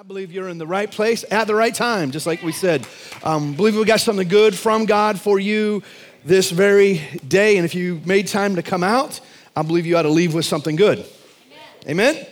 I 0.00 0.02
believe 0.02 0.32
you're 0.32 0.48
in 0.48 0.56
the 0.56 0.66
right 0.66 0.90
place 0.90 1.26
at 1.30 1.46
the 1.46 1.54
right 1.54 1.74
time, 1.74 2.10
just 2.10 2.26
like 2.26 2.42
we 2.42 2.52
said. 2.52 2.88
Um, 3.22 3.52
believe 3.52 3.76
we 3.76 3.84
got 3.84 4.00
something 4.00 4.26
good 4.26 4.54
from 4.54 4.86
God 4.86 5.20
for 5.20 5.38
you 5.38 5.82
this 6.24 6.50
very 6.50 7.02
day. 7.28 7.58
And 7.58 7.66
if 7.66 7.74
you 7.74 8.00
made 8.06 8.26
time 8.26 8.56
to 8.56 8.62
come 8.62 8.82
out, 8.82 9.20
I 9.54 9.60
believe 9.60 9.84
you 9.84 9.98
ought 9.98 10.04
to 10.04 10.08
leave 10.08 10.32
with 10.32 10.46
something 10.46 10.74
good. 10.74 11.04
Amen? 11.86 12.14
Amen? 12.14 12.26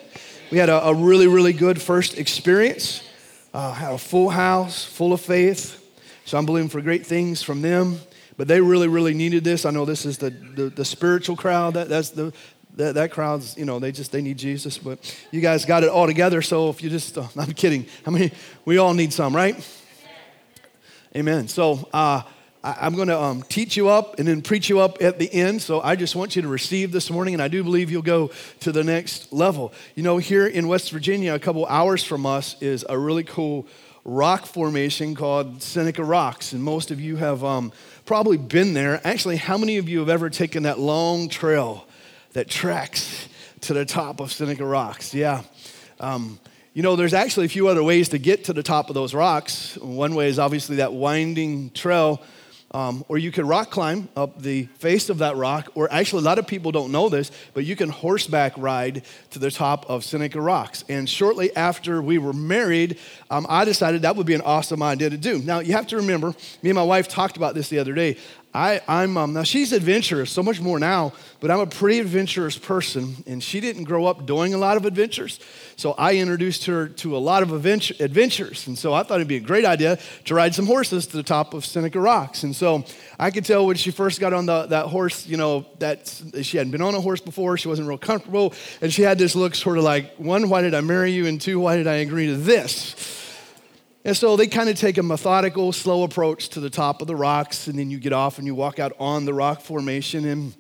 We 0.51 0.57
had 0.57 0.71
a, 0.71 0.83
a, 0.83 0.95
really, 0.95 1.27
really 1.27 1.53
good 1.53 1.79
first 1.79 2.17
experience. 2.17 3.07
Uh, 3.53 3.75
had 3.75 3.93
a 3.93 3.99
full 3.99 4.31
house, 4.31 4.87
full 4.87 5.13
of 5.13 5.21
faith. 5.21 5.75
So 6.25 6.39
I'm 6.39 6.47
believing 6.47 6.71
for 6.71 6.81
great 6.81 7.05
things 7.05 7.43
from 7.43 7.61
them. 7.61 8.01
But 8.39 8.49
they 8.49 8.63
really, 8.63 8.89
really 8.89 9.13
needed 9.13 9.45
this. 9.45 9.67
I 9.67 9.73
know 9.73 9.85
this 9.85 10.07
is 10.07 10.17
the, 10.17 10.31
the, 10.31 10.71
the 10.71 10.87
spiritual 10.87 11.37
crowd. 11.37 11.75
That, 11.75 11.91
that's 11.91 12.09
the, 12.09 12.33
that, 12.79 12.95
that 12.95 13.11
crowd's, 13.11 13.57
you 13.59 13.65
know, 13.65 13.81
they 13.81 13.91
just, 13.91 14.13
they 14.13 14.23
need 14.23 14.39
Jesus, 14.39 14.79
but 14.79 14.99
you 15.33 15.41
guys 15.41 15.65
got 15.65 15.83
it 15.83 15.89
all 15.89 16.07
together. 16.07 16.41
So 16.41 16.71
if 16.71 16.81
you 16.81 16.89
just, 16.89 17.19
I'm 17.37 17.53
kidding. 17.53 17.87
I 18.07 18.11
mean, 18.11 18.31
we 18.65 18.79
all 18.79 18.95
need 18.95 19.13
some, 19.13 19.35
right? 19.35 19.57
Amen. 21.17 21.49
So 21.49 21.89
uh, 21.93 22.23
I, 22.63 22.87
am 22.87 22.95
going 22.95 23.09
to 23.09 23.21
um, 23.21 23.43
teach 23.43 23.77
you 23.77 23.89
up 23.89 24.21
and 24.21 24.29
then 24.29 24.43
preach 24.43 24.69
you 24.69 24.79
up 24.79 25.03
at 25.03 25.19
the 25.19 25.33
end. 25.33 25.61
So 25.61 25.81
I 25.81 25.97
just 25.97 26.15
want 26.15 26.37
you 26.37 26.43
to 26.43 26.49
receive 26.49 26.93
this 26.93 27.11
morning, 27.11 27.35
and 27.35 27.43
I 27.43 27.49
do 27.49 27.65
believe 27.65 27.91
you'll 27.91 28.03
go 28.03 28.31
to 28.61 28.71
the 28.71 28.85
next 28.85 29.33
level. 29.33 29.73
You 29.97 30.05
know, 30.05 30.19
here 30.19 30.47
in 30.47 30.69
West 30.69 30.93
Virginia, 30.93 31.35
a 31.35 31.41
couple 31.41 31.67
hours 31.67 32.05
from 32.05 32.27
us 32.27 32.55
is 32.63 32.87
a 32.89 32.97
really 32.97 33.25
cool 33.25 33.67
rock 34.05 34.47
formation 34.47 35.17
called 35.17 35.63
Seneca 35.63 36.05
Rocks. 36.05 36.53
And 36.53 36.63
most 36.63 36.93
of 36.93 37.01
you 37.01 37.17
have 37.17 37.43
um, 37.43 37.73
probably 38.05 38.37
been 38.37 38.73
there. 38.73 39.01
Actually, 39.03 39.37
how 39.37 39.59
many 39.59 39.79
of 39.79 39.89
you 39.89 39.99
have 39.99 40.09
ever 40.09 40.31
taken 40.31 40.63
that 40.63 40.79
long 40.79 41.29
trail 41.29 41.88
that 42.39 42.49
tracks 42.49 43.29
to 43.63 43.75
the 43.75 43.85
top 43.85 44.21
of 44.21 44.31
Seneca 44.31 44.65
Rocks. 44.65 45.13
Yeah. 45.13 45.43
Um, 45.99 46.39
you 46.73 46.85
know, 46.85 46.95
there's 46.95 47.13
actually 47.13 47.47
a 47.47 47.49
few 47.49 47.67
other 47.67 47.83
ways 47.83 48.11
to 48.11 48.19
get 48.19 48.45
to 48.45 48.53
the 48.53 48.63
top 48.63 48.89
of 48.89 48.95
those 48.95 49.13
rocks. 49.13 49.77
One 49.79 50.15
way 50.15 50.29
is 50.29 50.39
obviously 50.39 50.77
that 50.77 50.93
winding 50.93 51.71
trail, 51.71 52.23
um, 52.71 53.05
or 53.09 53.19
you 53.19 53.33
can 53.33 53.45
rock 53.45 53.73
climb 53.73 54.09
up 54.15 54.41
the 54.41 54.67
face 54.79 55.11
of 55.11 55.19
that 55.19 55.35
rock, 55.35 55.73
or 55.75 55.93
actually, 55.93 56.21
a 56.21 56.27
lot 56.27 56.39
of 56.39 56.47
people 56.47 56.71
don't 56.71 56.93
know 56.93 57.09
this, 57.09 57.33
but 57.55 57.65
you 57.65 57.75
can 57.75 57.89
horseback 57.89 58.53
ride 58.57 59.03
to 59.31 59.41
the 59.41 59.51
top 59.51 59.91
of 59.91 60.05
Seneca 60.05 60.41
Rocks. 60.41 60.85
And 60.89 61.09
shortly 61.09 61.57
after 61.57 62.01
we 62.01 62.19
were 62.19 62.33
married, 62.33 62.99
um, 63.33 63.47
I 63.49 63.65
decided 63.65 64.03
that 64.03 64.15
would 64.15 64.27
be 64.27 64.35
an 64.35 64.43
awesome 64.43 64.81
idea 64.81 65.11
to 65.11 65.17
do. 65.17 65.41
Now, 65.41 65.59
you 65.59 65.73
have 65.73 65.89
to 65.89 65.97
remember, 65.97 66.29
me 66.63 66.71
and 66.71 66.77
my 66.77 66.85
wife 66.85 67.09
talked 67.09 67.37
about 67.37 67.57
this 67.57 67.69
the 67.69 67.81
other 67.81 67.95
day. 67.95 68.17
I, 68.55 68.81
am 68.89 69.17
um, 69.19 69.35
now 69.35 69.43
she's 69.43 69.73
adventurous, 69.73 70.31
so 70.31 70.43
much 70.43 70.59
more 70.59 70.79
now, 70.79 71.13
but 71.41 71.51
I'm 71.51 71.61
a 71.61 71.67
pretty 71.67 72.01
adventurous 72.01 72.57
person, 72.57 73.23
and 73.27 73.43
she 73.43 73.61
didn't 73.61 73.85
grow 73.85 74.07
up 74.07 74.25
doing 74.25 74.55
a 74.55 74.59
lot 74.59 74.79
of 74.79 74.87
adventures. 74.87 75.39
So 75.77 75.93
I 75.93 76.17
introduced 76.17 76.65
her 76.65 76.89
to 76.89 77.17
a 77.17 77.19
lot 77.19 77.43
of 77.43 77.53
adventure, 77.53 77.95
adventures, 78.01 78.67
and 78.67 78.77
so 78.79 78.95
I 78.95 79.03
thought 79.03 79.17
it'd 79.17 79.29
be 79.29 79.37
a 79.37 79.41
great 79.41 79.67
idea 79.67 79.99
to 80.25 80.35
ride 80.35 80.55
some 80.55 80.67
horses 80.67 81.07
to 81.09 81.17
the 81.19 81.23
top 81.23 81.53
of 81.53 81.67
Seneca 81.67 82.01
Rocks. 82.01 82.43
And 82.43 82.57
so 82.57 82.85
I 83.19 83.31
could 83.31 83.45
tell 83.45 83.67
when 83.67 83.77
she 83.77 83.91
first 83.91 84.19
got 84.19 84.33
on 84.33 84.47
the, 84.47 84.67
that 84.67 84.87
horse, 84.87 85.27
you 85.27 85.37
know, 85.37 85.67
that 85.79 86.09
she 86.41 86.57
hadn't 86.57 86.73
been 86.73 86.83
on 86.83 86.95
a 86.95 87.01
horse 87.01 87.21
before, 87.21 87.59
she 87.59 87.69
wasn't 87.69 87.87
real 87.87 87.99
comfortable, 87.99 88.55
and 88.81 88.93
she 88.93 89.03
had 89.03 89.19
this 89.19 89.37
look 89.37 89.55
sort 89.55 89.77
of 89.77 89.85
like, 89.85 90.17
one, 90.17 90.49
why 90.49 90.63
did 90.63 90.75
I 90.75 90.81
marry 90.81 91.13
you, 91.13 91.27
and 91.27 91.39
two, 91.39 91.61
why 91.61 91.77
did 91.77 91.87
I 91.87 91.97
agree 91.97 92.29
to 92.29 92.37
this? 92.37 93.28
And 94.09 94.17
so 94.17 94.37
they 94.37 94.47
kind 94.47 94.71
of 94.71 94.79
take 94.79 94.97
a 94.97 95.03
methodical, 95.03 95.71
slow 95.71 96.03
approach 96.03 96.49
to 96.49 96.61
the 96.61 96.71
top 96.71 97.03
of 97.03 97.09
the 97.09 97.15
rocks, 97.15 97.67
and 97.67 97.79
then 97.79 97.91
you 97.91 97.99
get 97.99 98.15
off 98.15 98.39
and 98.39 98.47
you 98.47 98.55
walk 98.55 98.79
out 98.79 98.95
on 98.99 99.27
the 99.27 99.35
rock 99.35 99.61
formation. 99.61 100.25
And 100.25 100.55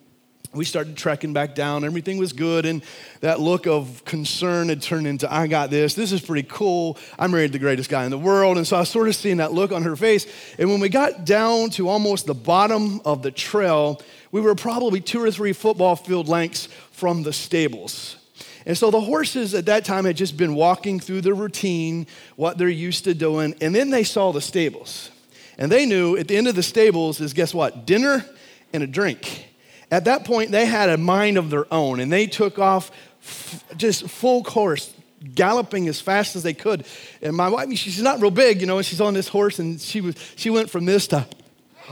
we 0.52 0.66
started 0.66 0.98
trekking 0.98 1.32
back 1.32 1.54
down. 1.54 1.82
Everything 1.82 2.18
was 2.18 2.34
good, 2.34 2.66
and 2.66 2.82
that 3.22 3.40
look 3.40 3.66
of 3.66 4.04
concern 4.04 4.68
had 4.68 4.82
turned 4.82 5.06
into, 5.06 5.32
I 5.32 5.46
got 5.46 5.70
this. 5.70 5.94
This 5.94 6.12
is 6.12 6.20
pretty 6.20 6.46
cool. 6.46 6.98
I 7.18 7.26
married 7.26 7.52
the 7.52 7.58
greatest 7.58 7.88
guy 7.88 8.04
in 8.04 8.10
the 8.10 8.18
world. 8.18 8.58
And 8.58 8.66
so 8.66 8.76
I 8.76 8.80
was 8.80 8.90
sort 8.90 9.08
of 9.08 9.16
seeing 9.16 9.38
that 9.38 9.54
look 9.54 9.72
on 9.72 9.82
her 9.82 9.96
face. 9.96 10.26
And 10.58 10.68
when 10.68 10.80
we 10.80 10.90
got 10.90 11.24
down 11.24 11.70
to 11.70 11.88
almost 11.88 12.26
the 12.26 12.34
bottom 12.34 13.00
of 13.06 13.22
the 13.22 13.30
trail, 13.30 14.02
we 14.30 14.42
were 14.42 14.56
probably 14.56 15.00
two 15.00 15.22
or 15.22 15.30
three 15.30 15.54
football 15.54 15.96
field 15.96 16.28
lengths 16.28 16.68
from 16.90 17.22
the 17.22 17.32
stables. 17.32 18.17
And 18.68 18.76
so 18.76 18.90
the 18.90 19.00
horses 19.00 19.54
at 19.54 19.64
that 19.66 19.86
time 19.86 20.04
had 20.04 20.14
just 20.14 20.36
been 20.36 20.54
walking 20.54 21.00
through 21.00 21.22
the 21.22 21.32
routine, 21.32 22.06
what 22.36 22.58
they're 22.58 22.68
used 22.68 23.04
to 23.04 23.14
doing, 23.14 23.54
and 23.62 23.74
then 23.74 23.88
they 23.88 24.04
saw 24.04 24.30
the 24.30 24.42
stables. 24.42 25.10
And 25.56 25.72
they 25.72 25.86
knew 25.86 26.18
at 26.18 26.28
the 26.28 26.36
end 26.36 26.48
of 26.48 26.54
the 26.54 26.62
stables 26.62 27.18
is 27.18 27.32
guess 27.32 27.54
what? 27.54 27.86
Dinner 27.86 28.26
and 28.74 28.82
a 28.82 28.86
drink. 28.86 29.48
At 29.90 30.04
that 30.04 30.26
point, 30.26 30.50
they 30.50 30.66
had 30.66 30.90
a 30.90 30.98
mind 30.98 31.38
of 31.38 31.48
their 31.48 31.64
own, 31.72 31.98
and 31.98 32.12
they 32.12 32.26
took 32.26 32.58
off 32.58 32.90
f- 33.22 33.64
just 33.78 34.06
full 34.06 34.44
course, 34.44 34.92
galloping 35.34 35.88
as 35.88 35.98
fast 35.98 36.36
as 36.36 36.42
they 36.42 36.52
could. 36.52 36.84
And 37.22 37.34
my 37.34 37.48
wife, 37.48 37.72
she's 37.72 38.02
not 38.02 38.20
real 38.20 38.30
big, 38.30 38.60
you 38.60 38.66
know, 38.66 38.76
and 38.76 38.84
she's 38.84 39.00
on 39.00 39.14
this 39.14 39.28
horse, 39.28 39.58
and 39.58 39.80
she 39.80 40.02
was 40.02 40.14
she 40.36 40.50
went 40.50 40.68
from 40.68 40.84
this 40.84 41.06
to 41.08 41.26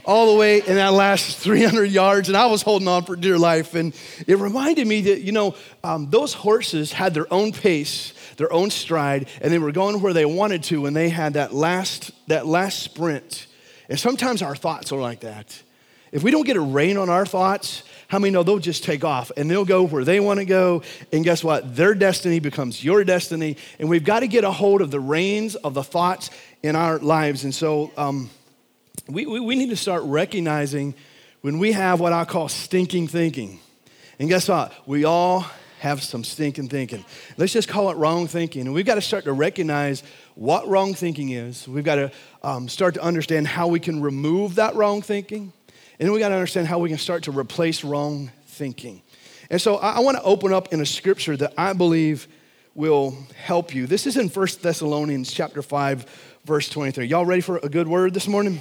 all 0.04 0.32
the 0.32 0.38
way 0.38 0.58
in 0.58 0.76
that 0.76 0.92
last 0.92 1.38
300 1.40 1.84
yards, 1.84 2.28
and 2.28 2.36
I 2.36 2.46
was 2.46 2.62
holding 2.62 2.88
on 2.88 3.04
for 3.04 3.16
dear 3.16 3.38
life. 3.38 3.74
And 3.74 3.94
it 4.26 4.38
reminded 4.38 4.86
me 4.86 5.00
that, 5.02 5.22
you 5.22 5.32
know, 5.32 5.54
um, 5.82 6.10
those 6.10 6.34
horses 6.34 6.92
had 6.92 7.14
their 7.14 7.32
own 7.32 7.52
pace, 7.52 8.12
their 8.36 8.52
own 8.52 8.70
stride, 8.70 9.28
and 9.40 9.52
they 9.52 9.58
were 9.58 9.72
going 9.72 10.00
where 10.00 10.12
they 10.12 10.26
wanted 10.26 10.62
to 10.64 10.82
when 10.82 10.92
they 10.92 11.08
had 11.08 11.34
that 11.34 11.54
last, 11.54 12.10
that 12.28 12.46
last 12.46 12.82
sprint. 12.82 13.46
And 13.88 13.98
sometimes 13.98 14.42
our 14.42 14.56
thoughts 14.56 14.92
are 14.92 15.00
like 15.00 15.20
that. 15.20 15.62
If 16.12 16.22
we 16.22 16.30
don't 16.30 16.46
get 16.46 16.56
a 16.56 16.60
rein 16.60 16.96
on 16.96 17.10
our 17.10 17.26
thoughts, 17.26 17.82
how 18.08 18.18
many 18.18 18.30
know 18.30 18.42
they'll 18.42 18.58
just 18.58 18.84
take 18.84 19.04
off 19.04 19.32
and 19.36 19.50
they'll 19.50 19.64
go 19.64 19.82
where 19.82 20.04
they 20.04 20.20
want 20.20 20.38
to 20.38 20.46
go? 20.46 20.82
And 21.12 21.24
guess 21.24 21.42
what? 21.42 21.76
Their 21.76 21.94
destiny 21.94 22.38
becomes 22.38 22.82
your 22.82 23.04
destiny. 23.04 23.56
And 23.78 23.88
we've 23.88 24.04
got 24.04 24.20
to 24.20 24.28
get 24.28 24.44
a 24.44 24.50
hold 24.50 24.80
of 24.80 24.90
the 24.90 25.00
reins 25.00 25.56
of 25.56 25.74
the 25.74 25.82
thoughts 25.82 26.30
in 26.62 26.76
our 26.76 26.98
lives. 26.98 27.44
And 27.44 27.54
so, 27.54 27.90
um, 27.96 28.30
we, 29.08 29.26
we, 29.26 29.40
we 29.40 29.56
need 29.56 29.70
to 29.70 29.76
start 29.76 30.02
recognizing 30.04 30.94
when 31.40 31.58
we 31.58 31.72
have 31.72 32.00
what 32.00 32.12
I 32.12 32.24
call 32.24 32.48
stinking 32.48 33.08
thinking. 33.08 33.60
And 34.18 34.28
guess 34.28 34.48
what? 34.48 34.72
We 34.86 35.04
all 35.04 35.46
have 35.78 36.02
some 36.02 36.24
stinking 36.24 36.68
thinking. 36.68 37.04
Let's 37.36 37.52
just 37.52 37.68
call 37.68 37.90
it 37.90 37.96
wrong 37.96 38.26
thinking. 38.26 38.62
And 38.62 38.74
we've 38.74 38.86
got 38.86 38.96
to 38.96 39.00
start 39.00 39.24
to 39.24 39.32
recognize 39.32 40.02
what 40.34 40.66
wrong 40.66 40.94
thinking 40.94 41.30
is. 41.30 41.68
We've 41.68 41.84
got 41.84 41.96
to 41.96 42.10
um, 42.42 42.68
start 42.68 42.94
to 42.94 43.02
understand 43.02 43.46
how 43.46 43.68
we 43.68 43.78
can 43.78 44.00
remove 44.00 44.56
that 44.56 44.74
wrong 44.74 45.02
thinking. 45.02 45.52
And 45.98 46.06
then 46.06 46.12
we 46.12 46.18
got 46.18 46.30
to 46.30 46.34
understand 46.34 46.66
how 46.66 46.78
we 46.78 46.88
can 46.88 46.98
start 46.98 47.24
to 47.24 47.30
replace 47.30 47.84
wrong 47.84 48.30
thinking. 48.46 49.02
And 49.50 49.60
so 49.60 49.76
I, 49.76 49.96
I 49.96 50.00
want 50.00 50.16
to 50.16 50.22
open 50.24 50.52
up 50.52 50.72
in 50.72 50.80
a 50.80 50.86
scripture 50.86 51.36
that 51.36 51.52
I 51.56 51.74
believe 51.74 52.26
will 52.74 53.16
help 53.36 53.74
you. 53.74 53.86
This 53.86 54.06
is 54.06 54.16
in 54.16 54.28
1 54.28 54.48
Thessalonians 54.60 55.32
chapter 55.32 55.62
5, 55.62 56.40
verse 56.44 56.68
23. 56.68 57.06
Y'all 57.06 57.24
ready 57.24 57.40
for 57.40 57.58
a 57.58 57.68
good 57.68 57.86
word 57.86 58.12
this 58.12 58.26
morning? 58.26 58.60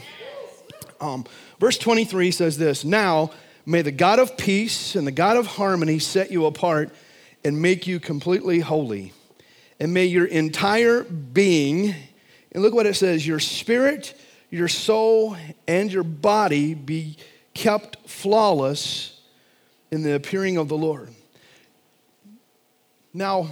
Um, 1.00 1.25
verse 1.59 1.78
23 1.78 2.31
says 2.31 2.57
this 2.57 2.83
Now 2.83 3.31
may 3.66 3.81
the 3.81 3.91
God 3.91 4.19
of 4.19 4.38
peace 4.38 4.95
and 4.95 5.06
the 5.06 5.11
God 5.11 5.38
of 5.38 5.47
harmony 5.47 6.00
set 6.00 6.31
you 6.31 6.45
apart 6.45 6.94
and 7.44 7.61
make 7.61 7.88
you 7.88 8.00
completely 8.00 8.59
holy. 8.59 9.13
And 9.79 9.94
may 9.94 10.06
your 10.06 10.25
entire 10.25 11.03
being, 11.03 11.94
and 12.51 12.63
look 12.63 12.73
what 12.73 12.85
it 12.85 12.95
says, 12.95 13.28
your 13.28 13.39
spirit, 13.39 14.19
your 14.50 14.67
soul, 14.67 15.35
and 15.67 15.91
your 15.91 16.03
body 16.03 16.73
be 16.73 17.17
kept 17.53 18.09
flawless 18.09 19.19
in 19.91 20.01
the 20.01 20.16
appearing 20.16 20.57
of 20.57 20.69
the 20.69 20.77
Lord. 20.77 21.09
Now, 23.13 23.50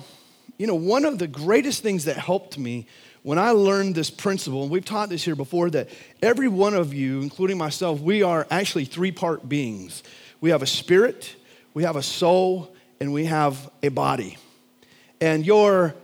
you 0.57 0.67
know, 0.67 0.75
one 0.75 1.05
of 1.05 1.19
the 1.19 1.27
greatest 1.27 1.83
things 1.83 2.05
that 2.05 2.17
helped 2.17 2.57
me 2.57 2.87
when 3.23 3.39
I 3.39 3.51
learned 3.51 3.95
this 3.95 4.09
principle, 4.09 4.63
and 4.63 4.71
we've 4.71 4.85
taught 4.85 5.09
this 5.09 5.23
here 5.23 5.35
before, 5.35 5.69
that 5.71 5.89
every 6.21 6.49
one 6.49 6.73
of 6.73 6.93
you, 6.93 7.21
including 7.21 7.57
myself, 7.57 8.01
we 8.01 8.21
are 8.21 8.45
actually 8.51 8.85
three 8.85 9.11
part 9.11 9.47
beings. 9.47 10.03
We 10.41 10.49
have 10.49 10.61
a 10.61 10.67
spirit, 10.67 11.35
we 11.73 11.83
have 11.83 11.95
a 11.95 12.03
soul, 12.03 12.75
and 12.99 13.13
we 13.13 13.25
have 13.25 13.69
a 13.81 13.87
body. 13.87 14.37
And 15.21 15.45
your 15.45 15.95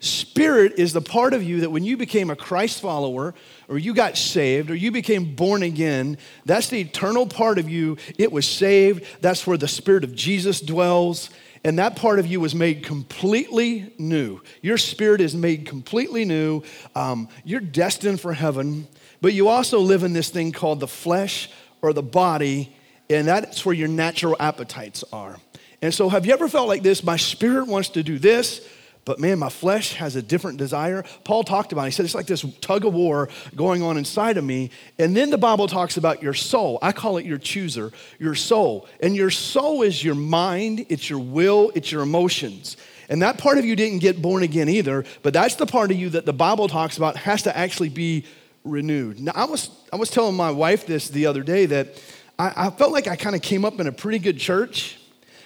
spirit 0.00 0.74
is 0.78 0.92
the 0.92 1.00
part 1.00 1.32
of 1.32 1.42
you 1.42 1.60
that 1.60 1.70
when 1.70 1.84
you 1.84 1.96
became 1.96 2.28
a 2.28 2.36
Christ 2.36 2.80
follower, 2.80 3.34
or 3.68 3.78
you 3.78 3.94
got 3.94 4.16
saved, 4.16 4.70
or 4.70 4.74
you 4.74 4.90
became 4.90 5.36
born 5.36 5.62
again, 5.62 6.18
that's 6.44 6.68
the 6.68 6.80
eternal 6.80 7.26
part 7.26 7.58
of 7.58 7.68
you. 7.68 7.96
It 8.18 8.32
was 8.32 8.46
saved. 8.46 9.04
That's 9.20 9.46
where 9.46 9.58
the 9.58 9.68
Spirit 9.68 10.02
of 10.02 10.14
Jesus 10.14 10.60
dwells 10.60 11.30
and 11.64 11.78
that 11.78 11.96
part 11.96 12.18
of 12.18 12.26
you 12.26 12.40
was 12.40 12.54
made 12.54 12.84
completely 12.84 13.92
new. 13.98 14.40
Your 14.62 14.78
spirit 14.78 15.20
is 15.20 15.34
made 15.34 15.66
completely 15.66 16.24
new. 16.24 16.62
Um, 16.94 17.28
you're 17.44 17.60
destined 17.60 18.20
for 18.20 18.32
heaven, 18.32 18.86
but 19.20 19.32
you 19.32 19.48
also 19.48 19.80
live 19.80 20.02
in 20.02 20.12
this 20.12 20.30
thing 20.30 20.52
called 20.52 20.80
the 20.80 20.88
flesh 20.88 21.50
or 21.82 21.92
the 21.92 22.02
body, 22.02 22.74
and 23.10 23.26
that's 23.26 23.64
where 23.64 23.74
your 23.74 23.88
natural 23.88 24.36
appetites 24.38 25.04
are. 25.12 25.38
And 25.80 25.94
so, 25.94 26.08
have 26.08 26.26
you 26.26 26.32
ever 26.32 26.48
felt 26.48 26.68
like 26.68 26.82
this? 26.82 27.04
My 27.04 27.16
spirit 27.16 27.68
wants 27.68 27.90
to 27.90 28.02
do 28.02 28.18
this, 28.18 28.66
but 29.08 29.18
man, 29.18 29.38
my 29.38 29.48
flesh 29.48 29.94
has 29.94 30.16
a 30.16 30.22
different 30.22 30.58
desire. 30.58 31.02
Paul 31.24 31.42
talked 31.42 31.72
about 31.72 31.84
it. 31.84 31.86
He 31.86 31.90
said 31.92 32.04
it's 32.04 32.14
like 32.14 32.26
this 32.26 32.44
tug 32.60 32.84
of 32.84 32.92
war 32.92 33.30
going 33.56 33.82
on 33.82 33.96
inside 33.96 34.36
of 34.36 34.44
me. 34.44 34.68
And 34.98 35.16
then 35.16 35.30
the 35.30 35.38
Bible 35.38 35.66
talks 35.66 35.96
about 35.96 36.22
your 36.22 36.34
soul. 36.34 36.78
I 36.82 36.92
call 36.92 37.16
it 37.16 37.24
your 37.24 37.38
chooser, 37.38 37.90
your 38.18 38.34
soul. 38.34 38.86
And 39.00 39.16
your 39.16 39.30
soul 39.30 39.80
is 39.80 40.04
your 40.04 40.14
mind, 40.14 40.84
it's 40.90 41.08
your 41.08 41.20
will, 41.20 41.72
it's 41.74 41.90
your 41.90 42.02
emotions. 42.02 42.76
And 43.08 43.22
that 43.22 43.38
part 43.38 43.56
of 43.56 43.64
you 43.64 43.74
didn't 43.76 44.00
get 44.00 44.20
born 44.20 44.42
again 44.42 44.68
either, 44.68 45.06
but 45.22 45.32
that's 45.32 45.54
the 45.54 45.64
part 45.64 45.90
of 45.90 45.96
you 45.96 46.10
that 46.10 46.26
the 46.26 46.34
Bible 46.34 46.68
talks 46.68 46.98
about 46.98 47.16
has 47.16 47.44
to 47.44 47.56
actually 47.56 47.88
be 47.88 48.26
renewed. 48.62 49.20
Now, 49.20 49.32
I 49.34 49.46
was, 49.46 49.70
I 49.90 49.96
was 49.96 50.10
telling 50.10 50.36
my 50.36 50.50
wife 50.50 50.84
this 50.84 51.08
the 51.08 51.24
other 51.24 51.42
day 51.42 51.64
that 51.64 51.94
I, 52.38 52.66
I 52.66 52.70
felt 52.70 52.92
like 52.92 53.08
I 53.08 53.16
kind 53.16 53.34
of 53.34 53.40
came 53.40 53.64
up 53.64 53.80
in 53.80 53.86
a 53.86 53.92
pretty 53.92 54.18
good 54.18 54.36
church 54.36 54.97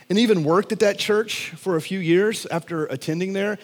and 0.09 0.19
even 0.19 0.45
worked 0.45 0.73
at 0.73 0.81
that 0.81 0.99
church 0.99 1.51
for 1.51 1.77
a 1.77 1.81
few 1.81 1.99
years 1.99 2.47
after 2.47 2.87
attending 2.87 3.33
there, 3.33 3.59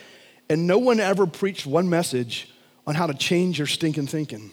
and 0.49 0.67
no 0.67 0.79
one 0.79 1.01
ever 1.01 1.27
preached 1.27 1.67
one 1.67 1.89
message 1.89 2.51
on 2.87 2.95
how 2.95 3.07
to 3.07 3.15
change 3.15 3.59
your 3.59 3.67
stinking 3.67 4.07
thinking. 4.07 4.51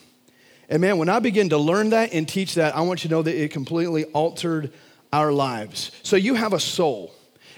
And 0.67 0.81
man, 0.81 0.97
when 0.97 1.09
I 1.09 1.19
began 1.19 1.49
to 1.49 1.57
learn 1.57 1.91
that 1.91 2.13
and 2.13 2.27
teach 2.27 2.55
that, 2.55 2.75
I 2.75 2.81
want 2.81 3.03
you 3.03 3.09
to 3.09 3.15
know 3.15 3.21
that 3.21 3.35
it 3.35 3.51
completely 3.51 4.05
altered 4.05 4.73
our 5.13 5.31
lives. 5.31 5.91
So 6.03 6.15
you 6.15 6.35
have 6.35 6.53
a 6.53 6.59
soul, 6.59 7.13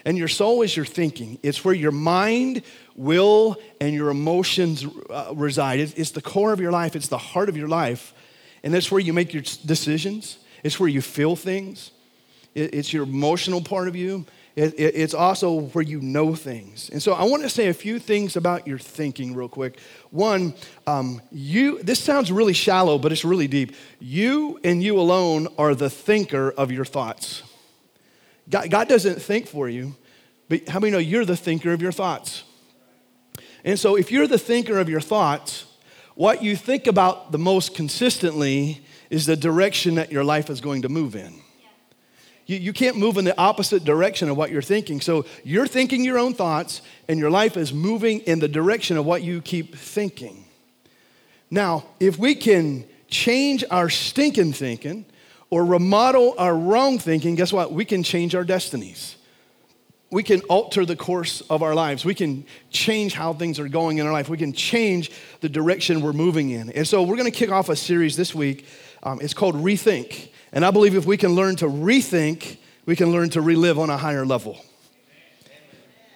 and 0.06 0.18
your 0.18 0.27
soul 0.27 0.62
is 0.62 0.75
your 0.75 0.85
thinking. 0.85 1.39
It's 1.41 1.65
where 1.65 1.73
your 1.73 1.91
mind, 1.91 2.63
will, 2.95 3.57
and 3.81 3.94
your 3.94 4.09
emotions 4.09 4.85
uh, 5.09 5.31
reside. 5.35 5.80
It's, 5.80 5.94
it's 5.94 6.12
the 6.12 6.21
core 6.21 6.51
of 6.53 6.59
your 6.59 6.71
life, 6.71 6.95
it's 6.95 7.07
the 7.07 7.18
heart 7.18 7.50
of 7.50 7.57
your 7.57 7.68
life. 7.68 8.13
And 8.63 8.73
that's 8.73 8.91
where 8.91 9.00
you 9.00 9.13
make 9.13 9.33
your 9.33 9.44
decisions, 9.65 10.38
it's 10.63 10.80
where 10.80 10.89
you 10.89 11.01
feel 11.01 11.35
things, 11.35 11.91
it, 12.57 12.74
it's 12.74 12.92
your 12.92 13.04
emotional 13.04 13.62
part 13.62 13.88
of 13.88 13.95
you. 13.95 14.25
It, 14.56 14.74
it, 14.74 14.95
it's 14.95 15.13
also 15.13 15.62
where 15.62 15.83
you 15.83 16.01
know 16.01 16.33
things. 16.33 16.89
And 16.89 17.01
so 17.01 17.13
I 17.13 17.24
want 17.24 17.44
to 17.44 17.50
say 17.50 17.68
a 17.68 17.74
few 17.74 18.00
things 18.00 18.36
about 18.36 18.65
your 18.65 18.80
thinking, 18.80 19.36
real 19.36 19.48
quick. 19.48 19.80
One, 20.09 20.56
um, 20.88 21.21
you, 21.31 21.81
this 21.83 22.00
sounds 22.00 22.31
really 22.31 22.54
shallow, 22.54 22.98
but 22.98 23.12
it's 23.12 23.24
really 23.24 23.48
deep. 23.48 23.75
You 24.00 24.59
and 24.63 24.81
you 24.81 25.00
alone 25.00 25.48
are 25.59 25.75
the 25.75 25.92
thinker 25.92 26.50
of 26.50 26.71
your 26.71 26.86
thoughts. 26.86 27.44
God, 28.50 28.71
God 28.71 28.88
doesn't 28.88 29.21
think 29.21 29.45
for 29.45 29.69
you, 29.69 29.95
but 30.50 30.68
how 30.68 30.80
many 30.80 30.92
know 30.92 30.98
you're 30.98 31.25
the 31.25 31.38
thinker 31.38 31.71
of 31.71 31.81
your 31.81 31.92
thoughts? 31.92 32.44
And 33.63 33.77
so 33.77 33.95
if 33.95 34.12
you're 34.12 34.27
the 34.27 34.39
thinker 34.39 34.80
of 34.80 34.89
your 34.89 35.01
thoughts, 35.01 35.65
what 36.15 36.42
you 36.42 36.56
think 36.56 36.88
about 36.88 37.31
the 37.31 37.38
most 37.38 37.75
consistently 37.75 38.81
is 39.12 39.27
the 39.27 39.36
direction 39.36 39.95
that 39.95 40.12
your 40.12 40.24
life 40.24 40.50
is 40.50 40.62
going 40.62 40.81
to 40.81 40.89
move 40.89 41.15
in. 41.15 41.42
You, 42.47 42.57
you 42.57 42.73
can't 42.73 42.97
move 42.97 43.17
in 43.17 43.25
the 43.25 43.38
opposite 43.38 43.83
direction 43.83 44.29
of 44.29 44.38
what 44.38 44.49
you're 44.49 44.63
thinking. 44.63 44.99
So 45.01 45.25
you're 45.44 45.67
thinking 45.67 46.03
your 46.03 46.17
own 46.17 46.33
thoughts, 46.33 46.81
and 47.07 47.19
your 47.19 47.29
life 47.29 47.55
is 47.55 47.71
moving 47.71 48.21
in 48.21 48.39
the 48.39 48.47
direction 48.47 48.97
of 48.97 49.05
what 49.05 49.21
you 49.21 49.41
keep 49.41 49.75
thinking. 49.75 50.45
Now, 51.51 51.85
if 51.99 52.17
we 52.17 52.33
can 52.33 52.85
change 53.07 53.63
our 53.69 53.89
stinking 53.89 54.53
thinking 54.53 55.05
or 55.49 55.63
remodel 55.63 56.35
our 56.38 56.55
wrong 56.55 56.99
thinking, 56.99 57.35
guess 57.35 57.53
what? 57.53 57.71
We 57.71 57.85
can 57.85 58.03
change 58.03 58.35
our 58.35 58.44
destinies. 58.44 59.15
We 60.09 60.23
can 60.23 60.39
alter 60.41 60.85
the 60.85 60.95
course 60.95 61.41
of 61.49 61.61
our 61.61 61.75
lives. 61.75 62.05
We 62.05 62.15
can 62.15 62.45
change 62.69 63.13
how 63.13 63.33
things 63.33 63.59
are 63.59 63.67
going 63.67 63.97
in 63.97 64.07
our 64.07 64.13
life. 64.13 64.29
We 64.29 64.38
can 64.38 64.53
change 64.53 65.11
the 65.41 65.49
direction 65.49 66.01
we're 66.01 66.13
moving 66.13 66.49
in. 66.49 66.69
And 66.71 66.88
so 66.88 67.03
we're 67.03 67.17
going 67.17 67.31
to 67.31 67.38
kick 67.38 67.51
off 67.51 67.67
a 67.67 67.75
series 67.75 68.15
this 68.15 68.33
week. 68.33 68.65
Um, 69.03 69.19
it's 69.21 69.33
called 69.33 69.55
Rethink. 69.55 70.29
And 70.51 70.63
I 70.65 70.71
believe 70.71 70.95
if 70.95 71.05
we 71.05 71.17
can 71.17 71.35
learn 71.35 71.55
to 71.57 71.65
rethink, 71.65 72.57
we 72.85 72.95
can 72.95 73.11
learn 73.11 73.29
to 73.31 73.41
relive 73.41 73.77
on 73.77 73.89
a 73.89 73.97
higher 73.97 74.25
level. 74.25 74.57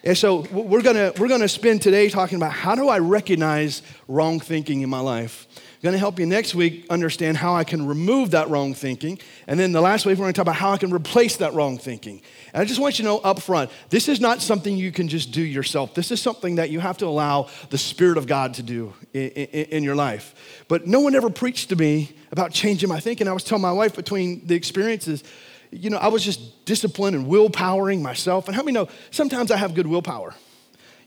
And 0.03 0.17
so 0.17 0.41
we're 0.51 0.81
gonna, 0.81 1.13
we're 1.19 1.27
gonna 1.27 1.47
spend 1.47 1.81
today 1.81 2.09
talking 2.09 2.37
about 2.37 2.53
how 2.53 2.73
do 2.73 2.89
I 2.89 2.99
recognize 2.99 3.83
wrong 4.07 4.39
thinking 4.39 4.81
in 4.81 4.89
my 4.89 4.99
life. 4.99 5.47
I'm 5.81 5.87
gonna 5.87 5.97
help 5.97 6.19
you 6.19 6.27
next 6.27 6.53
week 6.53 6.85
understand 6.91 7.37
how 7.37 7.55
I 7.55 7.63
can 7.63 7.87
remove 7.87 8.31
that 8.31 8.47
wrong 8.51 8.75
thinking. 8.75 9.17
And 9.47 9.59
then 9.59 9.71
the 9.71 9.81
last 9.81 10.05
week, 10.05 10.19
we're 10.19 10.25
gonna 10.25 10.33
talk 10.33 10.43
about 10.43 10.57
how 10.57 10.69
I 10.69 10.77
can 10.77 10.93
replace 10.93 11.37
that 11.37 11.55
wrong 11.55 11.79
thinking. 11.79 12.21
And 12.53 12.61
I 12.61 12.65
just 12.65 12.79
want 12.79 12.99
you 12.99 13.03
to 13.03 13.09
know 13.09 13.17
up 13.17 13.41
front 13.41 13.71
this 13.89 14.07
is 14.07 14.21
not 14.21 14.43
something 14.43 14.77
you 14.77 14.91
can 14.91 15.07
just 15.07 15.31
do 15.31 15.41
yourself. 15.41 15.95
This 15.95 16.11
is 16.11 16.21
something 16.21 16.55
that 16.55 16.69
you 16.69 16.79
have 16.81 16.99
to 16.99 17.07
allow 17.07 17.49
the 17.71 17.79
Spirit 17.79 18.19
of 18.19 18.27
God 18.27 18.53
to 18.55 18.63
do 18.63 18.93
in, 19.15 19.29
in, 19.29 19.65
in 19.77 19.83
your 19.83 19.95
life. 19.95 20.63
But 20.67 20.85
no 20.85 20.99
one 20.99 21.15
ever 21.15 21.31
preached 21.31 21.69
to 21.69 21.75
me 21.75 22.11
about 22.31 22.51
changing 22.51 22.87
my 22.87 22.99
thinking. 22.99 23.27
I 23.27 23.33
was 23.33 23.43
telling 23.43 23.63
my 23.63 23.71
wife 23.71 23.95
between 23.95 24.45
the 24.45 24.53
experiences, 24.53 25.23
you 25.71 25.89
know, 25.89 25.97
I 25.97 26.09
was 26.09 26.23
just 26.23 26.63
disciplined 26.63 27.15
and 27.15 27.25
willpowering 27.25 28.03
myself. 28.03 28.45
And 28.45 28.55
how 28.55 28.61
many 28.61 28.73
know 28.73 28.87
sometimes 29.09 29.49
I 29.49 29.57
have 29.57 29.73
good 29.73 29.87
willpower? 29.87 30.35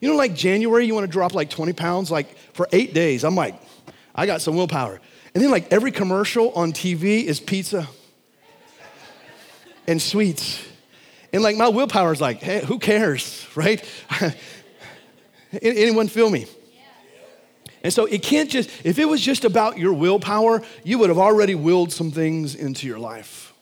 You 0.00 0.10
know, 0.10 0.16
like 0.16 0.34
January, 0.34 0.84
you 0.84 0.94
want 0.94 1.06
to 1.06 1.12
drop 1.12 1.32
like 1.32 1.48
20 1.48 1.74
pounds, 1.74 2.10
like 2.10 2.36
for 2.54 2.68
eight 2.72 2.92
days, 2.92 3.22
I'm 3.22 3.36
like, 3.36 3.54
I 4.14 4.26
got 4.26 4.40
some 4.40 4.56
willpower. 4.56 5.00
And 5.34 5.42
then, 5.42 5.50
like, 5.50 5.72
every 5.72 5.90
commercial 5.90 6.52
on 6.52 6.72
TV 6.72 7.24
is 7.24 7.40
pizza 7.40 7.88
and 9.86 10.00
sweets. 10.00 10.64
And, 11.32 11.42
like, 11.42 11.56
my 11.56 11.68
willpower 11.68 12.12
is 12.12 12.20
like, 12.20 12.40
hey, 12.40 12.64
who 12.64 12.78
cares, 12.78 13.46
right? 13.54 13.84
Anyone 15.62 16.08
feel 16.08 16.30
me? 16.30 16.46
And 17.82 17.92
so 17.92 18.06
it 18.06 18.22
can't 18.22 18.48
just, 18.48 18.70
if 18.82 18.98
it 18.98 19.04
was 19.04 19.20
just 19.20 19.44
about 19.44 19.78
your 19.78 19.92
willpower, 19.92 20.62
you 20.84 20.98
would 20.98 21.10
have 21.10 21.18
already 21.18 21.54
willed 21.54 21.92
some 21.92 22.10
things 22.10 22.54
into 22.54 22.86
your 22.86 22.98
life. 22.98 23.52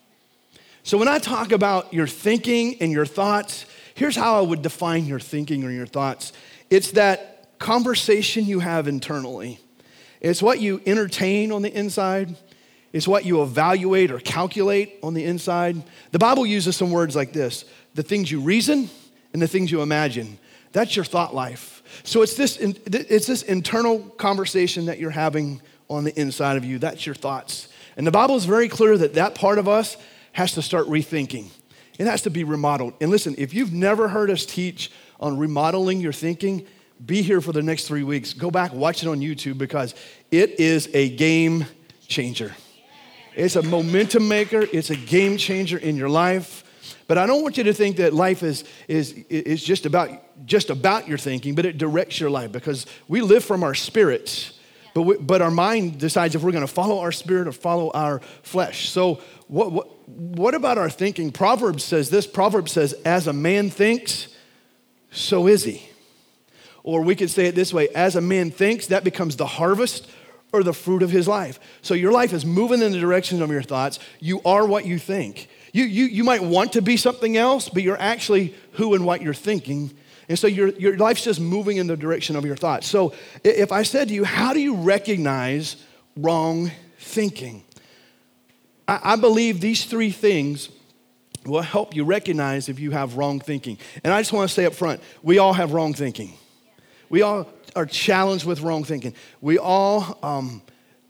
So 0.85 0.97
when 0.97 1.09
I 1.09 1.19
talk 1.19 1.51
about 1.51 1.93
your 1.93 2.07
thinking 2.07 2.77
and 2.81 2.93
your 2.93 3.05
thoughts, 3.05 3.67
here's 3.95 4.15
how 4.15 4.39
I 4.39 4.41
would 4.41 4.63
define 4.63 5.07
your 5.07 5.19
thinking 5.19 5.65
or 5.65 5.71
your 5.71 5.87
thoughts 5.87 6.33
it's 6.71 6.93
that 6.93 7.59
conversation 7.59 8.47
you 8.47 8.61
have 8.61 8.89
internally, 8.89 9.61
it's 10.23 10.43
what 10.43 10.61
you 10.61 10.81
entertain 10.87 11.53
on 11.53 11.63
the 11.63 11.73
inside. 11.73 12.37
It's 12.93 13.09
what 13.09 13.25
you 13.25 13.43
evaluate 13.43 14.11
or 14.11 14.21
calculate 14.21 14.99
on 15.03 15.15
the 15.15 15.25
inside. 15.25 15.83
The 16.13 16.19
Bible 16.19 16.47
uses 16.47 16.77
some 16.77 16.91
words 16.91 17.17
like 17.17 17.33
this 17.33 17.65
the 17.95 18.03
things 18.03 18.31
you 18.31 18.41
reason 18.41 18.89
and 19.33 19.43
the 19.43 19.49
things 19.49 19.71
you 19.71 19.83
imagine. 19.83 20.39
That's 20.73 20.97
your 20.97 21.05
thought 21.05 21.35
life. 21.35 21.83
So 22.05 22.23
it's 22.23 22.35
this, 22.35 22.57
it's 22.57 23.27
this 23.27 23.43
internal 23.43 23.99
conversation 24.01 24.87
that 24.87 24.99
you're 24.99 25.11
having 25.11 25.61
on 25.91 26.05
the 26.05 26.19
inside 26.19 26.57
of 26.57 26.65
you. 26.65 26.79
That's 26.79 27.05
your 27.05 27.15
thoughts. 27.15 27.69
And 27.97 28.07
the 28.07 28.11
Bible 28.11 28.37
is 28.37 28.47
very 28.47 28.69
clear 28.69 28.97
that 28.97 29.15
that 29.15 29.35
part 29.35 29.59
of 29.59 29.69
us 29.69 29.99
has 30.33 30.53
to 30.53 30.63
start 30.63 30.87
rethinking. 30.87 31.51
It 31.99 32.07
has 32.07 32.23
to 32.23 32.31
be 32.31 32.45
remodeled. 32.45 32.95
And 33.01 33.11
listen, 33.11 33.35
if 33.37 33.53
you've 33.53 33.73
never 33.73 34.09
heard 34.09 34.31
us 34.31 34.47
teach 34.47 34.91
on 35.21 35.37
remodeling 35.37 36.01
your 36.01 36.15
thinking, 36.15 36.67
be 37.05 37.23
here 37.23 37.41
for 37.41 37.53
the 37.53 37.63
next 37.63 37.89
three 37.89 38.03
weeks. 38.03 38.33
Go 38.33 38.51
back, 38.51 38.73
watch 38.73 39.03
it 39.03 39.09
on 39.09 39.21
YouTube 39.21 39.59
because 39.59 39.95
it 40.31 40.61
is 40.61 40.89
a 40.95 41.09
game 41.11 41.67
changer. 42.07 42.55
It's 43.35 43.57
a 43.57 43.63
momentum 43.63 44.29
maker, 44.29 44.67
it's 44.73 44.91
a 44.91 44.97
game 44.97 45.37
changer 45.37 45.79
in 45.79 45.97
your 45.97 46.09
life. 46.09 46.65
But 47.09 47.19
I 47.19 47.27
don't 47.27 47.43
want 47.43 47.57
you 47.57 47.65
to 47.65 47.75
think 47.75 47.97
that 47.97 48.15
life 48.15 48.43
is, 48.43 48.65
is, 48.89 49.13
is 49.13 49.63
just, 49.63 49.87
about, 49.87 50.11
just 50.47 50.71
about 50.71 51.09
your 51.09 51.19
thinking, 51.19 51.55
but 51.55 51.67
it 51.67 51.79
directs 51.79 52.21
your 52.21 52.31
life 52.31 52.53
because 52.53 52.87
we 53.09 53.21
live 53.21 53.45
from 53.45 53.63
our 53.63 53.75
spirits. 53.75 54.59
But, 54.95 55.03
we, 55.03 55.17
but 55.17 55.41
our 55.43 55.51
mind 55.51 55.99
decides 55.99 56.35
if 56.35 56.43
we're 56.43 56.53
going 56.53 56.67
to 56.67 56.73
follow 56.73 57.01
our 57.01 57.13
spirit 57.13 57.49
or 57.49 57.53
follow 57.53 57.91
our 57.93 58.21
flesh. 58.43 58.91
So, 58.91 59.21
what, 59.49 59.73
what, 59.73 60.09
what 60.09 60.55
about 60.55 60.79
our 60.79 60.91
thinking? 60.91 61.33
Proverbs 61.33 61.83
says 61.83 62.11
this 62.11 62.27
Proverbs 62.27 62.73
says, 62.73 62.93
As 63.05 63.27
a 63.27 63.33
man 63.33 63.71
thinks, 63.71 64.29
so 65.11 65.47
is 65.47 65.65
he. 65.65 65.89
Or 66.85 67.03
we 67.03 67.15
could 67.15 67.31
say 67.31 67.47
it 67.47 67.55
this 67.55 67.73
way 67.73 67.89
As 67.95 68.17
a 68.17 68.21
man 68.21 68.51
thinks, 68.51 68.89
that 68.89 69.05
becomes 69.05 69.37
the 69.37 69.47
harvest 69.47 70.09
or 70.53 70.63
the 70.63 70.75
fruit 70.75 71.03
of 71.03 71.11
his 71.11 71.27
life. 71.27 71.59
So, 71.83 71.95
your 71.95 72.13
life 72.13 72.33
is 72.33 72.45
moving 72.45 72.83
in 72.83 72.93
the 72.93 73.01
direction 73.01 73.43
of 73.43 73.51
your 73.51 73.63
thoughts. 73.63 73.99
You 74.21 74.41
are 74.45 74.67
what 74.67 74.85
you 74.85 74.99
think. 74.99 75.49
You, 75.73 75.85
you, 75.85 76.05
you 76.05 76.25
might 76.25 76.43
want 76.43 76.75
to 76.75 76.83
be 76.83 76.99
something 76.99 77.37
else, 77.37 77.69
but 77.71 77.83
you're 77.83 78.01
actually 78.01 78.55
who 78.73 78.95
and 78.95 79.07
what 79.07 79.23
you're 79.23 79.33
thinking. 79.33 79.91
And 80.29 80.39
so 80.39 80.47
your, 80.47 80.69
your 80.69 80.97
life's 80.99 81.25
just 81.25 81.41
moving 81.41 81.79
in 81.79 81.87
the 81.87 81.97
direction 81.97 82.37
of 82.37 82.45
your 82.45 82.57
thoughts. 82.57 82.87
So 82.87 83.15
if 83.43 83.73
I 83.73 83.83
said 83.83 84.09
to 84.09 84.15
you, 84.15 84.25
how 84.25 84.53
do 84.53 84.61
you 84.61 84.77
recognize 84.77 85.77
wrong 86.17 86.71
thinking? 86.99 87.65
I, 88.87 89.01
I 89.03 89.17
believe 89.17 89.61
these 89.61 89.85
three 89.85 90.11
things 90.11 90.69
will 91.45 91.63
help 91.63 91.97
you 91.97 92.05
recognize 92.05 92.69
if 92.69 92.79
you 92.79 92.93
have 92.93 93.17
wrong 93.17 93.41
thinking. 93.41 93.79
And 94.05 94.13
I 94.13 94.21
just 94.21 94.33
want 94.33 94.49
to 94.49 94.55
say 94.55 94.65
up 94.67 94.75
front, 94.75 95.01
we 95.23 95.39
all 95.39 95.55
have 95.55 95.73
wrong 95.73 95.95
thinking. 95.95 96.35
We 97.13 97.21
all 97.21 97.47
are 97.77 97.85
challenged 97.85 98.47
with 98.47 98.63
wrong 98.63 98.85
thinking. 98.85 99.15
We 99.43 99.59
all 99.59 100.19
um, 100.23 100.63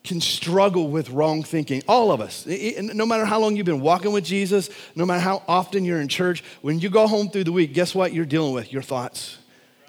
can 0.02 0.20
struggle 0.20 0.88
with 0.88 1.10
wrong 1.10 1.44
thinking. 1.44 1.80
All 1.86 2.10
of 2.10 2.20
us. 2.20 2.44
No 2.44 3.06
matter 3.06 3.24
how 3.24 3.38
long 3.38 3.54
you've 3.54 3.66
been 3.66 3.80
walking 3.80 4.10
with 4.12 4.24
Jesus, 4.24 4.68
no 4.96 5.06
matter 5.06 5.20
how 5.20 5.44
often 5.46 5.84
you're 5.84 6.00
in 6.00 6.08
church, 6.08 6.42
when 6.60 6.80
you 6.80 6.90
go 6.90 7.06
home 7.06 7.30
through 7.30 7.44
the 7.44 7.52
week, 7.52 7.72
guess 7.72 7.94
what 7.94 8.12
you're 8.12 8.26
dealing 8.26 8.52
with? 8.52 8.72
Your 8.72 8.82
thoughts. 8.82 9.38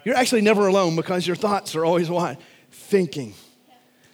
You're 0.04 0.14
actually 0.14 0.42
never 0.42 0.68
alone 0.68 0.94
because 0.94 1.26
your 1.26 1.34
thoughts 1.34 1.74
are 1.74 1.84
always 1.84 2.08
what? 2.08 2.40
Thinking. 2.70 3.34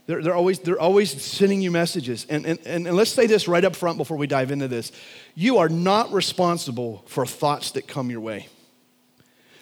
They're, 0.06 0.22
they're, 0.22 0.34
always, 0.34 0.58
they're 0.58 0.80
always 0.80 1.22
sending 1.22 1.60
you 1.60 1.70
messages. 1.70 2.24
And, 2.30 2.46
and, 2.46 2.58
and 2.64 2.96
let's 2.96 3.10
say 3.10 3.26
this 3.26 3.46
right 3.46 3.62
up 3.62 3.76
front 3.76 3.98
before 3.98 4.16
we 4.16 4.26
dive 4.26 4.50
into 4.50 4.68
this. 4.68 4.90
You 5.34 5.58
are 5.58 5.68
not 5.68 6.14
responsible 6.14 7.04
for 7.06 7.26
thoughts 7.26 7.72
that 7.72 7.86
come 7.86 8.08
your 8.10 8.20
way, 8.20 8.48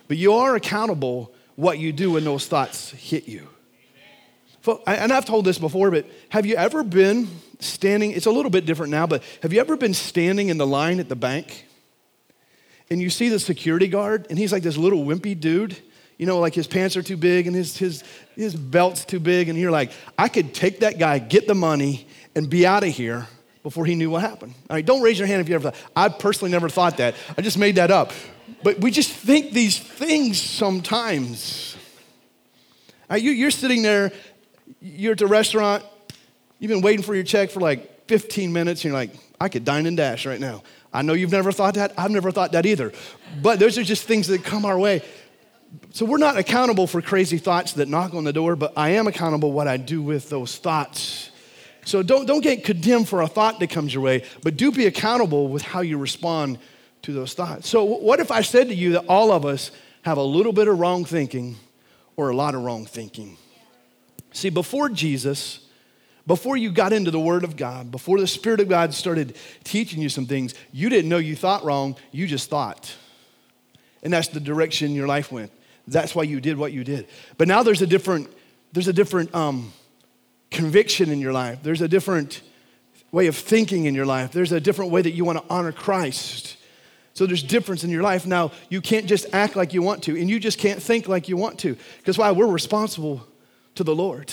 but 0.07 0.17
you 0.19 0.35
are 0.35 0.55
accountable 0.55 1.35
what 1.59 1.79
you 1.79 1.93
do 1.93 2.13
when 2.13 2.23
those 2.23 2.47
thoughts 2.47 2.93
hit 2.93 3.27
you 3.27 3.49
and 4.87 5.13
I've 5.13 5.25
told 5.25 5.45
this 5.45 5.59
before, 5.59 5.91
but 5.91 6.07
have 6.31 6.47
you 6.47 6.57
ever 6.57 6.83
been 6.83 7.29
standing? 7.61 8.13
It's 8.13 8.27
a 8.27 8.31
little 8.31 8.51
bit 8.51 8.67
different 8.67 8.91
now, 8.91 9.07
but 9.07 9.23
have 9.43 9.53
you 9.53 9.61
ever 9.61 9.77
been 9.77 9.95
standing 9.95 10.49
in 10.49 10.59
the 10.59 10.67
line 10.67 11.01
at 11.01 11.09
the 11.09 11.17
bank 11.17 11.67
and 12.91 13.01
you 13.01 13.11
see 13.11 13.29
the 13.29 13.39
security 13.39 13.89
guard 13.89 14.27
and 14.31 14.39
he's 14.39 14.53
like 14.53 14.63
this 14.63 14.77
little 14.77 15.05
wimpy 15.05 15.39
dude? 15.39 15.77
You 16.17 16.27
know, 16.27 16.41
like 16.41 16.55
his 16.55 16.67
pants 16.67 16.97
are 16.97 17.03
too 17.03 17.17
big 17.17 17.47
and 17.47 17.55
his, 17.55 17.77
his, 17.77 18.03
his 18.35 18.55
belt's 18.55 19.05
too 19.05 19.21
big. 19.21 19.49
And 19.49 19.57
you're 19.57 19.71
like, 19.71 19.93
I 20.19 20.29
could 20.29 20.53
take 20.53 20.81
that 20.81 20.99
guy, 20.99 21.21
get 21.21 21.47
the 21.47 21.55
money, 21.55 22.09
and 22.35 22.51
be 22.51 22.67
out 22.67 22.83
of 22.83 22.91
here 22.91 23.29
before 23.63 23.87
he 23.87 23.95
knew 23.95 24.11
what 24.11 24.23
happened. 24.23 24.55
All 24.69 24.75
right, 24.75 24.85
don't 24.85 25.01
raise 25.01 25.19
your 25.19 25.29
hand 25.29 25.41
if 25.41 25.49
you 25.49 25.55
ever 25.55 25.71
thought. 25.71 25.81
I 25.95 26.09
personally 26.09 26.51
never 26.51 26.69
thought 26.69 26.97
that. 26.97 27.15
I 27.37 27.43
just 27.43 27.57
made 27.57 27.77
that 27.77 27.93
up. 27.93 28.13
But 28.63 28.81
we 28.81 28.91
just 28.91 29.13
think 29.13 29.53
these 29.53 29.79
things 29.79 30.41
sometimes. 30.41 31.77
Right, 33.09 33.23
you, 33.23 33.31
you're 33.31 33.51
sitting 33.51 33.83
there, 33.83 34.13
you're 34.81 35.13
at 35.13 35.19
the 35.19 35.27
restaurant, 35.27 35.85
you've 36.59 36.71
been 36.71 36.83
waiting 36.83 37.03
for 37.03 37.15
your 37.15 37.25
check 37.25 37.51
for 37.51 37.61
like 37.61 38.09
15 38.09 38.53
minutes, 38.53 38.85
and 38.85 38.91
you're 38.93 39.01
like, 39.01 39.11
I 39.41 39.49
could 39.49 39.65
dine 39.65 39.87
and 39.87 39.97
dash 39.97 40.27
right 40.27 40.41
now. 40.41 40.63
I 40.93 41.03
know 41.03 41.13
you've 41.13 41.31
never 41.31 41.53
thought 41.53 41.75
that. 41.75 41.93
I've 41.97 42.11
never 42.11 42.31
thought 42.31 42.53
that 42.53 42.67
either. 42.67 42.93
But 43.43 43.59
those 43.59 43.79
are 43.79 43.85
just 43.85 44.05
things 44.05 44.27
that 44.29 44.43
come 44.43 44.65
our 44.65 44.79
way. 44.79 45.03
So 45.91 46.07
we're 46.07 46.19
not 46.19 46.39
accountable 46.39 46.87
for 46.87 47.03
crazy 47.03 47.39
thoughts 47.39 47.75
that 47.75 47.89
knock 47.89 48.15
on 48.15 48.25
the 48.25 48.33
door, 48.33 48.57
but 48.57 48.73
I 48.77 48.91
am 48.91 49.07
accountable 49.07 49.53
what 49.53 49.69
I 49.69 49.77
do 49.77 50.03
with 50.03 50.31
those 50.31 50.57
thoughts. 50.57 51.31
So 51.85 52.03
don't, 52.03 52.27
don't 52.27 52.41
get 52.41 52.65
condemned 52.65 53.09
for 53.09 53.21
a 53.23 53.29
thought 53.29 53.61
that 53.61 53.71
comes 53.71 53.93
your 53.95 54.03
way, 54.03 54.25
but 54.43 54.57
do 54.57 54.73
be 54.73 54.87
accountable 54.87 55.49
with 55.49 55.63
how 55.63 55.81
you 55.81 55.99
respond 55.99 56.59
to 57.03 57.13
those 57.13 57.35
thoughts. 57.35 57.69
So 57.69 57.85
what 57.85 58.21
if 58.21 58.31
I 58.31 58.43
said 58.43 58.69
to 58.69 58.75
you 58.75 58.93
that 58.93 59.07
all 59.09 59.33
of 59.33 59.45
us 59.45 59.71
have 60.03 60.19
a 60.19 60.23
little 60.23 60.53
bit 60.53 60.69
of 60.69 60.79
wrong 60.79 61.05
thinking 61.05 61.57
or 62.17 62.31
a 62.31 62.37
lot 62.37 62.55
of 62.55 62.63
wrong 62.63 62.87
thinking? 62.87 63.37
See, 64.33 64.51
before 64.51 64.89
Jesus, 64.89 65.61
before 66.27 66.57
you 66.57 66.71
got 66.71 66.93
into 66.93 67.11
the 67.11 67.21
Word 67.21 67.43
of 67.45 67.57
God, 67.57 67.91
before 67.91 68.21
the 68.21 68.27
Spirit 68.27 68.61
of 68.61 68.69
God 68.69 68.93
started 68.93 69.37
teaching 69.65 70.03
you 70.03 70.09
some 70.09 70.27
things, 70.27 70.55
you 70.73 70.91
didn't 70.91 71.09
know 71.09 71.17
you 71.17 71.35
thought 71.35 71.65
wrong, 71.65 71.97
you 72.13 72.27
just 72.27 72.51
thought. 72.51 72.95
And 74.03 74.13
that's 74.13 74.29
the 74.29 74.41
direction 74.41 74.93
your 74.93 75.09
life 75.09 75.33
went. 75.33 75.51
That's 75.87 76.15
why 76.15 76.25
you 76.25 76.41
did 76.41 76.59
what 76.59 76.73
you 76.73 76.85
did. 76.85 77.09
But 77.39 77.49
now 77.49 77.63
there's 77.63 77.81
a 77.81 77.87
different, 77.87 78.31
there's 78.73 78.89
a 78.89 78.93
different 78.93 79.35
um, 79.35 79.73
conviction 80.51 81.11
in 81.11 81.19
your 81.19 81.33
life. 81.33 81.63
There's 81.63 81.81
a 81.81 81.89
different 81.89 82.43
way 83.11 83.27
of 83.27 83.37
thinking 83.37 83.87
in 83.87 83.95
your 83.95 84.05
life. 84.05 84.33
There's 84.33 84.53
a 84.53 84.61
different 84.61 84.91
way 84.91 85.01
that 85.01 85.13
you 85.13 85.25
want 85.25 85.39
to 85.39 85.45
honor 85.49 85.73
Christ. 85.73 86.58
So 87.19 87.27
there's 87.27 87.43
difference 87.43 87.83
in 87.83 87.91
your 87.91 88.05
life. 88.05 88.27
Now, 88.27 88.53
you 88.69 88.81
can't 88.81 89.07
just 89.07 89.27
act 89.33 89.57
like 89.57 89.75
you 89.75 89.83
want 89.83 90.05
to, 90.05 90.17
and 90.17 90.31
you 90.31 90.39
just 90.39 90.57
can't 90.57 90.81
think 90.81 91.09
like 91.09 91.29
you 91.29 91.37
want 91.37 91.59
to. 91.59 91.77
Because 91.97 92.17
why? 92.17 92.31
We're 92.31 92.47
responsible 92.47 93.27
to 93.75 93.83
the 93.83 93.93
Lord. 93.93 94.33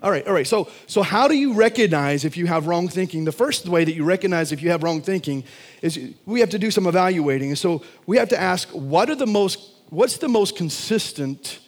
All 0.00 0.12
right, 0.12 0.24
all 0.28 0.32
right. 0.32 0.46
So, 0.46 0.68
so 0.86 1.02
how 1.02 1.26
do 1.26 1.36
you 1.36 1.54
recognize 1.54 2.24
if 2.24 2.36
you 2.36 2.46
have 2.46 2.68
wrong 2.68 2.86
thinking? 2.86 3.24
The 3.24 3.32
first 3.32 3.66
way 3.66 3.84
that 3.84 3.94
you 3.94 4.04
recognize 4.04 4.52
if 4.52 4.62
you 4.62 4.70
have 4.70 4.84
wrong 4.84 5.02
thinking 5.02 5.42
is 5.82 5.98
we 6.24 6.38
have 6.38 6.50
to 6.50 6.58
do 6.60 6.70
some 6.70 6.86
evaluating. 6.86 7.48
And 7.48 7.58
so 7.58 7.82
we 8.06 8.16
have 8.18 8.28
to 8.28 8.40
ask, 8.40 8.68
what 8.68 9.10
are 9.10 9.16
the 9.16 9.26
most, 9.26 9.58
what's 9.88 10.18
the 10.18 10.28
most 10.28 10.54
consistent, 10.54 11.58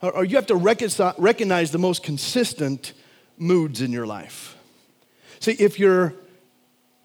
or 0.00 0.24
you 0.24 0.36
have 0.36 0.46
to 0.46 0.54
recognize 0.54 1.72
the 1.72 1.78
most 1.78 2.04
consistent 2.04 2.92
moods 3.36 3.80
in 3.80 3.90
your 3.90 4.06
life. 4.06 4.56
See, 5.40 5.56
if 5.58 5.80
you're, 5.80 6.14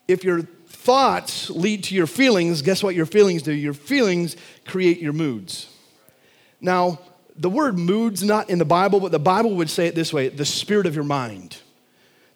if 0.08 0.24
your 0.24 0.44
thoughts 0.90 1.52
lead 1.52 1.84
to 1.84 1.94
your 1.94 2.08
feelings, 2.08 2.64
guess 2.64 2.82
what 2.82 2.96
your 2.96 3.06
feelings 3.06 3.44
do? 3.44 3.52
Your 3.54 3.76
feelings 3.76 4.36
create 4.66 5.00
your 5.00 5.14
moods. 5.14 5.72
Now, 6.62 6.98
the 7.36 7.48
word 7.48 7.78
mood's 7.78 8.24
not 8.24 8.50
in 8.50 8.58
the 8.58 8.66
Bible, 8.66 9.00
but 9.00 9.12
the 9.12 9.20
Bible 9.20 9.56
would 9.58 9.70
say 9.70 9.86
it 9.86 9.94
this 9.94 10.12
way 10.12 10.30
the 10.30 10.46
spirit 10.46 10.88
of 10.88 10.96
your 10.96 11.04
mind. 11.04 11.58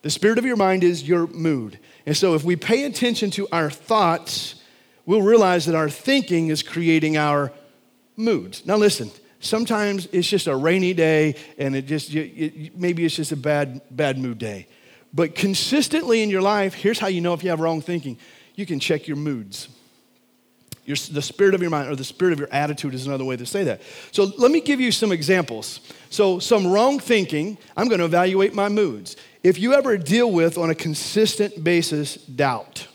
The 0.03 0.12
spirit 0.12 0.38
of 0.38 0.45
your 0.45 0.55
mind 0.55 0.83
is 0.83 1.01
your 1.01 1.25
mood. 1.25 1.79
And 2.05 2.15
so 2.15 2.36
if 2.36 2.43
we 2.43 2.55
pay 2.55 2.83
attention 2.83 3.31
to 3.31 3.48
our 3.51 3.72
thoughts, 3.72 4.62
we'll 5.07 5.24
realize 5.24 5.65
that 5.65 5.74
our 5.74 5.89
thinking 5.89 6.50
is 6.50 6.62
creating 6.62 7.17
our 7.17 7.51
moods. 8.15 8.67
Now, 8.67 8.77
listen, 8.77 9.10
sometimes 9.39 10.07
it's 10.12 10.27
just 10.27 10.45
a 10.45 10.55
rainy 10.55 10.93
day 10.93 11.38
and 11.57 11.75
it 11.75 11.88
just, 11.88 12.13
maybe 12.13 13.03
it's 13.03 13.15
just 13.15 13.31
a 13.31 13.36
bad, 13.36 13.81
bad 13.89 14.19
mood 14.19 14.38
day. 14.38 14.67
But 15.12 15.33
consistently 15.33 16.22
in 16.22 16.29
your 16.29 16.43
life, 16.43 16.75
here's 16.75 17.00
how 17.00 17.07
you 17.07 17.22
know 17.22 17.33
if 17.33 17.43
you 17.43 17.50
have 17.50 17.60
wrong 17.60 17.81
thinking 17.81 18.19
you 18.55 18.65
can 18.65 18.79
check 18.79 19.07
your 19.07 19.17
moods. 19.17 19.69
Your, 20.86 20.98
the 20.98 21.22
spirit 21.22 21.55
of 21.55 21.62
your 21.62 21.72
mind 21.72 21.89
or 21.89 21.95
the 21.95 22.03
spirit 22.03 22.33
of 22.33 22.39
your 22.39 22.50
attitude 22.51 22.93
is 22.93 23.07
another 23.07 23.24
way 23.24 23.38
to 23.38 23.45
say 23.45 23.63
that. 23.63 23.81
So 24.12 24.25
let 24.38 24.51
me 24.51 24.60
give 24.60 24.81
you 24.81 24.91
some 24.91 25.13
examples. 25.13 25.79
So, 26.10 26.39
some 26.39 26.67
wrong 26.67 27.00
thinking, 27.00 27.57
I'm 27.77 27.88
going 27.88 28.00
to 28.00 28.05
evaluate 28.05 28.53
my 28.53 28.67
moods. 28.67 29.15
If 29.43 29.57
you 29.60 29.74
ever 29.74 29.98
deal 29.98 30.29
with 30.29 30.57
on 30.57 30.69
a 30.69 30.75
consistent 30.75 31.63
basis 31.63 32.15
doubt, 32.15 32.88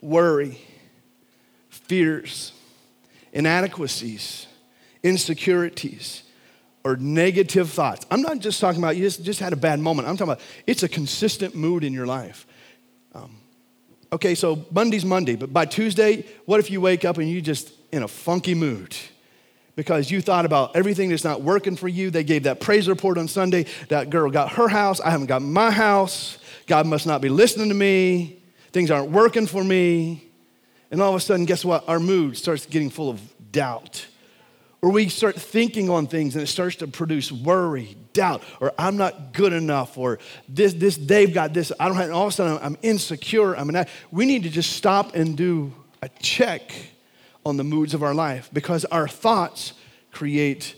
worry, 0.00 0.60
fears, 1.68 2.52
inadequacies, 3.32 4.46
insecurities, 5.02 6.22
or 6.84 6.96
negative 6.96 7.70
thoughts. 7.70 8.06
I'm 8.12 8.22
not 8.22 8.38
just 8.38 8.60
talking 8.60 8.80
about 8.80 8.96
you 8.96 9.02
just, 9.02 9.24
just 9.24 9.40
had 9.40 9.52
a 9.52 9.56
bad 9.56 9.80
moment. 9.80 10.06
I'm 10.06 10.16
talking 10.16 10.32
about 10.32 10.44
it's 10.66 10.84
a 10.84 10.88
consistent 10.88 11.56
mood 11.56 11.82
in 11.82 11.92
your 11.92 12.06
life. 12.06 12.46
Okay, 14.16 14.34
so 14.34 14.64
Monday's 14.70 15.04
Monday, 15.04 15.36
but 15.36 15.52
by 15.52 15.66
Tuesday, 15.66 16.24
what 16.46 16.58
if 16.58 16.70
you 16.70 16.80
wake 16.80 17.04
up 17.04 17.18
and 17.18 17.28
you 17.28 17.42
just 17.42 17.70
in 17.92 18.02
a 18.02 18.08
funky 18.08 18.54
mood? 18.54 18.96
Because 19.74 20.10
you 20.10 20.22
thought 20.22 20.46
about 20.46 20.74
everything 20.74 21.10
that's 21.10 21.22
not 21.22 21.42
working 21.42 21.76
for 21.76 21.86
you. 21.86 22.10
They 22.10 22.24
gave 22.24 22.44
that 22.44 22.58
praise 22.58 22.88
report 22.88 23.18
on 23.18 23.28
Sunday. 23.28 23.66
That 23.90 24.08
girl 24.08 24.30
got 24.30 24.52
her 24.52 24.68
house. 24.68 25.02
I 25.02 25.10
haven't 25.10 25.26
got 25.26 25.42
my 25.42 25.70
house. 25.70 26.38
God 26.66 26.86
must 26.86 27.06
not 27.06 27.20
be 27.20 27.28
listening 27.28 27.68
to 27.68 27.74
me. 27.74 28.42
Things 28.72 28.90
aren't 28.90 29.10
working 29.10 29.46
for 29.46 29.62
me. 29.62 30.24
And 30.90 31.02
all 31.02 31.10
of 31.10 31.16
a 31.16 31.20
sudden, 31.20 31.44
guess 31.44 31.62
what? 31.62 31.86
Our 31.86 32.00
mood 32.00 32.38
starts 32.38 32.64
getting 32.64 32.88
full 32.88 33.10
of 33.10 33.20
doubt. 33.52 34.06
Or 34.86 34.90
we 34.92 35.08
start 35.08 35.34
thinking 35.34 35.90
on 35.90 36.06
things 36.06 36.36
and 36.36 36.44
it 36.44 36.46
starts 36.46 36.76
to 36.76 36.86
produce 36.86 37.32
worry, 37.32 37.96
doubt, 38.12 38.44
or 38.60 38.72
I'm 38.78 38.96
not 38.96 39.32
good 39.32 39.52
enough, 39.52 39.98
or 39.98 40.20
this, 40.48 40.74
this, 40.74 40.96
they've 40.96 41.34
got 41.34 41.52
this. 41.52 41.72
I 41.80 41.88
don't 41.88 41.96
have, 41.96 42.12
all 42.12 42.28
of 42.28 42.32
a 42.32 42.36
sudden 42.36 42.58
I'm 42.62 42.78
insecure. 42.82 43.56
I 43.56 43.64
mean, 43.64 43.84
we 44.12 44.26
need 44.26 44.44
to 44.44 44.48
just 44.48 44.74
stop 44.74 45.16
and 45.16 45.36
do 45.36 45.74
a 46.02 46.08
check 46.20 46.72
on 47.44 47.56
the 47.56 47.64
moods 47.64 47.94
of 47.94 48.04
our 48.04 48.14
life 48.14 48.48
because 48.52 48.84
our 48.84 49.08
thoughts 49.08 49.72
create 50.12 50.76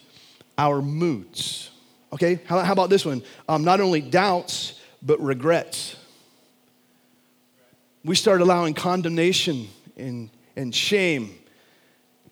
our 0.56 0.80
moods. 0.80 1.70
Okay, 2.10 2.40
how, 2.46 2.60
how 2.60 2.72
about 2.72 2.88
this 2.88 3.04
one? 3.04 3.22
Um, 3.46 3.62
not 3.62 3.78
only 3.78 4.00
doubts, 4.00 4.80
but 5.02 5.20
regrets. 5.20 5.96
We 8.06 8.14
start 8.14 8.40
allowing 8.40 8.72
condemnation 8.72 9.68
and, 9.98 10.30
and 10.56 10.74
shame, 10.74 11.38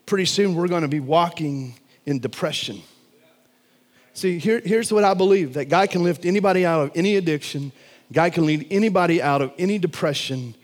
pretty 0.07 0.25
soon 0.25 0.55
we're 0.55 0.69
going 0.69 0.83
to 0.83 0.89
be 0.89 1.01
walking 1.01 1.75
in 2.07 2.21
depression. 2.21 2.81
See, 4.15 4.39
here, 4.39 4.63
here's 4.65 4.93
what 4.93 5.05
I 5.05 5.13
believe 5.13 5.55
that 5.55 5.69
God 5.69 5.91
can 5.91 6.03
lift 6.03 6.25
anybody 6.25 6.65
out 6.65 6.81
of 6.81 6.93
any 6.95 7.17
addiction, 7.17 7.73
God 8.13 8.33
can 8.33 8.47
lead 8.47 8.69
anybody 8.71 9.21
out 9.21 9.43
of 9.43 9.53
any 9.59 9.79
depression. 9.79 10.55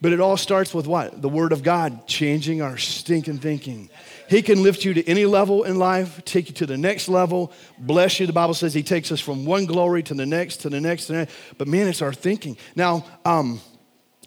But 0.00 0.12
it 0.12 0.20
all 0.20 0.36
starts 0.36 0.72
with 0.72 0.86
what? 0.86 1.20
The 1.20 1.28
Word 1.28 1.50
of 1.50 1.64
God 1.64 2.06
changing 2.06 2.62
our 2.62 2.78
stinking 2.78 3.38
thinking. 3.38 3.90
He 4.28 4.42
can 4.42 4.62
lift 4.62 4.84
you 4.84 4.94
to 4.94 5.04
any 5.08 5.26
level 5.26 5.64
in 5.64 5.76
life, 5.76 6.24
take 6.24 6.48
you 6.48 6.54
to 6.54 6.66
the 6.66 6.76
next 6.76 7.08
level, 7.08 7.52
bless 7.80 8.20
you. 8.20 8.26
The 8.28 8.32
Bible 8.32 8.54
says 8.54 8.72
He 8.72 8.84
takes 8.84 9.10
us 9.10 9.20
from 9.20 9.44
one 9.44 9.66
glory 9.66 10.04
to 10.04 10.14
the 10.14 10.24
next, 10.24 10.58
to 10.58 10.70
the 10.70 10.80
next, 10.80 11.06
to 11.06 11.12
the 11.12 11.18
next. 11.18 11.34
But 11.58 11.66
man, 11.66 11.88
it's 11.88 12.00
our 12.00 12.12
thinking. 12.12 12.56
Now, 12.76 13.04
um, 13.24 13.60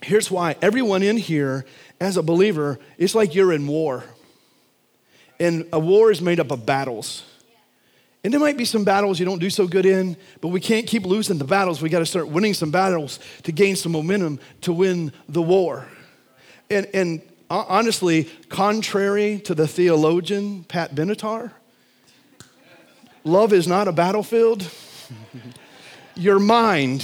here's 0.01 0.29
why 0.29 0.58
everyone 0.62 1.03
in 1.03 1.15
here 1.15 1.65
as 2.01 2.17
a 2.17 2.24
believer, 2.24 2.77
it's 2.98 3.15
like 3.15 3.34
you're 3.34 3.53
in 3.53 3.65
war. 3.65 4.03
And 5.42 5.68
a 5.74 5.80
war 5.80 6.12
is 6.12 6.22
made 6.22 6.40
up 6.40 6.52
of 6.52 6.66
battles. 6.66 7.26
And 8.24 8.32
there 8.32 8.40
might 8.40 8.58
be 8.58 8.66
some 8.66 8.84
battles 8.84 9.20
you 9.20 9.26
don't 9.26 9.40
do 9.40 9.50
so 9.50 9.68
good 9.68 9.86
in, 9.86 10.16
but 10.40 10.50
we 10.50 10.60
can't 10.60 10.86
keep 10.86 11.06
losing 11.06 11.40
the 11.40 11.44
battles. 11.44 11.82
We 11.82 11.90
got 11.90 12.00
to 12.00 12.06
start 12.06 12.28
winning 12.28 12.54
some 12.54 12.70
battles 12.70 13.20
to 13.44 13.52
gain 13.52 13.76
some 13.76 13.92
momentum 13.92 14.40
to 14.62 14.72
win 14.72 15.12
the 15.28 15.42
war. 15.42 15.88
And, 16.70 16.88
and 16.94 17.22
honestly, 17.50 18.30
contrary 18.48 19.40
to 19.46 19.56
the 19.56 19.68
theologian 19.68 20.64
Pat 20.66 20.94
Benatar, 20.94 21.52
love 23.24 23.52
is 23.52 23.68
not 23.68 23.88
a 23.88 23.92
battlefield. 23.92 24.70
Your 26.16 26.40
mind 26.40 27.04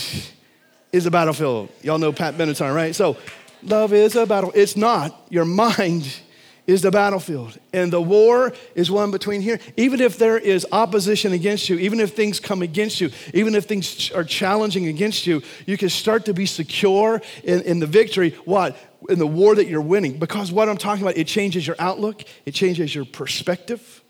is 0.93 1.05
a 1.05 1.11
battlefield. 1.11 1.69
Y'all 1.81 1.97
know 1.97 2.13
Pat 2.13 2.35
Benatar, 2.35 2.73
right? 2.73 2.95
So 2.95 3.17
Love 3.63 3.93
is 3.93 4.15
a 4.15 4.25
battle. 4.25 4.51
It's 4.55 4.77
not. 4.77 5.19
Your 5.29 5.45
mind 5.45 6.19
is 6.67 6.81
the 6.81 6.91
battlefield. 6.91 7.57
And 7.73 7.91
the 7.91 8.01
war 8.01 8.53
is 8.75 8.91
one 8.91 9.09
between 9.09 9.41
here. 9.41 9.59
Even 9.77 10.01
if 10.01 10.17
there 10.17 10.37
is 10.37 10.67
opposition 10.71 11.31
against 11.31 11.69
you, 11.69 11.77
even 11.77 12.01
if 12.01 12.13
things 12.13 12.41
come 12.41 12.61
against 12.61 12.99
you, 12.99 13.09
even 13.33 13.55
if 13.55 13.63
things 13.65 14.11
are 14.11 14.25
challenging 14.25 14.87
against 14.87 15.25
you, 15.25 15.41
you 15.65 15.77
can 15.77 15.89
start 15.89 16.25
to 16.25 16.33
be 16.33 16.45
secure 16.45 17.21
in, 17.43 17.61
in 17.61 17.79
the 17.79 17.87
victory. 17.87 18.31
What? 18.43 18.77
In 19.09 19.17
the 19.17 19.25
war 19.25 19.55
that 19.55 19.67
you're 19.67 19.81
winning. 19.81 20.19
Because 20.19 20.51
what 20.51 20.67
I'm 20.67 20.77
talking 20.77 21.03
about, 21.03 21.17
it 21.17 21.27
changes 21.27 21.65
your 21.65 21.77
outlook, 21.79 22.23
it 22.45 22.51
changes 22.51 22.93
your 22.93 23.05
perspective. 23.05 24.03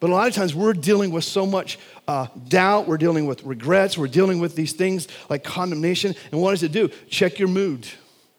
But 0.00 0.10
a 0.10 0.12
lot 0.14 0.28
of 0.28 0.34
times 0.34 0.54
we're 0.54 0.74
dealing 0.74 1.10
with 1.10 1.24
so 1.24 1.44
much 1.44 1.78
uh, 2.06 2.28
doubt, 2.46 2.86
we're 2.86 2.98
dealing 2.98 3.26
with 3.26 3.42
regrets, 3.42 3.98
we're 3.98 4.06
dealing 4.06 4.38
with 4.38 4.54
these 4.54 4.72
things 4.72 5.08
like 5.28 5.44
condemnation. 5.44 6.14
And 6.30 6.40
what 6.40 6.52
does 6.52 6.62
it 6.62 6.72
do? 6.72 6.88
Check 7.10 7.38
your 7.38 7.48
mood. 7.48 7.86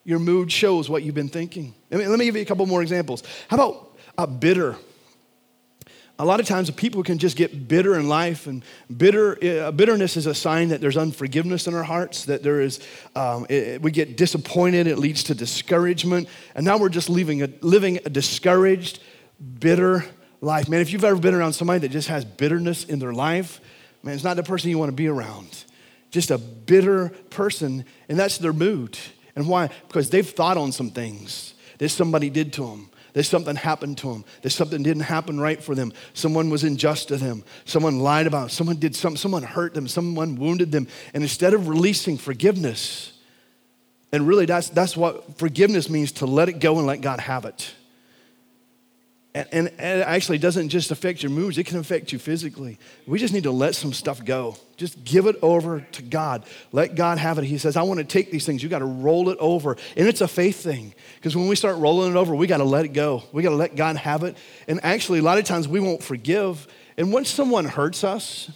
Your 0.09 0.17
mood 0.17 0.51
shows 0.51 0.89
what 0.89 1.03
you've 1.03 1.13
been 1.13 1.29
thinking. 1.29 1.75
I 1.91 1.97
mean, 1.97 2.09
let 2.09 2.17
me 2.17 2.25
give 2.25 2.35
you 2.35 2.41
a 2.41 2.45
couple 2.45 2.65
more 2.65 2.81
examples. 2.81 3.21
How 3.47 3.57
about 3.57 3.99
a 4.17 4.25
bitter? 4.25 4.75
a 6.17 6.25
lot 6.25 6.39
of 6.39 6.47
times 6.47 6.71
people 6.71 7.03
can 7.03 7.19
just 7.19 7.37
get 7.37 7.67
bitter 7.67 7.97
in 7.97 8.09
life, 8.09 8.47
and 8.47 8.63
bitter 8.97 9.37
uh, 9.45 9.71
bitterness 9.71 10.17
is 10.17 10.25
a 10.25 10.33
sign 10.33 10.69
that 10.69 10.81
there's 10.81 10.97
unforgiveness 10.97 11.67
in 11.67 11.75
our 11.75 11.83
hearts. 11.83 12.25
That 12.25 12.41
there 12.41 12.59
is, 12.59 12.79
um, 13.15 13.45
it, 13.49 13.83
we 13.83 13.91
get 13.91 14.17
disappointed. 14.17 14.87
It 14.87 14.97
leads 14.97 15.25
to 15.25 15.35
discouragement, 15.35 16.27
and 16.55 16.65
now 16.65 16.79
we're 16.79 16.89
just 16.89 17.07
living 17.07 17.43
a, 17.43 17.49
living 17.61 17.99
a 18.03 18.09
discouraged, 18.09 19.03
bitter 19.59 20.03
life. 20.41 20.67
Man, 20.67 20.81
if 20.81 20.91
you've 20.91 21.03
ever 21.03 21.19
been 21.19 21.35
around 21.35 21.53
somebody 21.53 21.81
that 21.81 21.89
just 21.89 22.07
has 22.07 22.25
bitterness 22.25 22.83
in 22.83 22.97
their 22.97 23.13
life, 23.13 23.61
man, 24.01 24.15
it's 24.15 24.23
not 24.23 24.37
the 24.37 24.43
person 24.43 24.71
you 24.71 24.79
want 24.79 24.89
to 24.89 24.95
be 24.95 25.07
around. 25.07 25.65
Just 26.09 26.31
a 26.31 26.39
bitter 26.39 27.09
person, 27.29 27.85
and 28.09 28.17
that's 28.17 28.39
their 28.39 28.53
mood. 28.53 28.97
And 29.35 29.47
why? 29.47 29.69
Because 29.87 30.09
they've 30.09 30.27
thought 30.27 30.57
on 30.57 30.71
some 30.71 30.89
things 30.89 31.53
that 31.77 31.89
somebody 31.89 32.29
did 32.29 32.53
to 32.53 32.65
them 32.65 32.89
there's 33.13 33.27
something 33.27 33.55
happened 33.55 33.97
to 33.99 34.13
them. 34.13 34.25
There's 34.41 34.55
something 34.55 34.83
didn't 34.83 35.03
happen 35.03 35.39
right 35.39 35.61
for 35.61 35.73
them. 35.73 35.93
Someone 36.13 36.49
was 36.49 36.63
unjust 36.63 37.07
to 37.07 37.17
them. 37.17 37.43
Someone 37.65 37.99
lied 37.99 38.27
about 38.27 38.41
them. 38.41 38.49
Someone 38.49 38.77
did 38.77 38.95
something. 38.95 39.17
Someone 39.17 39.43
hurt 39.43 39.73
them. 39.73 39.87
Someone 39.87 40.35
wounded 40.35 40.71
them. 40.71 40.87
And 41.13 41.23
instead 41.23 41.53
of 41.53 41.67
releasing 41.67 42.17
forgiveness, 42.17 43.13
and 44.11 44.27
really 44.27 44.45
that's, 44.45 44.69
that's 44.69 44.95
what 44.95 45.37
forgiveness 45.37 45.89
means 45.89 46.11
to 46.13 46.25
let 46.25 46.49
it 46.49 46.59
go 46.59 46.77
and 46.77 46.87
let 46.87 47.01
God 47.01 47.19
have 47.19 47.45
it. 47.45 47.73
And, 49.35 49.47
and, 49.51 49.67
it 49.67 50.07
actually 50.07 50.39
doesn't 50.39 50.69
just 50.69 50.89
affect 50.89 51.21
your 51.21 51.29
moods, 51.31 51.59
it 51.59 51.65
can 51.65 51.77
affect 51.77 52.11
you 52.11 52.17
physically. 52.17 52.79
We 53.05 53.19
just 53.19 53.31
need 53.31 53.43
to 53.43 53.51
let 53.51 53.75
some 53.75 53.93
stuff 53.93 54.25
go. 54.25 54.57
Just 54.75 55.03
give 55.03 55.27
it 55.27 55.35
over 55.43 55.81
to 55.91 56.01
God. 56.01 56.45
Let 56.71 56.95
God 56.95 57.19
have 57.19 57.37
it. 57.37 57.43
He 57.43 57.59
says, 57.59 57.77
I 57.77 57.83
want 57.83 57.99
to 57.99 58.03
take 58.03 58.31
these 58.31 58.45
things. 58.45 58.63
You 58.63 58.69
got 58.69 58.79
to 58.79 58.85
roll 58.85 59.29
it 59.29 59.37
over. 59.39 59.77
And 59.95 60.07
it's 60.07 60.21
a 60.21 60.27
faith 60.27 60.63
thing. 60.63 60.95
Because 61.15 61.35
when 61.35 61.47
we 61.47 61.55
start 61.55 61.77
rolling 61.77 62.11
it 62.11 62.17
over, 62.17 62.33
we 62.33 62.47
got 62.47 62.57
to 62.57 62.63
let 62.63 62.85
it 62.85 62.93
go. 62.93 63.23
We 63.31 63.43
got 63.43 63.49
to 63.49 63.55
let 63.55 63.75
God 63.75 63.97
have 63.97 64.23
it. 64.23 64.35
And 64.67 64.79
actually, 64.83 65.19
a 65.19 65.23
lot 65.23 65.37
of 65.37 65.45
times 65.45 65.67
we 65.67 65.79
won't 65.79 66.01
forgive. 66.01 66.67
And 66.97 67.13
once 67.13 67.29
someone 67.29 67.65
hurts 67.65 68.03
us, 68.03 68.49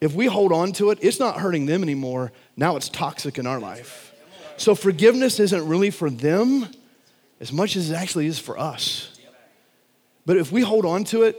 if 0.00 0.14
we 0.14 0.26
hold 0.26 0.52
on 0.52 0.72
to 0.72 0.90
it, 0.90 0.98
it's 1.02 1.18
not 1.18 1.38
hurting 1.38 1.66
them 1.66 1.82
anymore. 1.82 2.30
Now 2.56 2.76
it's 2.76 2.88
toxic 2.88 3.38
in 3.38 3.46
our 3.46 3.58
life. 3.58 4.12
So 4.56 4.74
forgiveness 4.74 5.40
isn't 5.40 5.66
really 5.66 5.90
for 5.90 6.08
them 6.08 6.68
as 7.40 7.52
much 7.52 7.74
as 7.74 7.90
it 7.90 7.94
actually 7.94 8.26
is 8.26 8.38
for 8.38 8.58
us. 8.58 9.11
But 10.24 10.36
if 10.36 10.52
we 10.52 10.62
hold 10.62 10.84
on 10.84 11.04
to 11.04 11.22
it, 11.22 11.36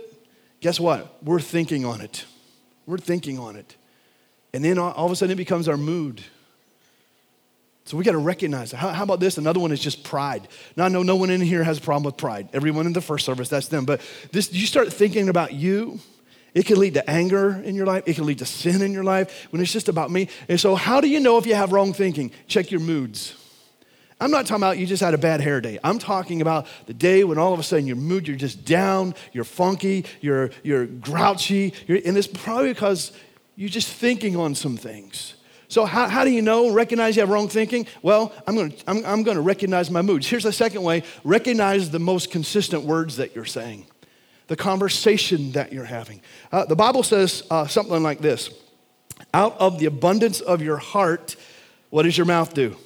guess 0.60 0.80
what? 0.80 1.24
We're 1.24 1.40
thinking 1.40 1.86
on 1.86 2.02
it. 2.02 2.26
We're 2.86 2.98
thinking 2.98 3.40
on 3.40 3.56
it. 3.56 3.76
And 4.54 4.64
then 4.64 4.78
all 4.78 5.06
of 5.06 5.12
a 5.12 5.16
sudden 5.16 5.34
it 5.34 5.38
becomes 5.38 5.68
our 5.68 5.78
mood. 5.78 6.22
So 7.86 7.98
we 7.98 8.04
got 8.04 8.14
to 8.14 8.18
recognize. 8.18 8.72
How, 8.72 8.90
how, 8.90 9.04
about 9.04 9.20
this? 9.20 9.38
Another 9.38 9.60
one 9.60 9.72
is 9.72 9.80
just 9.80 10.04
pride. 10.04 10.48
Now, 10.78 10.86
I 10.86 10.88
know 10.88 11.04
no 11.04 11.18
one 11.18 11.30
in 11.30 11.42
here 11.42 11.64
has 11.64 11.80
a 11.80 11.82
problem 11.82 12.04
with 12.04 12.18
pride. 12.18 12.48
Everyone 12.54 12.86
in 12.86 12.94
the 12.94 13.02
first 13.02 13.26
service, 13.26 13.50
that's 13.50 13.68
them. 13.68 13.86
But 13.86 14.00
this, 14.32 14.54
you 14.54 14.66
start 14.66 14.92
thinking 14.94 15.28
about 15.28 15.54
you, 15.54 16.00
it 16.54 16.66
can 16.66 16.80
lead 16.80 16.94
to 16.94 17.10
anger 17.10 17.62
in 17.66 17.76
your 17.76 17.86
life. 17.86 18.04
It 18.06 18.16
can 18.16 18.26
lead 18.26 18.40
to 18.40 18.46
sin 18.46 18.82
in 18.82 18.94
your 18.94 19.04
life 19.04 19.48
when 19.52 19.62
it's 19.62 19.74
just 19.74 19.90
about 19.90 20.12
me. 20.12 20.30
And 20.48 20.60
so, 20.60 20.76
how 20.76 21.02
do 21.02 21.10
you 21.10 21.20
know 21.20 21.38
if 21.38 21.46
you 21.46 21.56
have 21.56 21.72
wrong 21.72 21.94
thinking? 21.94 22.32
Check 22.48 22.72
your 22.72 22.80
moods. 22.80 23.36
I'm 24.24 24.32
not 24.32 24.46
talking 24.46 24.64
about 24.64 24.78
you 24.78 24.86
just 24.86 25.04
had 25.04 25.14
a 25.14 25.18
bad 25.18 25.42
hair 25.42 25.60
day. 25.60 25.80
I'm 25.84 26.00
talking 26.00 26.42
about 26.42 26.66
the 26.86 26.94
day 26.94 27.26
when 27.26 27.38
all 27.38 27.54
of 27.54 27.60
a 27.60 27.64
sudden 27.64 27.86
your 27.86 27.98
mood, 27.98 28.26
you're 28.26 28.38
just 28.38 28.64
down, 28.64 29.16
you're 29.34 29.44
funky, 29.44 30.06
you're, 30.22 30.52
you're 30.64 30.86
grouchy, 30.86 31.74
you're, 31.88 32.00
and 32.06 32.18
it's 32.18 32.28
probably 32.28 32.70
because 32.70 33.12
you're 33.58 33.68
just 33.68 33.90
thinking 33.90 34.38
on 34.38 34.56
some 34.56 34.78
things. 34.78 35.34
So, 35.68 35.84
how, 35.84 36.08
how 36.08 36.24
do 36.24 36.32
you 36.32 36.42
know, 36.42 36.72
recognize 36.72 37.18
you 37.18 37.22
have 37.22 37.32
wrong 37.32 37.50
thinking? 37.50 37.86
Well, 38.02 38.32
I'm 38.48 38.56
gonna, 38.56 38.72
I'm, 38.88 39.06
I'm 39.06 39.24
gonna 39.24 39.42
recognize 39.42 39.92
my 39.92 40.02
moods. 40.02 40.26
Here's 40.26 40.44
the 40.44 40.54
second 40.54 40.84
way 40.84 41.04
recognize 41.26 41.90
the 41.90 42.00
most 42.00 42.32
consistent 42.32 42.84
words 42.84 43.18
that 43.18 43.36
you're 43.36 43.44
saying, 43.44 43.88
the 44.48 44.56
conversation 44.56 45.52
that 45.52 45.74
you're 45.74 45.84
having. 45.84 46.22
Uh, 46.50 46.64
the 46.64 46.78
Bible 46.78 47.04
says 47.04 47.44
uh, 47.52 47.68
something 47.68 48.02
like 48.02 48.20
this 48.20 48.52
Out 49.34 49.58
of 49.60 49.80
the 49.80 49.86
abundance 49.86 50.40
of 50.40 50.62
your 50.62 50.78
heart, 50.78 51.36
what 51.90 52.04
does 52.04 52.18
your 52.18 52.26
mouth 52.26 52.54
do? 52.54 52.78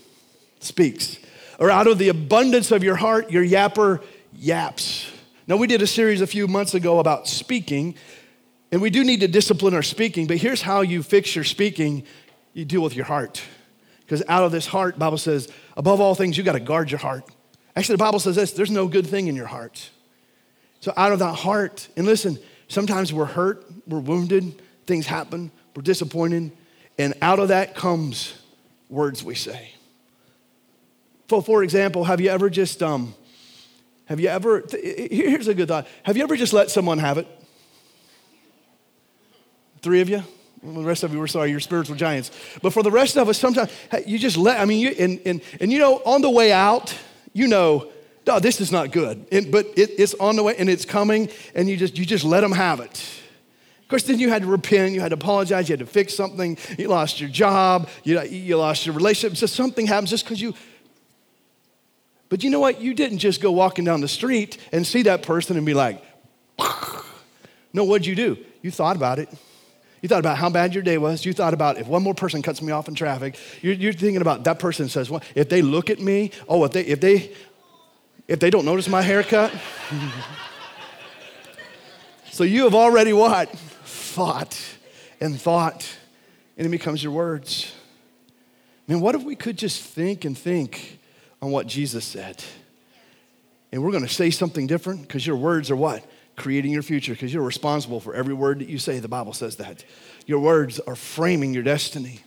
Speaks 0.60 1.20
or 1.60 1.72
out 1.72 1.88
of 1.88 1.98
the 1.98 2.10
abundance 2.10 2.72
of 2.72 2.84
your 2.84 2.96
heart, 2.96 3.32
your 3.32 3.44
yapper 3.44 4.04
yaps. 4.34 5.12
Now, 5.48 5.58
we 5.58 5.68
did 5.68 5.82
a 5.82 5.88
series 5.88 6.22
a 6.22 6.28
few 6.28 6.48
months 6.48 6.74
ago 6.74 7.00
about 7.00 7.28
speaking, 7.28 7.96
and 8.72 8.82
we 8.82 8.90
do 8.90 9.04
need 9.04 9.22
to 9.22 9.28
discipline 9.28 9.74
our 9.74 9.84
speaking, 9.84 10.28
but 10.28 10.38
here's 10.38 10.62
how 10.62 10.82
you 10.82 11.02
fix 11.02 11.36
your 11.36 11.46
speaking 11.46 12.04
you 12.54 12.66
deal 12.66 12.82
with 12.82 12.96
your 12.96 13.06
heart. 13.06 13.42
Because 14.02 14.24
out 14.28 14.44
of 14.44 14.52
this 14.52 14.68
heart, 14.68 14.98
Bible 14.98 15.18
says, 15.18 15.50
above 15.76 16.02
all 16.02 16.16
things, 16.16 16.38
you 16.38 16.44
got 16.44 16.54
to 16.54 16.60
guard 16.60 16.92
your 16.92 17.00
heart. 17.00 17.24
Actually, 17.76 17.94
the 17.94 18.04
Bible 18.04 18.20
says 18.20 18.36
this 18.36 18.52
there's 18.52 18.72
no 18.72 18.88
good 18.88 19.06
thing 19.06 19.28
in 19.28 19.36
your 19.36 19.46
heart. 19.46 19.90
So, 20.80 20.94
out 20.98 21.12
of 21.12 21.20
that 21.20 21.34
heart, 21.34 21.88
and 21.96 22.06
listen, 22.06 22.40
sometimes 22.68 23.14
we're 23.14 23.26
hurt, 23.26 23.66
we're 23.88 24.00
wounded, 24.00 24.62
things 24.86 25.06
happen, 25.06 25.52
we're 25.76 25.82
disappointed, 25.82 26.52
and 26.98 27.14
out 27.22 27.40
of 27.40 27.50
that 27.50 27.76
comes 27.76 28.34
words 28.90 29.24
we 29.24 29.36
say. 29.36 29.72
For, 31.28 31.42
for 31.42 31.64
example, 31.64 32.06
have 32.06 32.22
you 32.22 32.30
ever 32.30 32.50
just, 32.50 32.82
um, 32.82 33.14
have 34.06 34.20
you 34.20 34.30
ever, 34.30 34.64
here's 34.72 35.48
a 35.48 35.54
good 35.54 35.68
thought. 35.68 35.88
Have 36.04 36.16
you 36.16 36.24
ever 36.24 36.38
just 36.38 36.54
let 36.54 36.72
someone 36.72 37.00
have 37.00 37.18
it? 37.18 37.28
Three 39.82 40.02
of 40.02 40.10
you? 40.10 40.24
Well, 40.64 40.82
the 40.82 40.88
rest 40.88 41.04
of 41.04 41.14
you 41.14 41.20
were 41.20 41.28
sorry, 41.28 41.52
you're 41.52 41.60
spiritual 41.60 41.96
giants. 41.96 42.32
But 42.62 42.74
for 42.74 42.82
the 42.82 42.92
rest 42.92 43.18
of 43.18 43.30
us, 43.30 43.38
sometimes 43.38 43.72
you 44.06 44.18
just 44.18 44.38
let, 44.38 44.60
I 44.60 44.66
mean, 44.66 44.80
you, 44.80 44.96
and, 44.98 45.20
and, 45.26 45.42
and 45.60 45.72
you 45.72 45.80
know, 45.80 46.02
on 46.06 46.22
the 46.22 46.30
way 46.30 46.52
out, 46.52 46.98
you 47.34 47.48
know, 47.48 47.90
oh, 48.28 48.40
this 48.40 48.60
is 48.60 48.72
not 48.72 48.92
good. 48.92 49.28
But 49.52 49.68
it, 49.76 49.92
it's 50.00 50.14
on 50.16 50.36
the 50.36 50.44
way 50.44 50.56
and 50.58 50.70
it's 50.70 50.86
coming, 50.86 51.30
and 51.54 51.70
you 51.70 51.78
just, 51.78 51.98
you 51.98 52.06
just 52.06 52.24
let 52.24 52.42
them 52.42 52.54
have 52.54 52.80
it. 52.80 53.04
Of 53.82 53.90
course, 53.90 54.04
then 54.04 54.20
you 54.20 54.30
had 54.30 54.42
to 54.42 54.48
repent, 54.48 54.94
you 54.94 55.00
had 55.00 55.10
to 55.10 55.16
apologize, 55.16 55.70
you 55.70 55.74
had 55.74 55.80
to 55.80 55.86
fix 55.86 56.14
something, 56.14 56.58
you 56.78 56.88
lost 56.88 57.22
your 57.22 57.30
job, 57.30 57.88
you, 58.04 58.22
you 58.24 58.58
lost 58.58 58.86
your 58.86 58.96
relationship. 58.96 59.38
So 59.38 59.46
something 59.46 59.88
happens 59.88 60.10
just 60.10 60.26
because 60.26 60.42
you, 60.42 60.54
but 62.30 62.44
you 62.44 62.50
know 62.50 62.60
what? 62.60 62.82
You 62.82 62.94
didn't 62.94 63.20
just 63.20 63.42
go 63.42 63.52
walking 63.52 63.86
down 63.86 64.02
the 64.02 64.08
street 64.08 64.58
and 64.72 64.86
see 64.86 65.04
that 65.04 65.24
person 65.24 65.58
and 65.58 65.66
be 65.66 65.74
like, 65.74 66.04
no, 67.74 67.84
what'd 67.84 68.06
you 68.06 68.16
do? 68.16 68.38
You 68.62 68.72
thought 68.72 68.96
about 68.96 69.20
it. 69.20 69.30
You 70.02 70.10
thought 70.10 70.20
about 70.20 70.38
how 70.38 70.50
bad 70.50 70.74
your 70.74 70.84
day 70.84 70.98
was. 70.98 71.26
You 71.26 71.34
thought 71.34 71.54
about 71.54 71.78
if 71.78 71.88
one 71.88 72.04
more 72.04 72.14
person 72.14 72.42
cuts 72.42 72.62
me 72.62 72.72
off 72.72 72.88
in 72.88 72.96
traffic. 72.96 73.38
You're, 73.62 73.74
you're 73.74 73.94
thinking 73.94 74.22
about 74.22 74.44
that 74.44 74.60
person 74.60 74.90
says, 74.90 75.10
well, 75.10 75.22
if 75.36 75.50
they 75.50 75.62
look 75.62 75.90
at 75.90 76.00
me, 76.00 76.32
oh, 76.48 76.64
if 76.66 76.74
they, 76.74 76.82
if 76.82 77.02
they, 77.02 77.32
if 78.28 78.40
they 78.40 78.50
don't 78.50 78.66
notice 78.66 78.88
my 78.88 79.02
haircut. 79.02 79.52
so 82.32 82.44
you 82.44 82.66
have 82.66 82.76
already 82.76 83.14
what? 83.14 83.50
Thought 83.50 84.60
and 85.20 85.40
thought, 85.40 85.88
and 86.58 86.68
it 86.68 86.70
becomes 86.70 87.02
your 87.02 87.14
words. 87.14 87.74
Man, 88.88 89.00
what 89.00 89.16
if 89.16 89.24
we 89.24 89.36
could 89.36 89.58
just 89.58 89.82
think 89.82 90.26
and 90.26 90.38
think 90.38 90.97
on 91.42 91.52
what 91.52 91.68
Jesus 91.68 92.06
said. 92.06 92.44
And 93.72 93.84
we're 93.84 93.92
going 93.92 94.06
to 94.06 94.14
say 94.14 94.30
something 94.30 94.68
different 94.68 95.02
because 95.02 95.26
your 95.26 95.36
words 95.36 95.70
are 95.70 95.76
what? 95.76 96.04
Creating 96.36 96.72
your 96.72 96.84
future 96.84 97.14
because 97.14 97.34
you're 97.34 97.44
responsible 97.44 98.00
for 98.00 98.14
every 98.14 98.34
word 98.34 98.60
that 98.60 98.70
you 98.70 98.78
say. 98.78 99.00
The 99.00 99.08
Bible 99.08 99.34
says 99.34 99.58
that. 99.58 99.84
Your 100.26 100.40
words 100.40 100.80
are 100.80 100.96
framing 100.96 101.54
your 101.54 101.64
destiny. 101.64 102.22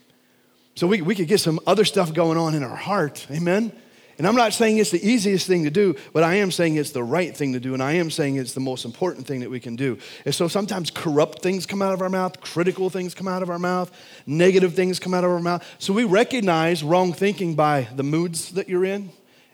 So 0.74 0.86
we, 0.86 1.02
we 1.02 1.14
could 1.14 1.28
get 1.28 1.40
some 1.40 1.60
other 1.66 1.84
stuff 1.84 2.14
going 2.14 2.38
on 2.38 2.54
in 2.54 2.62
our 2.62 2.76
heart. 2.76 3.26
Amen? 3.30 3.72
And 4.20 4.26
I'm 4.26 4.36
not 4.36 4.52
saying 4.52 4.76
it's 4.76 4.90
the 4.90 5.02
easiest 5.02 5.46
thing 5.46 5.64
to 5.64 5.70
do, 5.70 5.96
but 6.12 6.22
I 6.22 6.34
am 6.34 6.50
saying 6.50 6.76
it's 6.76 6.90
the 6.90 7.02
right 7.02 7.34
thing 7.34 7.54
to 7.54 7.58
do, 7.58 7.72
and 7.72 7.82
I 7.82 7.92
am 7.92 8.10
saying 8.10 8.36
it's 8.36 8.52
the 8.52 8.60
most 8.60 8.84
important 8.84 9.26
thing 9.26 9.40
that 9.40 9.48
we 9.48 9.60
can 9.60 9.76
do. 9.76 9.96
And 10.26 10.34
so 10.34 10.46
sometimes 10.46 10.90
corrupt 10.90 11.40
things 11.40 11.64
come 11.64 11.80
out 11.80 11.94
of 11.94 12.02
our 12.02 12.10
mouth, 12.10 12.38
critical 12.42 12.90
things 12.90 13.14
come 13.14 13.26
out 13.26 13.42
of 13.42 13.48
our 13.48 13.58
mouth, 13.58 13.90
negative 14.26 14.74
things 14.74 14.98
come 14.98 15.14
out 15.14 15.24
of 15.24 15.30
our 15.30 15.40
mouth. 15.40 15.66
So 15.78 15.94
we 15.94 16.04
recognize 16.04 16.84
wrong 16.84 17.14
thinking 17.14 17.54
by 17.54 17.88
the 17.96 18.02
moods 18.02 18.52
that 18.52 18.68
you're 18.68 18.84
in 18.84 19.10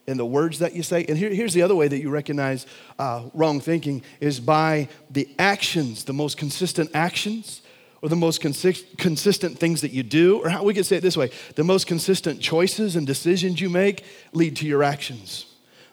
and 0.08 0.18
the 0.18 0.26
words 0.26 0.58
that 0.58 0.74
you 0.74 0.82
say. 0.82 1.04
And 1.08 1.16
here, 1.16 1.30
here's 1.30 1.54
the 1.54 1.62
other 1.62 1.76
way 1.76 1.86
that 1.86 2.00
you 2.00 2.10
recognize 2.10 2.66
uh, 2.98 3.22
wrong 3.34 3.60
thinking 3.60 4.02
is 4.18 4.40
by 4.40 4.88
the 5.08 5.28
actions, 5.38 6.02
the 6.02 6.12
most 6.12 6.38
consistent 6.38 6.90
actions 6.92 7.62
or 8.06 8.08
the 8.08 8.14
most 8.14 8.40
consi- 8.40 8.96
consistent 8.98 9.58
things 9.58 9.80
that 9.80 9.90
you 9.90 10.04
do, 10.04 10.38
or 10.38 10.48
how 10.48 10.62
we 10.62 10.72
could 10.72 10.86
say 10.86 10.94
it 10.96 11.00
this 11.00 11.16
way 11.16 11.28
the 11.56 11.64
most 11.64 11.88
consistent 11.88 12.40
choices 12.40 12.94
and 12.94 13.04
decisions 13.04 13.60
you 13.60 13.68
make 13.68 14.04
lead 14.32 14.54
to 14.54 14.64
your 14.64 14.84
actions. 14.84 15.46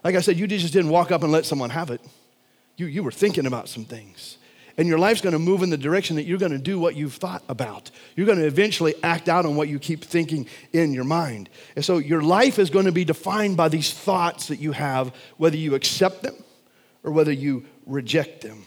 Like 0.04 0.13
I 0.13 0.21
said, 0.21 0.38
you 0.38 0.45
just 0.45 0.71
didn't 0.71 0.91
walk 0.91 1.12
up 1.12 1.23
and 1.23 1.32
let 1.32 1.43
someone 1.43 1.71
have 1.71 1.89
it. 1.89 2.02
You, 2.78 2.86
you 2.86 3.02
were 3.02 3.12
thinking 3.12 3.47
about 3.47 3.67
some 3.67 3.84
things. 3.84 4.38
And 4.78 4.88
your 4.88 4.99
life's 4.99 5.21
gonna 5.21 5.39
move 5.39 5.63
in 5.63 5.71
the 5.71 5.78
direction 5.78 6.15
that 6.17 6.26
you're 6.26 6.38
gonna 6.38 6.60
do 6.60 6.78
what 6.78 6.95
you've 6.95 7.15
thought 7.15 7.43
about. 7.49 7.89
You're 8.15 8.28
gonna 8.28 8.45
eventually 8.45 8.93
act 9.02 9.28
out 9.28 9.47
on 9.47 9.56
what 9.56 9.67
you 9.67 9.80
keep 9.80 10.04
thinking 10.04 10.45
in 10.71 10.93
your 10.93 11.06
mind. 11.06 11.49
And 11.76 11.84
so 11.84 11.97
your 11.97 12.21
life 12.21 12.60
is 12.60 12.69
gonna 12.69 12.91
be 12.91 13.06
defined 13.06 13.58
by 13.58 13.69
these 13.69 13.91
thoughts 13.91 14.49
that 14.49 14.60
you 14.60 14.73
have, 14.73 15.15
whether 15.38 15.58
you 15.58 15.73
accept 15.73 16.21
them 16.21 16.36
or 17.04 17.12
whether 17.12 17.32
you 17.32 17.65
reject 17.88 18.41
them. 18.41 18.65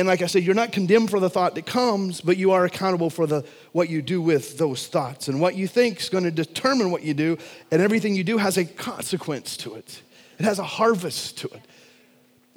And 0.00 0.06
like 0.06 0.22
I 0.22 0.26
said, 0.26 0.44
you're 0.44 0.54
not 0.54 0.72
condemned 0.72 1.10
for 1.10 1.20
the 1.20 1.28
thought 1.28 1.54
that 1.56 1.66
comes, 1.66 2.22
but 2.22 2.38
you 2.38 2.52
are 2.52 2.64
accountable 2.64 3.10
for 3.10 3.26
the, 3.26 3.44
what 3.72 3.90
you 3.90 4.00
do 4.00 4.22
with 4.22 4.56
those 4.56 4.86
thoughts. 4.86 5.28
And 5.28 5.42
what 5.42 5.56
you 5.56 5.68
think 5.68 6.00
is 6.00 6.08
going 6.08 6.24
to 6.24 6.30
determine 6.30 6.90
what 6.90 7.02
you 7.02 7.12
do, 7.12 7.36
and 7.70 7.82
everything 7.82 8.14
you 8.14 8.24
do 8.24 8.38
has 8.38 8.56
a 8.56 8.64
consequence 8.64 9.58
to 9.58 9.74
it, 9.74 10.00
it 10.38 10.44
has 10.44 10.58
a 10.58 10.64
harvest 10.64 11.36
to 11.40 11.48
it. 11.48 11.60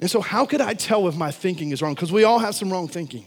And 0.00 0.10
so, 0.10 0.22
how 0.22 0.46
could 0.46 0.62
I 0.62 0.72
tell 0.72 1.06
if 1.06 1.16
my 1.16 1.30
thinking 1.30 1.70
is 1.70 1.82
wrong? 1.82 1.92
Because 1.92 2.10
we 2.10 2.24
all 2.24 2.38
have 2.38 2.54
some 2.54 2.72
wrong 2.72 2.88
thinking. 2.88 3.26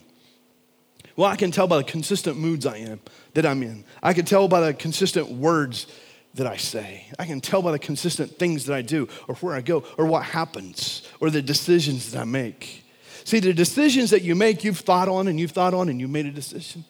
Well, 1.15 1.29
I 1.29 1.35
can 1.35 1.51
tell 1.51 1.67
by 1.67 1.77
the 1.77 1.83
consistent 1.83 2.39
moods 2.39 2.65
I 2.65 2.77
am 2.77 2.99
that 3.35 3.45
I'm 3.45 3.61
in. 3.61 3.85
I 4.01 4.13
can 4.13 4.25
tell 4.25 4.47
by 4.47 4.61
the 4.61 4.73
consistent 4.73 5.29
words 5.29 5.85
that 6.33 6.47
I 6.47 6.57
say. 6.57 7.05
I 7.19 7.25
can 7.25 7.39
tell 7.39 7.61
by 7.61 7.71
the 7.71 7.77
consistent 7.77 8.39
things 8.39 8.65
that 8.65 8.73
I 8.73 8.81
do, 8.81 9.09
or 9.27 9.35
where 9.35 9.53
I 9.53 9.61
go, 9.61 9.83
or 9.95 10.07
what 10.07 10.23
happens, 10.23 11.07
or 11.19 11.29
the 11.29 11.43
decisions 11.43 12.13
that 12.13 12.21
I 12.21 12.25
make. 12.25 12.83
See, 13.27 13.41
the 13.41 13.53
decisions 13.53 14.11
that 14.11 14.21
you 14.21 14.35
make, 14.35 14.63
you've 14.63 14.79
thought 14.79 15.09
on 15.09 15.27
and 15.27 15.37
you've 15.37 15.51
thought 15.51 15.73
on 15.73 15.89
and 15.89 15.99
you've 15.99 16.09
made 16.09 16.27
a 16.27 16.31
decision. 16.31 16.85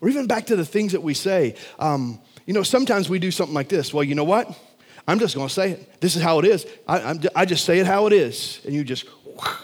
Or 0.00 0.08
even 0.08 0.26
back 0.26 0.46
to 0.46 0.56
the 0.56 0.64
things 0.64 0.92
that 0.92 1.02
we 1.02 1.12
say. 1.12 1.54
Um, 1.78 2.18
you 2.46 2.54
know, 2.54 2.62
sometimes 2.62 3.10
we 3.10 3.18
do 3.18 3.30
something 3.30 3.52
like 3.52 3.68
this. 3.68 3.92
Well, 3.92 4.02
you 4.02 4.14
know 4.14 4.24
what? 4.24 4.58
I'm 5.06 5.18
just 5.18 5.34
going 5.34 5.48
to 5.48 5.52
say 5.52 5.72
it. 5.72 6.00
This 6.00 6.16
is 6.16 6.22
how 6.22 6.38
it 6.38 6.46
is. 6.46 6.66
I, 6.88 7.18
I, 7.36 7.44
just 7.44 7.66
say 7.66 7.78
it 7.78 7.86
how 7.86 8.06
it 8.06 8.14
is. 8.14 8.62
And 8.64 8.74
you 8.74 8.84
just, 8.84 9.04
well, 9.26 9.60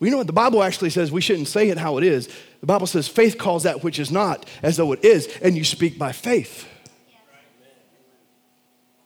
you 0.00 0.10
know 0.10 0.16
what? 0.16 0.26
The 0.26 0.32
Bible 0.32 0.62
actually 0.62 0.88
says 0.88 1.12
we 1.12 1.20
shouldn't 1.20 1.48
say 1.48 1.68
it 1.68 1.76
how 1.76 1.98
it 1.98 2.04
is. 2.04 2.34
The 2.60 2.66
Bible 2.66 2.86
says 2.86 3.06
faith 3.06 3.36
calls 3.36 3.64
that 3.64 3.84
which 3.84 3.98
is 3.98 4.10
not 4.10 4.48
as 4.62 4.78
though 4.78 4.92
it 4.92 5.04
is, 5.04 5.28
and 5.42 5.58
you 5.58 5.64
speak 5.64 5.98
by 5.98 6.12
faith. 6.12 6.66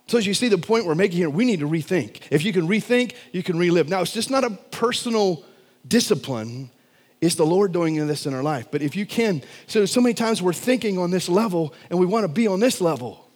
So, 0.07 0.19
as 0.19 0.27
you 0.27 0.35
see 0.35 0.47
the 0.47 0.59
point 0.59 0.87
we're 0.87 0.95
making 0.95 1.19
here, 1.19 1.31
we 1.31 1.45
need 1.45 1.59
to 1.61 1.69
rethink. 1.69 2.21
If 2.31 2.45
you 2.45 2.53
can 2.53 2.69
rethink, 2.69 3.15
you 3.33 3.43
can 3.43 3.59
relive. 3.59 3.89
Now, 3.89 4.03
it's 4.03 4.13
just 4.13 4.31
not 4.31 4.45
a 4.45 4.51
personal 4.51 5.45
discipline, 5.87 6.71
it's 7.21 7.35
the 7.35 7.47
Lord 7.47 7.73
doing 7.73 8.07
this 8.07 8.27
in 8.27 8.35
our 8.35 8.43
life. 8.43 8.69
But 8.71 8.83
if 8.83 8.97
you 8.97 9.05
can, 9.07 9.43
so 9.67 9.85
so 9.87 10.01
many 10.01 10.15
times 10.15 10.41
we're 10.41 10.53
thinking 10.53 10.99
on 10.99 11.11
this 11.11 11.29
level 11.29 11.75
and 11.91 11.99
we 11.99 12.07
want 12.07 12.25
to 12.25 12.29
be 12.29 12.47
on 12.47 12.61
this 12.61 12.81
level, 12.81 13.29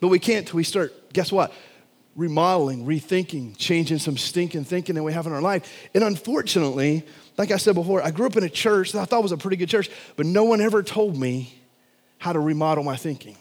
but 0.00 0.08
we 0.08 0.18
can't 0.18 0.46
till 0.46 0.56
we 0.56 0.64
start, 0.64 1.12
guess 1.12 1.30
what? 1.30 1.52
Remodeling, 2.14 2.86
rethinking, 2.86 3.56
changing 3.58 3.98
some 3.98 4.16
stinking 4.16 4.64
thinking 4.64 4.94
that 4.94 5.02
we 5.02 5.12
have 5.12 5.26
in 5.26 5.32
our 5.32 5.42
life. 5.42 5.88
And 5.94 6.02
unfortunately, 6.02 7.04
like 7.36 7.50
I 7.50 7.58
said 7.58 7.74
before, 7.74 8.02
I 8.02 8.10
grew 8.10 8.26
up 8.26 8.36
in 8.36 8.44
a 8.44 8.48
church 8.48 8.92
that 8.92 9.00
I 9.00 9.04
thought 9.04 9.22
was 9.22 9.32
a 9.32 9.36
pretty 9.36 9.58
good 9.58 9.68
church, 9.68 9.90
but 10.16 10.24
no 10.24 10.44
one 10.44 10.62
ever 10.62 10.82
told 10.82 11.18
me 11.18 11.58
how 12.18 12.32
to 12.32 12.40
remodel 12.40 12.84
my 12.84 12.96
thinking. 12.96 13.36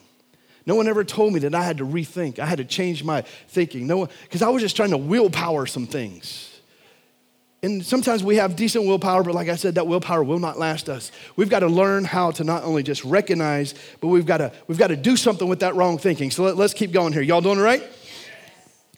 No 0.66 0.76
one 0.76 0.88
ever 0.88 1.04
told 1.04 1.32
me 1.32 1.40
that 1.42 1.56
I 1.56 1.64
had 1.64 1.78
to 1.78 1.86
rethink. 1.86 2.40
I 2.40 2.46
had 2.46 2.58
to 2.58 2.66
change 2.66 3.04
my 3.04 3.22
thinking. 3.22 3.88
No 3.88 3.98
one, 3.98 4.10
because 4.24 4.42
I 4.42 4.50
was 4.50 4.62
just 4.62 4.76
trying 4.76 4.90
to 4.90 4.98
willpower 4.98 5.68
some 5.68 5.88
things. 5.88 6.55
And 7.66 7.84
sometimes 7.84 8.24
we 8.24 8.36
have 8.36 8.56
decent 8.56 8.86
willpower, 8.86 9.24
but 9.24 9.34
like 9.34 9.50
I 9.50 9.56
said, 9.56 9.74
that 9.74 9.88
willpower 9.88 10.24
will 10.24 10.38
not 10.38 10.60
last 10.60 10.88
us. 10.88 11.12
We've 11.36 11.50
got 11.50 11.62
to 11.62 11.68
learn 11.68 12.06
how 12.06 12.30
to 12.30 12.44
not 12.44 12.64
only 12.64 12.84
just 12.84 13.04
recognize, 13.04 13.74
but 14.02 14.10
we've 14.10 14.28
got 14.28 14.38
to, 14.38 14.52
we've 14.68 14.78
got 14.78 14.90
to 14.90 14.96
do 14.96 15.18
something 15.18 15.48
with 15.48 15.62
that 15.62 15.74
wrong 15.74 15.98
thinking. 15.98 16.30
So 16.30 16.44
let, 16.44 16.60
us 16.60 16.76
keep 16.76 16.92
going 16.92 17.12
here. 17.12 17.24
Y'all 17.24 17.42
doing 17.42 17.58
right? 17.58 17.82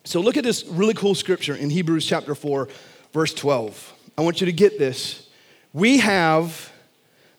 So 0.03 0.19
look 0.19 0.35
at 0.35 0.43
this 0.43 0.65
really 0.65 0.93
cool 0.93 1.15
scripture 1.15 1.55
in 1.55 1.69
Hebrews 1.69 2.05
chapter 2.05 2.35
4, 2.35 2.67
verse 3.13 3.33
12. 3.33 3.93
I 4.17 4.21
want 4.21 4.41
you 4.41 4.47
to 4.47 4.51
get 4.51 4.77
this. 4.77 5.29
We 5.71 5.99
have 5.99 6.69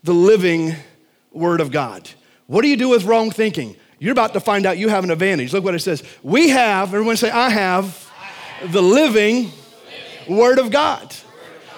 the 0.02 0.14
living 0.14 0.76
word 1.30 1.60
of 1.60 1.70
God. 1.70 2.08
What 2.46 2.62
do 2.62 2.68
you 2.68 2.76
do 2.78 2.88
with 2.88 3.04
wrong 3.04 3.30
thinking? 3.30 3.76
You're 3.98 4.12
about 4.12 4.32
to 4.32 4.40
find 4.40 4.64
out 4.64 4.78
you 4.78 4.88
have 4.88 5.04
an 5.04 5.10
advantage. 5.10 5.52
Look 5.52 5.62
what 5.62 5.74
it 5.74 5.80
says. 5.80 6.02
We 6.22 6.48
have, 6.48 6.94
everyone 6.94 7.18
say, 7.18 7.30
I 7.30 7.50
have, 7.50 8.10
the 8.70 8.80
living 8.82 9.52
Word 10.28 10.58
of 10.58 10.70
God. 10.70 11.14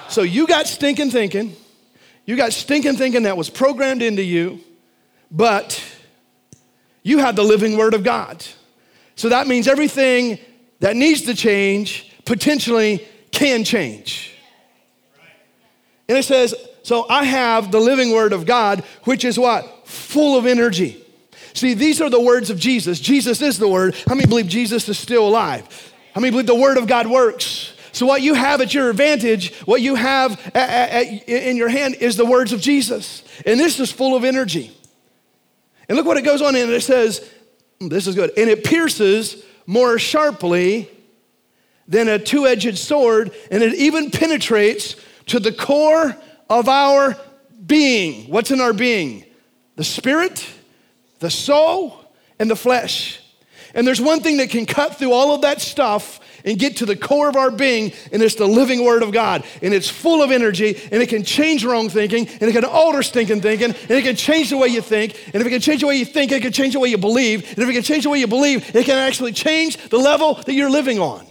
So 0.08 0.22
you 0.22 0.46
got 0.46 0.66
stinking 0.66 1.10
thinking. 1.10 1.54
You 2.26 2.36
got 2.36 2.52
stinking 2.52 2.96
thinking 2.96 3.24
that 3.24 3.36
was 3.36 3.50
programmed 3.50 4.02
into 4.02 4.22
you, 4.22 4.60
but 5.30 5.82
you 7.02 7.18
have 7.18 7.36
the 7.36 7.44
living 7.44 7.76
Word 7.76 7.94
of 7.94 8.04
God. 8.04 8.44
So 9.16 9.30
that 9.30 9.46
means 9.46 9.66
everything 9.66 10.38
that 10.80 10.96
needs 10.96 11.22
to 11.22 11.34
change 11.34 12.12
potentially 12.24 13.06
can 13.32 13.64
change. 13.64 14.34
And 16.08 16.18
it 16.18 16.24
says, 16.24 16.54
so 16.82 17.06
I 17.08 17.24
have 17.24 17.70
the 17.70 17.80
living 17.80 18.12
Word 18.12 18.32
of 18.32 18.46
God, 18.46 18.84
which 19.04 19.24
is 19.24 19.38
what? 19.38 19.86
Full 19.86 20.36
of 20.36 20.46
energy. 20.46 21.04
See, 21.52 21.74
these 21.74 22.00
are 22.00 22.10
the 22.10 22.20
words 22.20 22.50
of 22.50 22.58
Jesus. 22.58 23.00
Jesus 23.00 23.42
is 23.42 23.58
the 23.58 23.68
Word. 23.68 23.94
How 24.06 24.14
many 24.14 24.26
believe 24.26 24.48
Jesus 24.48 24.88
is 24.88 24.98
still 24.98 25.26
alive? 25.26 25.92
How 26.14 26.20
many 26.20 26.30
believe 26.30 26.46
the 26.46 26.54
Word 26.54 26.78
of 26.78 26.86
God 26.86 27.06
works? 27.06 27.74
So, 27.92 28.06
what 28.06 28.22
you 28.22 28.34
have 28.34 28.60
at 28.60 28.72
your 28.72 28.90
advantage, 28.90 29.54
what 29.60 29.80
you 29.82 29.94
have 29.94 30.40
at, 30.54 30.90
at, 30.90 31.28
in 31.28 31.56
your 31.56 31.68
hand 31.68 31.96
is 31.96 32.16
the 32.16 32.26
words 32.26 32.52
of 32.52 32.60
Jesus. 32.60 33.24
And 33.44 33.58
this 33.58 33.80
is 33.80 33.90
full 33.90 34.14
of 34.14 34.24
energy. 34.24 34.70
And 35.88 35.96
look 35.96 36.06
what 36.06 36.16
it 36.16 36.22
goes 36.22 36.40
on 36.40 36.54
in 36.54 36.70
it 36.70 36.82
says, 36.82 37.28
this 37.80 38.06
is 38.06 38.14
good. 38.14 38.30
And 38.36 38.48
it 38.48 38.62
pierces 38.62 39.42
more 39.66 39.98
sharply 39.98 40.88
than 41.88 42.08
a 42.08 42.18
two 42.18 42.46
edged 42.46 42.78
sword, 42.78 43.32
and 43.50 43.62
it 43.62 43.74
even 43.74 44.10
penetrates 44.10 44.94
to 45.26 45.40
the 45.40 45.52
core 45.52 46.16
of 46.48 46.68
our 46.68 47.16
being. 47.66 48.30
What's 48.30 48.50
in 48.50 48.60
our 48.60 48.72
being? 48.72 49.24
The 49.76 49.84
spirit, 49.84 50.46
the 51.18 51.30
soul, 51.30 52.04
and 52.38 52.50
the 52.50 52.56
flesh. 52.56 53.20
And 53.74 53.86
there's 53.86 54.00
one 54.00 54.20
thing 54.20 54.36
that 54.38 54.50
can 54.50 54.66
cut 54.66 54.96
through 54.96 55.12
all 55.12 55.34
of 55.34 55.42
that 55.42 55.60
stuff 55.60 56.20
and 56.44 56.58
get 56.58 56.76
to 56.78 56.86
the 56.86 56.96
core 56.96 57.28
of 57.28 57.36
our 57.36 57.50
being, 57.50 57.92
and 58.12 58.22
it's 58.22 58.34
the 58.34 58.46
living 58.46 58.84
Word 58.84 59.02
of 59.02 59.12
God. 59.12 59.44
And 59.62 59.74
it's 59.74 59.88
full 59.88 60.22
of 60.22 60.30
energy, 60.30 60.80
and 60.90 61.02
it 61.02 61.08
can 61.08 61.24
change 61.24 61.64
wrong 61.64 61.88
thinking, 61.88 62.28
and 62.28 62.42
it 62.42 62.52
can 62.52 62.64
alter 62.64 63.02
stinking 63.02 63.40
thinking, 63.40 63.70
and 63.70 63.90
it 63.90 64.02
can 64.02 64.16
change 64.16 64.50
the 64.50 64.56
way 64.56 64.68
you 64.68 64.80
think. 64.80 65.16
And 65.26 65.36
if 65.36 65.46
it 65.46 65.50
can 65.50 65.60
change 65.60 65.80
the 65.80 65.86
way 65.86 65.96
you 65.96 66.04
think, 66.04 66.32
it 66.32 66.42
can 66.42 66.52
change 66.52 66.74
the 66.74 66.80
way 66.80 66.88
you 66.88 66.98
believe. 66.98 67.48
And 67.50 67.58
if 67.58 67.68
it 67.68 67.72
can 67.72 67.82
change 67.82 68.04
the 68.04 68.10
way 68.10 68.18
you 68.18 68.26
believe, 68.26 68.74
it 68.74 68.84
can 68.84 68.98
actually 68.98 69.32
change 69.32 69.76
the 69.88 69.98
level 69.98 70.34
that 70.34 70.52
you're 70.52 70.70
living 70.70 70.98
on. 70.98 71.26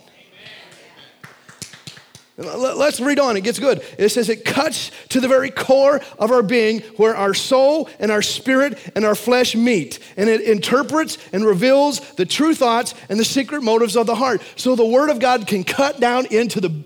Let's 2.40 3.02
read 3.02 3.20
on, 3.20 3.36
it 3.36 3.42
gets 3.42 3.60
good. 3.60 3.84
It 3.98 4.10
says 4.10 4.30
it 4.30 4.46
cuts 4.46 4.92
to 5.10 5.20
the 5.20 5.28
very 5.28 5.52
core 5.52 6.00
of 6.18 6.32
our 6.32 6.42
being 6.42 6.80
where 6.96 7.14
our 7.14 7.34
soul 7.34 7.90
and 8.00 8.12
our 8.12 8.22
spirit 8.22 8.80
and 8.96 9.04
our 9.04 9.16
flesh 9.16 9.56
meet. 9.56 10.00
And 10.16 10.30
it 10.30 10.40
interprets 10.42 11.18
and 11.34 11.46
reveals 11.46 12.00
the 12.14 12.26
true 12.26 12.56
thoughts 12.56 12.94
and 13.10 13.20
the 13.20 13.26
secret 13.26 13.62
motives 13.62 13.98
of 13.98 14.08
the 14.08 14.16
heart. 14.16 14.42
So 14.56 14.78
the 14.78 14.86
Word 14.86 15.10
of 15.10 15.20
God 15.20 15.48
can 15.48 15.66
cut 15.66 16.00
down 16.00 16.28
into 16.28 16.62
the 16.62 16.86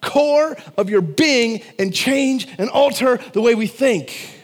core 0.00 0.56
of 0.76 0.88
your 0.88 1.00
being 1.00 1.62
and 1.80 1.92
change 1.92 2.46
and 2.56 2.70
alter 2.70 3.16
the 3.32 3.40
way 3.40 3.56
we 3.56 3.66
think. 3.66 4.38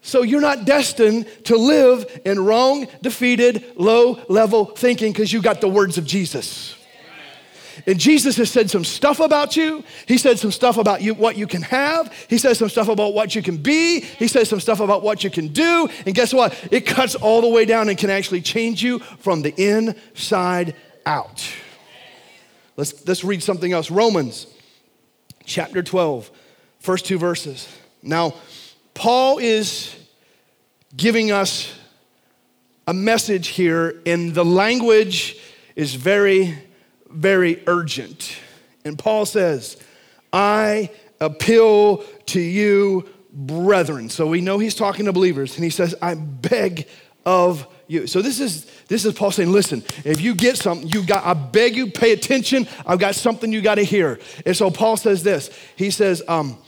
So 0.00 0.22
you're 0.22 0.40
not 0.40 0.64
destined 0.64 1.26
to 1.44 1.56
live 1.58 2.22
in 2.24 2.42
wrong, 2.42 2.86
defeated, 3.02 3.74
low 3.76 4.24
level 4.30 4.64
thinking 4.64 5.12
because 5.12 5.34
you 5.34 5.42
got 5.42 5.60
the 5.60 5.68
words 5.68 5.98
of 5.98 6.06
Jesus. 6.06 6.77
And 7.86 7.98
Jesus 7.98 8.36
has 8.36 8.50
said 8.50 8.70
some 8.70 8.84
stuff 8.84 9.20
about 9.20 9.56
you. 9.56 9.84
He 10.06 10.18
said 10.18 10.38
some 10.38 10.52
stuff 10.52 10.76
about 10.76 11.02
you, 11.02 11.14
what 11.14 11.36
you 11.36 11.46
can 11.46 11.62
have. 11.62 12.12
He 12.28 12.38
says 12.38 12.58
some 12.58 12.68
stuff 12.68 12.88
about 12.88 13.14
what 13.14 13.34
you 13.34 13.42
can 13.42 13.56
be. 13.56 14.00
He 14.00 14.28
says 14.28 14.48
some 14.48 14.60
stuff 14.60 14.80
about 14.80 15.02
what 15.02 15.24
you 15.24 15.30
can 15.30 15.48
do. 15.48 15.88
And 16.06 16.14
guess 16.14 16.32
what? 16.32 16.58
It 16.70 16.86
cuts 16.86 17.14
all 17.14 17.40
the 17.40 17.48
way 17.48 17.64
down 17.64 17.88
and 17.88 17.98
can 17.98 18.10
actually 18.10 18.42
change 18.42 18.82
you 18.82 18.98
from 18.98 19.42
the 19.42 19.54
inside 19.56 20.74
out. 21.06 21.48
Let's, 22.76 23.06
let's 23.06 23.24
read 23.24 23.42
something 23.42 23.72
else. 23.72 23.90
Romans 23.90 24.46
chapter 25.44 25.82
12, 25.82 26.30
first 26.78 27.06
two 27.06 27.18
verses. 27.18 27.68
Now, 28.02 28.34
Paul 28.94 29.38
is 29.38 29.96
giving 30.96 31.32
us 31.32 31.74
a 32.86 32.94
message 32.94 33.48
here, 33.48 34.00
and 34.06 34.34
the 34.34 34.44
language 34.44 35.36
is 35.76 35.94
very 35.94 36.58
very 37.10 37.62
urgent. 37.66 38.36
And 38.84 38.98
Paul 38.98 39.26
says, 39.26 39.76
I 40.32 40.90
appeal 41.20 41.98
to 42.26 42.40
you, 42.40 43.08
brethren. 43.32 44.08
So 44.10 44.26
we 44.26 44.40
know 44.40 44.58
he's 44.58 44.74
talking 44.74 45.06
to 45.06 45.12
believers, 45.12 45.54
and 45.56 45.64
he 45.64 45.70
says, 45.70 45.94
I 46.00 46.14
beg 46.14 46.88
of 47.24 47.66
you. 47.86 48.06
So 48.06 48.22
this 48.22 48.40
is 48.40 48.64
this 48.88 49.04
is 49.04 49.14
Paul 49.14 49.30
saying, 49.30 49.52
listen, 49.52 49.82
if 50.04 50.20
you 50.20 50.34
get 50.34 50.56
something, 50.56 50.88
you 50.88 51.04
got, 51.04 51.24
I 51.24 51.34
beg 51.34 51.76
you, 51.76 51.90
pay 51.90 52.12
attention. 52.12 52.66
I've 52.86 52.98
got 52.98 53.14
something 53.14 53.52
you 53.52 53.60
got 53.60 53.76
to 53.76 53.82
hear. 53.84 54.18
And 54.46 54.56
so 54.56 54.70
Paul 54.70 54.96
says 54.96 55.22
this. 55.22 55.50
He 55.76 55.90
says, 55.90 56.22
um, 56.28 56.58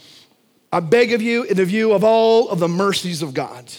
I 0.73 0.81
beg 0.81 1.13
of 1.13 1.23
you, 1.23 1.45
in 1.45 1.57
the 1.57 1.65
view 1.65 1.93
of 1.93 2.05
all 2.05 2.49
of 2.49 2.59
the 2.59 2.69
mercies 2.69 3.23
of 3.23 3.35
God, 3.35 3.73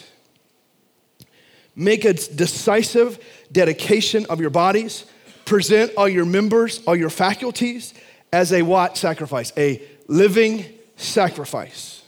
make 1.76 2.04
a 2.06 2.14
decisive 2.14 3.24
dedication 3.52 4.26
of 4.30 4.42
your 4.42 4.50
bodies 4.50 5.06
present 5.52 5.92
all 5.98 6.08
your 6.08 6.24
members, 6.24 6.82
all 6.88 6.96
your 6.96 7.10
faculties 7.10 7.94
as 8.32 8.54
a 8.54 8.62
what 8.62 8.98
sacrifice? 8.98 9.52
A 9.58 9.82
living 10.08 10.64
sacrifice. 10.96 12.04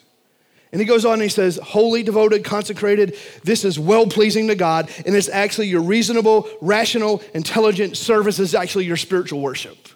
And 0.71 0.79
he 0.79 0.87
goes 0.87 1.03
on 1.03 1.15
and 1.15 1.23
he 1.23 1.27
says, 1.27 1.59
holy, 1.61 2.03
devoted, 2.03 2.45
consecrated, 2.45 3.17
this 3.43 3.65
is 3.65 3.77
well 3.77 4.07
pleasing 4.07 4.47
to 4.47 4.55
God, 4.55 4.89
and 5.05 5.13
it's 5.13 5.27
actually 5.27 5.67
your 5.67 5.81
reasonable, 5.81 6.47
rational, 6.61 7.21
intelligent 7.33 7.97
service 7.97 8.39
is 8.39 8.55
actually 8.55 8.85
your 8.85 8.95
spiritual 8.95 9.41
worship. 9.41 9.89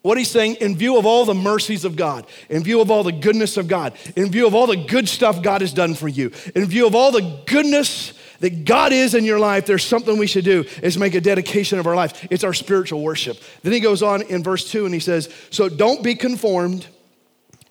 What 0.00 0.16
he's 0.16 0.30
saying, 0.30 0.54
in 0.54 0.74
view 0.74 0.96
of 0.96 1.04
all 1.04 1.26
the 1.26 1.34
mercies 1.34 1.84
of 1.84 1.96
God, 1.96 2.26
in 2.48 2.64
view 2.64 2.80
of 2.80 2.90
all 2.90 3.02
the 3.02 3.12
goodness 3.12 3.58
of 3.58 3.68
God, 3.68 3.92
in 4.16 4.30
view 4.30 4.46
of 4.46 4.54
all 4.54 4.66
the 4.66 4.86
good 4.86 5.06
stuff 5.06 5.42
God 5.42 5.60
has 5.60 5.74
done 5.74 5.94
for 5.94 6.08
you, 6.08 6.32
in 6.54 6.64
view 6.64 6.86
of 6.86 6.94
all 6.94 7.12
the 7.12 7.42
goodness 7.44 8.14
that 8.42 8.64
God 8.64 8.92
is 8.92 9.14
in 9.14 9.24
your 9.24 9.38
life, 9.38 9.66
there's 9.66 9.84
something 9.84 10.18
we 10.18 10.26
should 10.26 10.44
do 10.44 10.64
is 10.82 10.98
make 10.98 11.14
a 11.14 11.20
dedication 11.20 11.78
of 11.78 11.86
our 11.86 11.94
life. 11.94 12.26
It's 12.28 12.42
our 12.42 12.52
spiritual 12.52 13.00
worship. 13.00 13.38
Then 13.62 13.72
he 13.72 13.78
goes 13.78 14.02
on 14.02 14.22
in 14.22 14.42
verse 14.42 14.68
2 14.68 14.84
and 14.84 14.92
he 14.92 14.98
says, 14.98 15.32
So 15.50 15.68
don't 15.68 16.02
be 16.02 16.16
conformed 16.16 16.84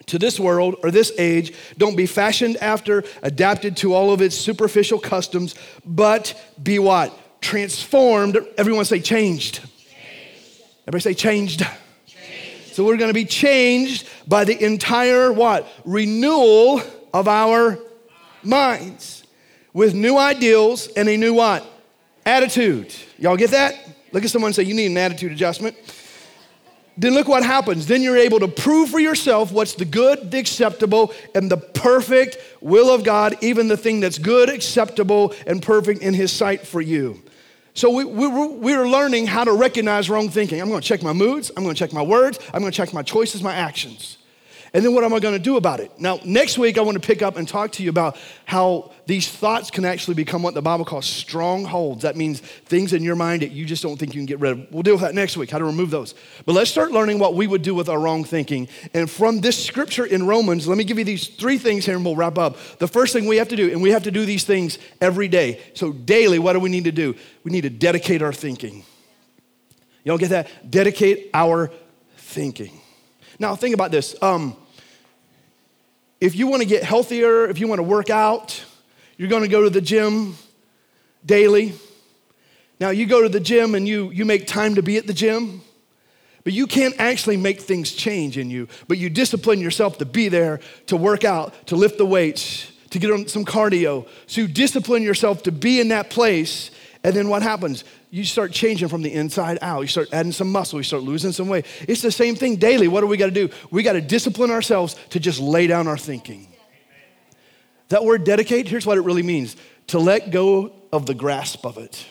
to 0.05 0.17
this 0.17 0.39
world 0.39 0.77
or 0.81 0.89
this 0.89 1.11
age. 1.17 1.53
Don't 1.77 1.97
be 1.97 2.05
fashioned 2.05 2.55
after, 2.57 3.03
adapted 3.21 3.75
to 3.77 3.93
all 3.93 4.13
of 4.13 4.21
its 4.21 4.37
superficial 4.37 4.97
customs, 4.97 5.55
but 5.85 6.41
be 6.63 6.79
what? 6.79 7.17
Transformed. 7.41 8.37
Everyone 8.57 8.85
say 8.85 9.01
changed. 9.01 9.55
changed. 9.55 10.61
Everybody 10.87 11.01
say 11.01 11.13
changed. 11.13 11.67
changed. 12.07 12.75
So 12.75 12.85
we're 12.85 12.95
going 12.95 13.09
to 13.09 13.13
be 13.13 13.25
changed 13.25 14.07
by 14.25 14.45
the 14.45 14.63
entire 14.63 15.33
what? 15.33 15.67
Renewal 15.83 16.81
of 17.13 17.27
our 17.27 17.77
minds 18.41 19.20
with 19.73 19.93
new 19.93 20.17
ideals 20.17 20.87
and 20.87 21.07
a 21.07 21.17
new 21.17 21.33
what? 21.33 21.65
Attitude. 22.25 22.93
Y'all 23.17 23.37
get 23.37 23.51
that? 23.51 23.75
Look 24.11 24.23
at 24.23 24.29
someone 24.29 24.49
and 24.49 24.55
say, 24.55 24.63
You 24.63 24.73
need 24.73 24.87
an 24.87 24.97
attitude 24.97 25.31
adjustment 25.31 25.75
then 26.97 27.13
look 27.13 27.27
what 27.27 27.43
happens. 27.43 27.87
Then 27.87 28.01
you're 28.01 28.17
able 28.17 28.39
to 28.39 28.47
prove 28.47 28.89
for 28.89 28.99
yourself 28.99 29.51
what's 29.51 29.73
the 29.73 29.85
good, 29.85 30.29
the 30.29 30.39
acceptable, 30.39 31.13
and 31.33 31.49
the 31.49 31.57
perfect 31.57 32.37
will 32.61 32.93
of 32.93 33.03
God, 33.03 33.35
even 33.41 33.67
the 33.67 33.77
thing 33.77 33.99
that's 33.99 34.17
good, 34.17 34.49
acceptable, 34.49 35.33
and 35.47 35.63
perfect 35.63 36.01
in 36.01 36.13
His 36.13 36.31
sight 36.31 36.67
for 36.67 36.81
you. 36.81 37.21
So 37.73 37.89
we, 37.89 38.03
we, 38.03 38.27
we're 38.27 38.87
learning 38.87 39.27
how 39.27 39.45
to 39.45 39.53
recognize 39.53 40.09
wrong 40.09 40.29
thinking. 40.29 40.61
I'm 40.61 40.69
gonna 40.69 40.81
check 40.81 41.01
my 41.01 41.13
moods, 41.13 41.51
I'm 41.55 41.63
gonna 41.63 41.73
check 41.73 41.93
my 41.93 42.01
words, 42.01 42.37
I'm 42.53 42.59
gonna 42.59 42.71
check 42.71 42.93
my 42.93 43.03
choices, 43.03 43.41
my 43.41 43.53
actions. 43.53 44.17
And 44.73 44.85
then 44.85 44.93
what 44.93 45.03
am 45.03 45.13
I 45.13 45.19
going 45.19 45.33
to 45.33 45.39
do 45.39 45.57
about 45.57 45.81
it? 45.81 45.91
Now, 45.99 46.21
next 46.23 46.57
week, 46.57 46.77
I 46.77 46.81
want 46.81 46.95
to 46.95 47.05
pick 47.05 47.21
up 47.21 47.35
and 47.35 47.45
talk 47.45 47.73
to 47.73 47.83
you 47.83 47.89
about 47.89 48.17
how 48.45 48.93
these 49.05 49.29
thoughts 49.29 49.69
can 49.69 49.83
actually 49.83 50.13
become 50.13 50.43
what 50.43 50.53
the 50.53 50.61
Bible 50.61 50.85
calls 50.85 51.05
strongholds. 51.05 52.03
That 52.03 52.15
means 52.15 52.39
things 52.39 52.93
in 52.93 53.03
your 53.03 53.17
mind 53.17 53.41
that 53.41 53.51
you 53.51 53.65
just 53.65 53.83
don't 53.83 53.97
think 53.97 54.15
you 54.15 54.19
can 54.19 54.25
get 54.25 54.39
rid 54.39 54.51
of. 54.53 54.71
We'll 54.71 54.83
deal 54.83 54.93
with 54.93 55.01
that 55.01 55.13
next 55.13 55.35
week, 55.35 55.49
how 55.49 55.57
to 55.57 55.65
remove 55.65 55.89
those. 55.89 56.15
But 56.45 56.53
let's 56.53 56.71
start 56.71 56.93
learning 56.93 57.19
what 57.19 57.35
we 57.35 57.47
would 57.47 57.63
do 57.63 57.75
with 57.75 57.89
our 57.89 57.99
wrong 57.99 58.23
thinking. 58.23 58.69
And 58.93 59.11
from 59.11 59.41
this 59.41 59.61
scripture 59.61 60.05
in 60.05 60.25
Romans, 60.25 60.69
let 60.69 60.77
me 60.77 60.85
give 60.85 60.97
you 60.97 61.03
these 61.03 61.27
three 61.27 61.57
things 61.57 61.85
here 61.85 61.97
and 61.97 62.05
we'll 62.05 62.15
wrap 62.15 62.37
up. 62.37 62.55
The 62.77 62.87
first 62.87 63.11
thing 63.11 63.27
we 63.27 63.37
have 63.37 63.49
to 63.49 63.57
do, 63.57 63.71
and 63.71 63.81
we 63.81 63.89
have 63.91 64.03
to 64.03 64.11
do 64.11 64.25
these 64.25 64.45
things 64.45 64.79
every 65.01 65.27
day. 65.27 65.59
So, 65.73 65.91
daily, 65.91 66.39
what 66.39 66.53
do 66.53 66.61
we 66.61 66.69
need 66.69 66.85
to 66.85 66.93
do? 66.93 67.15
We 67.43 67.51
need 67.51 67.61
to 67.61 67.69
dedicate 67.69 68.21
our 68.21 68.31
thinking. 68.31 68.85
Y'all 70.05 70.17
get 70.17 70.29
that? 70.29 70.71
Dedicate 70.71 71.29
our 71.33 71.71
thinking. 72.15 72.79
Now, 73.37 73.55
think 73.55 73.73
about 73.73 73.91
this. 73.91 74.15
Um, 74.21 74.55
if 76.21 76.35
you 76.35 76.45
want 76.45 76.61
to 76.61 76.67
get 76.67 76.83
healthier, 76.83 77.49
if 77.49 77.59
you 77.59 77.67
want 77.67 77.79
to 77.79 77.83
work 77.83 78.11
out, 78.11 78.63
you're 79.17 79.27
going 79.27 79.41
to 79.41 79.49
go 79.49 79.63
to 79.63 79.71
the 79.71 79.81
gym 79.81 80.35
daily. 81.25 81.73
Now, 82.79 82.91
you 82.91 83.07
go 83.07 83.23
to 83.23 83.29
the 83.29 83.39
gym 83.39 83.73
and 83.73 83.87
you, 83.87 84.11
you 84.11 84.23
make 84.23 84.45
time 84.45 84.75
to 84.75 84.83
be 84.83 84.97
at 84.97 85.07
the 85.07 85.13
gym, 85.13 85.61
but 86.43 86.53
you 86.53 86.67
can't 86.67 86.95
actually 86.99 87.37
make 87.37 87.59
things 87.59 87.91
change 87.91 88.37
in 88.37 88.51
you. 88.51 88.67
But 88.87 88.99
you 88.99 89.09
discipline 89.09 89.59
yourself 89.59 89.97
to 89.97 90.05
be 90.05 90.29
there, 90.29 90.59
to 90.87 90.95
work 90.95 91.23
out, 91.23 91.67
to 91.67 91.75
lift 91.75 91.97
the 91.97 92.05
weights, 92.05 92.71
to 92.91 92.99
get 92.99 93.11
on 93.11 93.27
some 93.27 93.43
cardio. 93.43 94.07
So 94.27 94.41
you 94.41 94.47
discipline 94.47 95.01
yourself 95.01 95.43
to 95.43 95.51
be 95.51 95.79
in 95.79 95.87
that 95.87 96.11
place, 96.11 96.69
and 97.03 97.15
then 97.15 97.29
what 97.29 97.41
happens? 97.41 97.83
You 98.11 98.25
start 98.25 98.51
changing 98.51 98.89
from 98.89 99.01
the 99.01 99.11
inside 99.11 99.57
out. 99.61 99.81
You 99.81 99.87
start 99.87 100.09
adding 100.11 100.33
some 100.33 100.51
muscle, 100.51 100.77
you 100.77 100.83
start 100.83 101.01
losing 101.01 101.31
some 101.31 101.47
weight. 101.47 101.65
It's 101.87 102.01
the 102.01 102.11
same 102.11 102.35
thing 102.35 102.57
daily. 102.57 102.89
What 102.89 103.01
do 103.01 103.07
we 103.07 103.15
got 103.15 103.27
to 103.27 103.31
do? 103.31 103.49
We 103.71 103.83
got 103.83 103.93
to 103.93 104.01
discipline 104.01 104.51
ourselves 104.51 104.97
to 105.11 105.19
just 105.19 105.39
lay 105.39 105.65
down 105.65 105.87
our 105.87 105.97
thinking. 105.97 106.47
That 107.87 108.03
word 108.03 108.25
dedicate, 108.25 108.67
here's 108.67 108.85
what 108.85 108.97
it 108.97 109.01
really 109.01 109.23
means 109.23 109.55
to 109.87 109.99
let 109.99 110.29
go 110.29 110.73
of 110.93 111.05
the 111.05 111.13
grasp 111.13 111.65
of 111.65 111.77
it. 111.77 112.05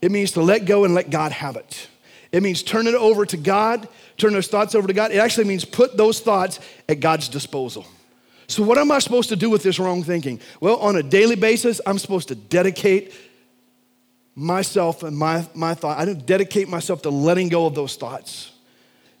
It 0.00 0.10
means 0.10 0.32
to 0.32 0.42
let 0.42 0.64
go 0.64 0.84
and 0.84 0.94
let 0.94 1.10
God 1.10 1.32
have 1.32 1.56
it. 1.56 1.88
It 2.30 2.42
means 2.42 2.62
turn 2.62 2.86
it 2.86 2.94
over 2.94 3.26
to 3.26 3.36
God, 3.36 3.88
turn 4.16 4.32
those 4.32 4.48
thoughts 4.48 4.74
over 4.74 4.86
to 4.86 4.94
God. 4.94 5.10
It 5.10 5.18
actually 5.18 5.44
means 5.44 5.64
put 5.64 5.96
those 5.96 6.20
thoughts 6.20 6.60
at 6.88 7.00
God's 7.00 7.28
disposal. 7.28 7.86
So, 8.46 8.62
what 8.62 8.78
am 8.78 8.90
I 8.90 8.98
supposed 8.98 9.28
to 9.28 9.36
do 9.36 9.50
with 9.50 9.62
this 9.62 9.78
wrong 9.78 10.02
thinking? 10.02 10.40
Well, 10.60 10.76
on 10.76 10.96
a 10.96 11.02
daily 11.02 11.36
basis, 11.36 11.80
I'm 11.86 11.98
supposed 11.98 12.28
to 12.28 12.34
dedicate 12.34 13.14
myself 14.34 15.02
and 15.02 15.16
my, 15.16 15.46
my 15.54 15.74
thought. 15.74 15.98
I 15.98 16.04
don't 16.04 16.24
dedicate 16.24 16.68
myself 16.68 17.02
to 17.02 17.10
letting 17.10 17.48
go 17.48 17.66
of 17.66 17.74
those 17.74 17.96
thoughts. 17.96 18.52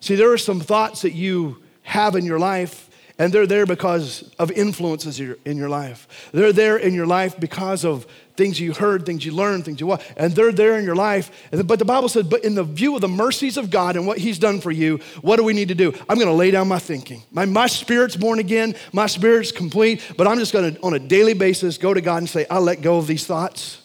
See, 0.00 0.14
there 0.14 0.32
are 0.32 0.38
some 0.38 0.60
thoughts 0.60 1.02
that 1.02 1.12
you 1.12 1.62
have 1.82 2.16
in 2.16 2.24
your 2.24 2.38
life, 2.38 2.88
and 3.18 3.32
they're 3.32 3.46
there 3.46 3.66
because 3.66 4.34
of 4.38 4.50
influences 4.50 5.20
in 5.20 5.56
your 5.56 5.68
life. 5.68 6.30
They're 6.32 6.52
there 6.52 6.76
in 6.76 6.94
your 6.94 7.06
life 7.06 7.38
because 7.38 7.84
of 7.84 8.06
things 8.36 8.58
you 8.58 8.72
heard, 8.72 9.04
things 9.04 9.24
you 9.26 9.32
learned, 9.32 9.66
things 9.66 9.80
you 9.80 9.86
what, 9.86 10.02
and 10.16 10.32
they're 10.32 10.50
there 10.50 10.78
in 10.78 10.84
your 10.84 10.96
life. 10.96 11.30
But 11.50 11.78
the 11.78 11.84
Bible 11.84 12.08
says, 12.08 12.24
but 12.24 12.42
in 12.42 12.54
the 12.54 12.64
view 12.64 12.94
of 12.94 13.02
the 13.02 13.08
mercies 13.08 13.58
of 13.58 13.70
God 13.70 13.96
and 13.96 14.06
what 14.06 14.16
He's 14.18 14.38
done 14.38 14.60
for 14.60 14.70
you, 14.70 14.98
what 15.20 15.36
do 15.36 15.44
we 15.44 15.52
need 15.52 15.68
to 15.68 15.74
do? 15.74 15.92
I'm 16.08 16.16
going 16.16 16.28
to 16.28 16.32
lay 16.32 16.50
down 16.50 16.68
my 16.68 16.78
thinking. 16.78 17.22
My, 17.30 17.44
my 17.44 17.66
spirit's 17.66 18.16
born 18.16 18.38
again, 18.38 18.74
my 18.92 19.06
spirit's 19.06 19.52
complete, 19.52 20.02
but 20.16 20.26
I'm 20.26 20.38
just 20.38 20.52
going 20.52 20.74
to, 20.74 20.80
on 20.80 20.94
a 20.94 20.98
daily 20.98 21.34
basis, 21.34 21.76
go 21.76 21.92
to 21.92 22.00
God 22.00 22.16
and 22.18 22.28
say, 22.28 22.46
I 22.50 22.58
let 22.58 22.80
go 22.80 22.96
of 22.96 23.06
these 23.06 23.26
thoughts. 23.26 23.81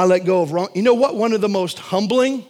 I 0.00 0.04
let 0.04 0.24
go 0.24 0.40
of 0.40 0.52
wrong. 0.52 0.68
You 0.74 0.80
know 0.80 0.94
what? 0.94 1.14
One 1.14 1.34
of 1.34 1.42
the 1.42 1.48
most 1.48 1.78
humbling 1.78 2.46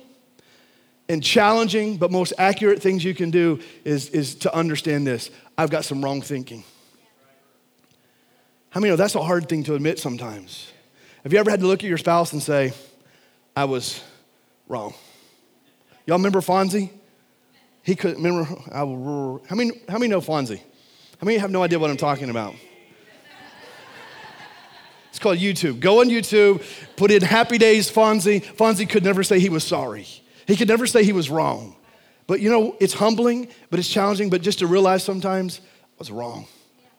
and 1.08 1.20
challenging 1.20 1.96
but 1.96 2.12
most 2.12 2.32
accurate 2.38 2.80
things 2.80 3.02
you 3.02 3.12
can 3.12 3.32
do 3.32 3.58
is, 3.84 4.08
is 4.10 4.36
to 4.36 4.54
understand 4.54 5.04
this. 5.04 5.32
I've 5.58 5.68
got 5.68 5.84
some 5.84 6.00
wrong 6.00 6.22
thinking. 6.22 6.62
How 8.68 8.78
many 8.78 8.92
know 8.92 8.96
that's 8.96 9.16
a 9.16 9.22
hard 9.22 9.48
thing 9.48 9.64
to 9.64 9.74
admit 9.74 9.98
sometimes? 9.98 10.70
Have 11.24 11.32
you 11.32 11.40
ever 11.40 11.50
had 11.50 11.58
to 11.58 11.66
look 11.66 11.82
at 11.82 11.88
your 11.88 11.98
spouse 11.98 12.32
and 12.32 12.40
say, 12.40 12.72
I 13.56 13.64
was 13.64 14.00
wrong? 14.68 14.94
Y'all 16.06 16.18
remember 16.18 16.40
Fonzie? 16.40 16.90
He 17.82 17.96
couldn't 17.96 18.22
remember. 18.22 18.48
I, 18.70 18.78
how 18.78 19.56
many? 19.56 19.72
How 19.88 19.98
many 19.98 20.06
know 20.06 20.20
Fonzie? 20.20 20.60
How 21.20 21.24
many 21.24 21.38
have 21.38 21.50
no 21.50 21.64
idea 21.64 21.80
what 21.80 21.90
I'm 21.90 21.96
talking 21.96 22.30
about? 22.30 22.54
Called 25.20 25.38
YouTube. 25.38 25.80
Go 25.80 26.00
on 26.00 26.08
YouTube, 26.08 26.64
put 26.96 27.10
in 27.10 27.22
Happy 27.22 27.58
Days 27.58 27.90
Fonzie. 27.90 28.42
Fonzie 28.42 28.88
could 28.88 29.04
never 29.04 29.22
say 29.22 29.38
he 29.38 29.50
was 29.50 29.64
sorry. 29.64 30.06
He 30.46 30.56
could 30.56 30.68
never 30.68 30.86
say 30.86 31.04
he 31.04 31.12
was 31.12 31.28
wrong. 31.28 31.76
But 32.26 32.40
you 32.40 32.50
know, 32.50 32.76
it's 32.80 32.94
humbling, 32.94 33.48
but 33.68 33.78
it's 33.78 33.88
challenging, 33.88 34.30
but 34.30 34.40
just 34.40 34.60
to 34.60 34.66
realize 34.66 35.04
sometimes 35.04 35.60
I 35.62 35.96
was 35.98 36.10
wrong. 36.10 36.46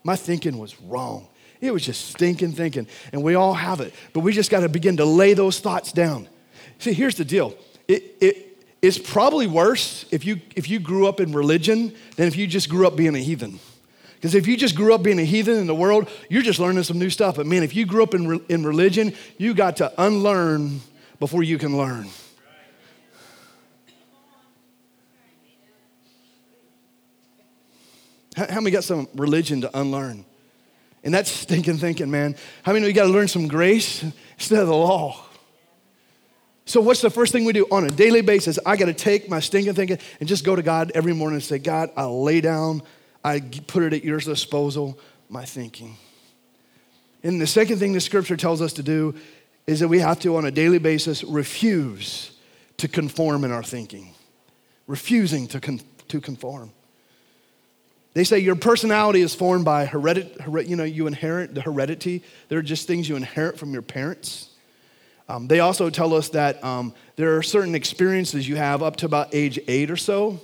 My 0.03 0.15
thinking 0.15 0.57
was 0.57 0.79
wrong. 0.81 1.27
It 1.62 1.71
was 1.71 1.86
just 1.86 2.10
stinking 2.10 2.53
thinking. 2.53 2.88
And 3.13 3.23
we 3.23 3.36
all 3.36 3.53
have 3.53 3.81
it. 3.81 3.93
But 4.13 4.21
we 4.21 4.34
just 4.34 4.51
got 4.51 4.62
to 4.62 4.69
begin 4.69 4.97
to 4.97 5.05
lay 5.05 5.34
those 5.34 5.60
thoughts 5.60 5.91
down. 5.91 6.27
See, 6.79 6.93
here's 6.93 7.15
the 7.15 7.25
deal. 7.25 7.55
It, 7.88 8.15
it, 8.19 8.65
it's 8.81 8.97
probably 8.97 9.47
worse 9.47 10.05
if 10.12 10.25
you, 10.25 10.41
if 10.55 10.69
you 10.69 10.79
grew 10.79 11.07
up 11.07 11.19
in 11.19 11.34
religion 11.34 11.93
than 12.15 12.27
if 12.27 12.36
you 12.36 12.47
just 12.47 12.67
grew 12.67 12.88
up 12.88 12.95
being 12.95 13.15
a 13.15 13.19
heathen. 13.19 13.60
Because 14.21 14.36
if 14.36 14.45
you 14.45 14.55
just 14.55 14.75
grew 14.75 14.93
up 14.93 15.01
being 15.01 15.17
a 15.17 15.23
heathen 15.23 15.57
in 15.57 15.65
the 15.65 15.73
world, 15.73 16.07
you're 16.29 16.43
just 16.43 16.60
learning 16.60 16.84
some 16.84 16.99
new 16.99 17.10
stuff. 17.10 17.38
But 17.38 17.47
man, 17.47 17.63
if 17.63 17.75
you 17.75 17.88
grew 17.88 18.03
up 18.03 18.13
in, 18.13 18.27
re- 18.27 18.41
in 18.49 18.63
religion, 18.63 19.15
you 19.39 19.55
got 19.55 19.77
to 19.77 19.91
unlearn 19.97 20.81
before 21.19 21.41
you 21.41 21.57
can 21.57 21.75
learn. 21.75 22.07
How, 28.36 28.45
how 28.47 28.62
many 28.62 28.69
got 28.69 28.84
some 28.84 29.07
religion 29.15 29.62
to 29.62 29.79
unlearn? 29.79 30.23
And 31.03 31.12
that's 31.12 31.31
stinking 31.31 31.77
thinking, 31.77 32.12
man. 32.12 32.36
How 32.62 32.73
many 32.73 32.86
you 32.86 32.93
got 32.93 33.05
to 33.05 33.10
learn 33.10 33.27
some 33.27 33.47
grace 33.47 34.03
instead 34.38 34.60
of 34.60 34.67
the 34.67 34.75
law? 34.75 35.25
So, 36.65 36.79
what's 36.79 37.01
the 37.01 37.10
first 37.10 37.31
thing 37.31 37.43
we 37.43 37.53
do 37.53 37.65
on 37.71 37.86
a 37.86 37.89
daily 37.89 38.21
basis? 38.21 38.60
I 38.67 38.75
got 38.75 38.86
to 38.86 38.93
take 38.93 39.27
my 39.27 39.39
stinking 39.39 39.73
thinking 39.73 39.97
and 40.19 40.29
just 40.29 40.45
go 40.45 40.55
to 40.55 40.62
God 40.62 40.91
every 40.93 41.13
morning 41.13 41.38
and 41.38 41.43
say, 41.43 41.57
God, 41.57 41.89
I'll 41.97 42.21
lay 42.21 42.39
down 42.39 42.84
I 43.23 43.39
put 43.39 43.84
it 43.84 43.93
at 43.93 44.03
your 44.03 44.19
disposal, 44.19 44.99
my 45.29 45.45
thinking. 45.45 45.97
And 47.23 47.39
the 47.39 47.47
second 47.47 47.77
thing 47.77 47.93
the 47.93 48.01
scripture 48.01 48.36
tells 48.36 48.62
us 48.62 48.73
to 48.73 48.84
do 48.84 49.15
is 49.67 49.79
that 49.79 49.88
we 49.88 49.99
have 49.99 50.19
to, 50.21 50.38
on 50.38 50.45
a 50.45 50.51
daily 50.51 50.79
basis, 50.79 51.23
refuse 51.23 52.31
to 52.77 52.88
conform 52.88 53.43
in 53.43 53.51
our 53.51 53.63
thinking. 53.63 54.13
Refusing 54.88 55.47
to, 55.49 55.60
con- 55.60 55.81
to 56.07 56.19
conform. 56.19 56.71
They 58.13 58.23
say 58.23 58.39
your 58.39 58.55
personality 58.55 59.21
is 59.21 59.36
formed 59.36 59.63
by 59.63 59.86
heredity, 59.86 60.34
you 60.67 60.75
know, 60.75 60.84
you 60.84 61.07
inherit 61.07 61.55
the 61.55 61.62
heredity. 61.62 62.23
There 62.49 62.60
are 62.60 62.63
just 62.63 62.88
things 62.88 63.07
you 63.07 63.15
inherit 63.15 63.57
from 63.57 63.71
your 63.71 63.84
parents. 63.84 64.49
Um, 65.29 65.47
they 65.47 65.62
also 65.62 65.89
tell 65.89 66.13
us 66.13 66.29
that 66.29 66.62
um, 66.62 66.93
there 67.15 67.38
are 67.38 67.43
certain 67.43 67.73
experiences 67.73 68.49
you 68.49 68.57
have 68.57 68.84
up 68.84 68.97
to 68.97 69.05
about 69.05 69.34
age 69.34 69.60
eight 69.67 69.89
or 69.89 69.95
so 69.95 70.41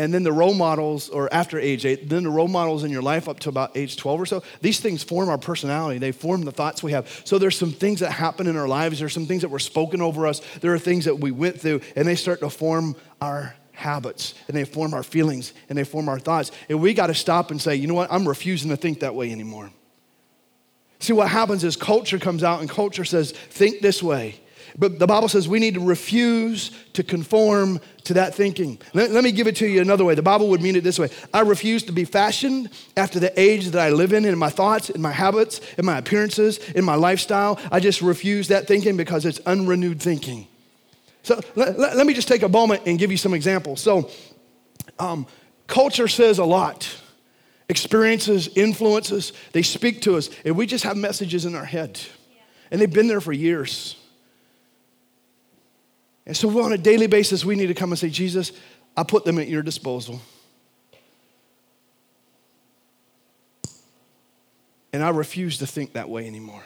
and 0.00 0.14
then 0.14 0.22
the 0.22 0.32
role 0.32 0.54
models, 0.54 1.10
or 1.10 1.32
after 1.32 1.58
age 1.58 1.84
eight, 1.84 2.08
then 2.08 2.22
the 2.22 2.30
role 2.30 2.48
models 2.48 2.84
in 2.84 2.90
your 2.90 3.02
life 3.02 3.28
up 3.28 3.38
to 3.40 3.50
about 3.50 3.76
age 3.76 3.98
12 3.98 4.20
or 4.22 4.24
so, 4.24 4.42
these 4.62 4.80
things 4.80 5.02
form 5.02 5.28
our 5.28 5.36
personality. 5.36 5.98
They 5.98 6.10
form 6.10 6.46
the 6.46 6.52
thoughts 6.52 6.82
we 6.82 6.92
have. 6.92 7.06
So 7.26 7.36
there's 7.36 7.58
some 7.58 7.70
things 7.70 8.00
that 8.00 8.10
happen 8.10 8.46
in 8.46 8.56
our 8.56 8.66
lives, 8.66 8.98
there's 8.98 9.12
some 9.12 9.26
things 9.26 9.42
that 9.42 9.50
were 9.50 9.58
spoken 9.58 10.00
over 10.00 10.26
us, 10.26 10.40
there 10.62 10.72
are 10.72 10.78
things 10.78 11.04
that 11.04 11.20
we 11.20 11.32
went 11.32 11.60
through, 11.60 11.82
and 11.96 12.08
they 12.08 12.14
start 12.14 12.40
to 12.40 12.48
form 12.48 12.96
our 13.20 13.54
habits, 13.72 14.32
and 14.48 14.56
they 14.56 14.64
form 14.64 14.94
our 14.94 15.02
feelings, 15.02 15.52
and 15.68 15.76
they 15.76 15.84
form 15.84 16.08
our 16.08 16.18
thoughts. 16.18 16.50
And 16.70 16.80
we 16.80 16.94
got 16.94 17.08
to 17.08 17.14
stop 17.14 17.50
and 17.50 17.60
say, 17.60 17.76
you 17.76 17.86
know 17.86 17.92
what, 17.92 18.10
I'm 18.10 18.26
refusing 18.26 18.70
to 18.70 18.78
think 18.78 19.00
that 19.00 19.14
way 19.14 19.30
anymore. 19.30 19.70
See, 20.98 21.12
what 21.12 21.28
happens 21.28 21.62
is 21.62 21.76
culture 21.76 22.18
comes 22.18 22.42
out 22.42 22.60
and 22.60 22.70
culture 22.70 23.04
says, 23.04 23.32
think 23.32 23.82
this 23.82 24.02
way. 24.02 24.40
But 24.78 24.98
the 24.98 25.06
Bible 25.06 25.28
says 25.28 25.48
we 25.48 25.58
need 25.58 25.74
to 25.74 25.80
refuse 25.80 26.70
to 26.92 27.02
conform 27.02 27.80
to 28.04 28.14
that 28.14 28.34
thinking. 28.34 28.80
Let, 28.94 29.10
let, 29.10 29.24
me 29.24 29.32
give 29.32 29.46
it 29.46 29.56
to 29.56 29.66
you 29.66 29.80
another 29.80 30.04
way. 30.04 30.14
The 30.14 30.22
Bible 30.22 30.48
would 30.48 30.62
mean 30.62 30.76
it 30.76 30.84
this 30.84 30.98
way 30.98 31.08
I 31.32 31.40
refuse 31.40 31.82
to 31.84 31.92
be 31.92 32.04
fashioned 32.04 32.70
after 32.96 33.20
the 33.20 33.38
age 33.38 33.68
that 33.68 33.80
I 33.80 33.90
live 33.90 34.12
in, 34.12 34.24
in 34.24 34.38
my 34.38 34.50
thoughts, 34.50 34.90
in 34.90 35.02
my 35.02 35.12
habits, 35.12 35.60
in 35.78 35.84
my 35.84 35.98
appearances, 35.98 36.58
in 36.70 36.84
my 36.84 36.94
lifestyle. 36.94 37.58
I 37.70 37.80
just 37.80 38.02
refuse 38.02 38.48
that 38.48 38.66
thinking 38.66 38.96
because 38.96 39.24
it's 39.24 39.40
unrenewed 39.40 40.00
thinking. 40.00 40.46
So 41.22 41.40
let, 41.54 41.78
let, 41.78 41.96
let 41.96 42.06
me 42.06 42.14
just 42.14 42.28
take 42.28 42.42
a 42.42 42.48
moment 42.48 42.82
and 42.86 42.98
give 42.98 43.10
you 43.10 43.16
some 43.16 43.34
examples. 43.34 43.80
So, 43.80 44.10
um, 44.98 45.26
culture 45.66 46.08
says 46.08 46.38
a 46.38 46.44
lot. 46.44 46.88
Experiences, 47.68 48.48
influences, 48.56 49.32
they 49.52 49.62
speak 49.62 50.02
to 50.02 50.16
us, 50.16 50.28
and 50.44 50.56
we 50.56 50.66
just 50.66 50.82
have 50.82 50.96
messages 50.96 51.44
in 51.44 51.54
our 51.54 51.64
head. 51.64 52.00
And 52.70 52.80
they've 52.80 52.92
been 52.92 53.06
there 53.06 53.20
for 53.20 53.32
years. 53.32 53.96
And 56.30 56.36
so, 56.36 56.62
on 56.62 56.72
a 56.72 56.78
daily 56.78 57.08
basis, 57.08 57.44
we 57.44 57.56
need 57.56 57.66
to 57.66 57.74
come 57.74 57.90
and 57.90 57.98
say, 57.98 58.08
Jesus, 58.08 58.52
I 58.96 59.02
put 59.02 59.24
them 59.24 59.40
at 59.40 59.48
your 59.48 59.64
disposal. 59.64 60.20
And 64.92 65.02
I 65.02 65.08
refuse 65.08 65.58
to 65.58 65.66
think 65.66 65.94
that 65.94 66.08
way 66.08 66.28
anymore. 66.28 66.62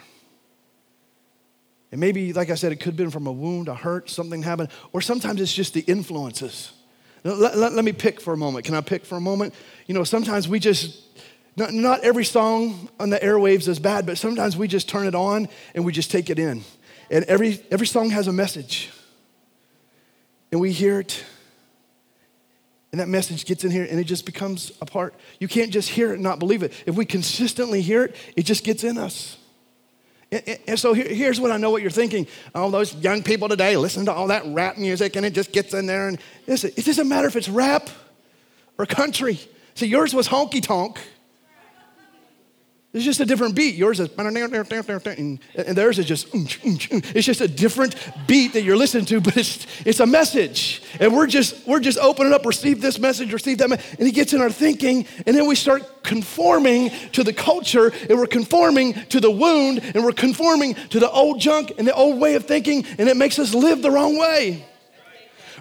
And 1.91 1.99
maybe, 1.99 2.35
like 2.35 2.51
I 2.51 2.57
said, 2.57 2.73
it 2.73 2.77
could 2.77 2.89
have 2.89 2.97
been 2.97 3.11
from 3.11 3.27
a 3.27 3.33
wound, 3.33 3.69
a 3.69 3.75
hurt, 3.75 4.11
something 4.11 4.43
happened, 4.43 4.69
or 4.93 5.01
sometimes 5.01 5.41
it's 5.41 5.55
just 5.55 5.73
the 5.73 5.81
influences. 5.81 6.75
Let, 7.23 7.57
let, 7.57 7.73
let, 7.73 7.85
me 7.87 7.93
pick 7.93 8.21
for 8.21 8.35
a 8.35 8.37
moment. 8.37 8.67
Can 8.67 8.75
I 8.75 8.83
pick 8.83 9.07
for 9.07 9.17
a 9.17 9.21
moment? 9.23 9.55
You 9.87 9.95
know, 9.95 10.05
sometimes 10.05 10.47
we 10.47 10.59
just, 10.59 11.01
not, 11.57 11.73
not 11.73 12.05
every 12.05 12.27
song 12.27 12.91
on 13.01 13.09
the 13.09 13.19
airwaves 13.19 13.67
is 13.67 13.79
bad, 13.79 14.05
but 14.05 14.19
sometimes 14.19 14.59
we 14.59 14.69
just 14.69 14.91
turn 14.91 15.07
it 15.07 15.15
on 15.15 15.49
and 15.75 15.87
we 15.87 15.93
just 15.93 16.11
take 16.11 16.29
it 16.29 16.39
in. 16.39 16.65
And 17.11 17.25
every, 17.25 17.65
every 17.71 17.87
song 17.87 18.11
has 18.11 18.27
a 18.27 18.33
message 18.33 18.91
and 20.55 20.61
we 20.61 20.71
hear 20.71 21.01
it, 21.01 21.25
and 22.93 23.01
that 23.01 23.09
message 23.09 23.45
gets 23.45 23.65
in 23.65 23.73
here 23.73 23.85
and 23.91 23.99
it 23.99 24.05
just 24.05 24.25
becomes 24.25 24.71
a 24.81 24.87
part. 24.87 25.13
You 25.41 25.49
can't 25.49 25.73
just 25.73 25.89
hear 25.89 26.13
it 26.13 26.15
and 26.15 26.23
not 26.23 26.39
believe 26.39 26.63
it. 26.63 26.73
If 26.87 26.95
we 26.95 27.05
consistently 27.05 27.83
hear 27.83 28.05
it, 28.05 28.15
it 28.37 28.45
just 28.45 28.63
gets 28.63 28.85
in 28.85 28.97
us. 28.97 29.37
And, 30.31 30.61
and 30.69 30.79
so 30.79 30.93
here, 30.93 31.09
here's 31.09 31.41
what 31.41 31.51
I 31.51 31.57
know 31.57 31.73
what 31.73 31.83
you're 31.83 31.91
thinking. 31.91 32.29
All 32.55 32.71
those 32.71 32.95
young 32.95 33.25
people 33.25 33.49
today 33.49 33.77
listen 33.77 34.05
to 34.05 34.13
all 34.13 34.29
that 34.29 34.45
rap 34.47 34.79
music 34.79 35.17
and 35.17 35.27
it 35.27 35.33
just 35.33 35.51
gets 35.51 35.75
in 35.75 35.87
there. 35.87 36.07
And 36.07 36.21
listen, 36.47 36.71
it 36.77 36.85
doesn't 36.85 37.09
matter 37.09 37.27
if 37.27 37.35
it's 37.35 37.49
rap 37.49 37.91
or 38.79 38.87
country. 38.87 39.41
See, 39.75 39.87
yours 39.87 40.15
was 40.15 40.29
honky 40.29 40.63
tonk. 40.63 41.01
It's 42.95 43.05
just 43.05 43.19
a 43.19 43.27
different 43.27 43.57
beat. 43.57 43.75
Yours 43.75 43.99
is, 43.99 44.09
and 44.17 45.77
theirs 45.77 45.99
is 45.99 46.07
just, 46.07 46.29
it's 46.33 47.27
just 47.27 47.41
a 47.41 47.49
different 47.49 47.97
beat 48.29 48.53
that 48.53 48.63
you're 48.63 48.77
listening 48.77 49.05
to, 49.07 49.21
but 49.21 49.37
it's, 49.37 49.67
it's 49.85 49.99
a 49.99 50.07
message. 50.07 50.81
And 51.01 51.13
we're 51.13 51.27
just, 51.27 51.67
we're 51.67 51.81
just 51.81 51.99
opening 51.99 52.33
up, 52.33 52.47
receive 52.47 52.81
this 52.81 53.01
message, 53.01 53.33
receive 53.33 53.59
that 53.59 53.69
message. 53.69 53.99
And 53.99 54.07
it 54.07 54.13
gets 54.13 54.33
in 54.33 54.41
our 54.41 54.49
thinking, 54.49 55.09
and 55.27 55.37
then 55.37 55.49
we 55.49 55.57
start 55.57 56.05
conforming 56.05 56.91
to 57.11 57.25
the 57.25 57.33
culture, 57.33 57.93
and 58.09 58.17
we're 58.17 58.29
conforming 58.29 58.95
to 59.07 59.19
the 59.19 59.31
wound, 59.31 59.81
and 59.83 60.05
we're 60.05 60.13
conforming 60.13 60.75
to 60.91 61.01
the 61.01 61.11
old 61.11 61.41
junk 61.41 61.73
and 61.77 61.89
the 61.89 61.95
old 61.95 62.21
way 62.21 62.37
of 62.37 62.45
thinking, 62.45 62.87
and 62.99 63.09
it 63.09 63.17
makes 63.17 63.41
us 63.41 63.55
live 63.55 63.83
the 63.83 63.91
wrong 63.91 64.17
way. 64.17 64.65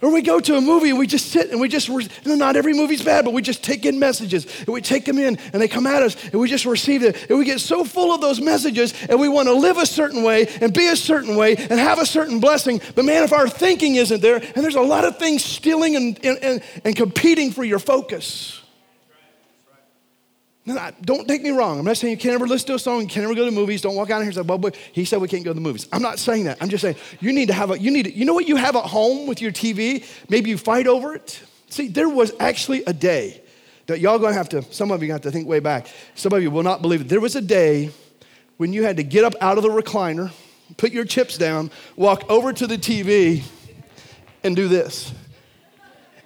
Or 0.04 0.12
we 0.12 0.22
go 0.22 0.42
to 0.42 0.58
a 0.58 0.62
movie 0.62 0.90
and 0.90 1.00
we 1.00 1.08
just 1.08 1.32
sit 1.32 1.52
and 1.52 1.62
we 1.62 1.70
just, 1.70 1.90
not 2.26 2.58
every 2.58 2.74
movie's 2.74 3.02
bad, 3.02 3.24
but 3.24 3.34
we 3.34 3.42
just 3.42 3.64
take 3.64 3.86
in 3.86 4.00
messages 4.00 4.46
and 4.60 4.68
we 4.68 4.82
take 4.82 5.06
them 5.06 5.18
in 5.18 5.38
and 5.54 5.62
they 5.62 5.70
come 5.70 5.88
at 5.88 6.04
us 6.04 6.22
and 6.26 6.42
we 6.42 6.50
just 6.50 6.66
receive 6.66 7.04
it. 7.04 7.30
And 7.30 7.40
we 7.40 7.46
get 7.46 7.62
so 7.62 7.86
full 7.86 8.14
of 8.14 8.20
those 8.20 8.42
messages 8.42 8.94
and 9.08 9.18
we 9.18 9.30
want 9.30 9.48
to 9.48 9.54
live 9.54 9.78
a 9.78 9.86
certain 9.86 10.22
way 10.22 10.48
and 10.60 10.74
be 10.74 10.88
a 10.88 10.98
certain 10.98 11.38
way 11.38 11.56
and 11.56 11.80
have 11.80 12.00
a 12.00 12.06
certain 12.06 12.42
blessing. 12.42 12.82
But 12.96 13.06
man, 13.06 13.24
if 13.24 13.32
our 13.32 13.48
thinking 13.48 13.96
isn't 13.96 14.22
there, 14.22 14.36
and 14.36 14.56
there's 14.56 14.76
a 14.76 14.82
lot 14.82 15.06
of 15.06 15.18
things 15.20 15.42
stealing 15.42 15.96
and, 15.96 16.20
and, 16.26 16.38
and, 16.44 16.64
and 16.84 16.96
competing 16.98 17.52
for 17.52 17.64
your 17.64 17.80
focus. 17.80 18.62
Don't 20.66 21.28
take 21.28 21.44
me 21.44 21.50
wrong. 21.50 21.80
I'm 21.80 21.86
not 21.86 21.98
saying 21.98 22.12
you 22.12 22.18
can't 22.18 22.36
ever 22.36 22.48
listen 22.48 22.68
to 22.68 22.76
a 22.76 22.80
song, 22.80 23.02
you 23.02 23.08
can't 23.08 23.26
ever 23.26 23.36
go 23.36 23.44
to 23.44 23.52
movies. 23.52 23.82
Don't 23.82 23.96
walk 23.96 24.10
out 24.12 24.20
here 24.20 24.28
and 24.28 24.36
say, 24.36 24.42
well, 24.42 24.58
boy, 24.58 24.72
he 24.94 25.04
said 25.04 25.20
we 25.20 25.28
can't 25.28 25.44
go 25.44 25.50
to 25.50 25.56
the 25.56 25.62
movies. 25.62 25.88
I'm 25.92 26.02
not 26.02 26.20
saying 26.20 26.46
that. 26.46 26.58
I'm 26.62 26.70
just 26.70 26.82
saying 26.82 26.96
you 27.20 27.34
need 27.34 27.48
to 27.48 27.54
have 27.54 27.72
a, 27.72 27.80
you 27.80 27.92
need 27.92 28.04
to, 28.04 28.14
you 28.14 28.24
know 28.24 28.34
what 28.34 28.48
you 28.48 28.56
have 28.56 28.78
at 28.78 28.86
home 28.86 29.28
with 29.28 29.42
your 29.42 29.52
TV? 29.52 30.06
Maybe 30.30 30.50
you 30.50 30.58
fight 30.58 30.88
over 30.88 31.16
it. 31.16 31.42
See, 31.68 31.90
there 31.90 32.08
was 32.08 32.32
actually 32.40 32.84
a 32.86 32.94
day 32.94 33.42
that 33.88 34.00
y'all 34.00 34.20
gonna 34.20 34.34
have 34.34 34.48
to, 34.50 34.62
some 34.72 34.92
of 34.92 35.04
you 35.04 35.12
have 35.12 35.22
to 35.22 35.32
think 35.32 35.48
way 35.48 35.60
back. 35.60 35.88
Some 36.16 36.32
of 36.32 36.42
you 36.42 36.50
will 36.50 36.64
not 36.64 36.82
believe 36.82 37.02
it. 37.02 37.10
There 37.10 37.20
was 37.20 37.36
a 37.36 37.42
day 37.42 37.92
when 38.56 38.72
you 38.72 38.84
had 38.84 38.96
to 38.98 39.04
get 39.04 39.26
up 39.26 39.34
out 39.42 39.58
of 39.58 39.64
the 39.64 39.70
recliner, 39.70 40.32
put 40.78 40.94
your 40.94 41.04
chips 41.04 41.38
down, 41.38 41.72
walk 41.98 42.30
over 42.30 42.54
to 42.54 42.68
the 42.68 42.78
TV, 42.78 43.44
and 44.44 44.56
do 44.56 44.70
this. 44.70 45.14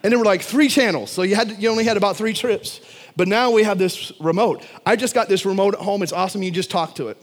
And 0.04 0.12
there 0.12 0.20
were 0.20 0.26
like 0.26 0.44
three 0.44 0.70
channels, 0.70 1.10
so 1.10 1.24
you 1.24 1.36
had 1.36 1.62
you 1.62 1.70
only 1.70 1.84
had 1.84 1.98
about 1.98 2.18
three 2.18 2.34
trips. 2.34 2.82
But 3.18 3.28
now 3.28 3.50
we 3.50 3.64
have 3.64 3.80
this 3.80 4.12
remote. 4.20 4.64
I 4.86 4.96
just 4.96 5.16
got 5.16 5.28
this 5.28 5.44
remote 5.44 5.74
at 5.74 5.82
home. 5.82 6.04
It's 6.04 6.14
awesome. 6.14 6.44
You 6.44 6.52
just 6.52 6.70
talk 6.70 6.96
to 6.96 7.08
it. 7.08 7.22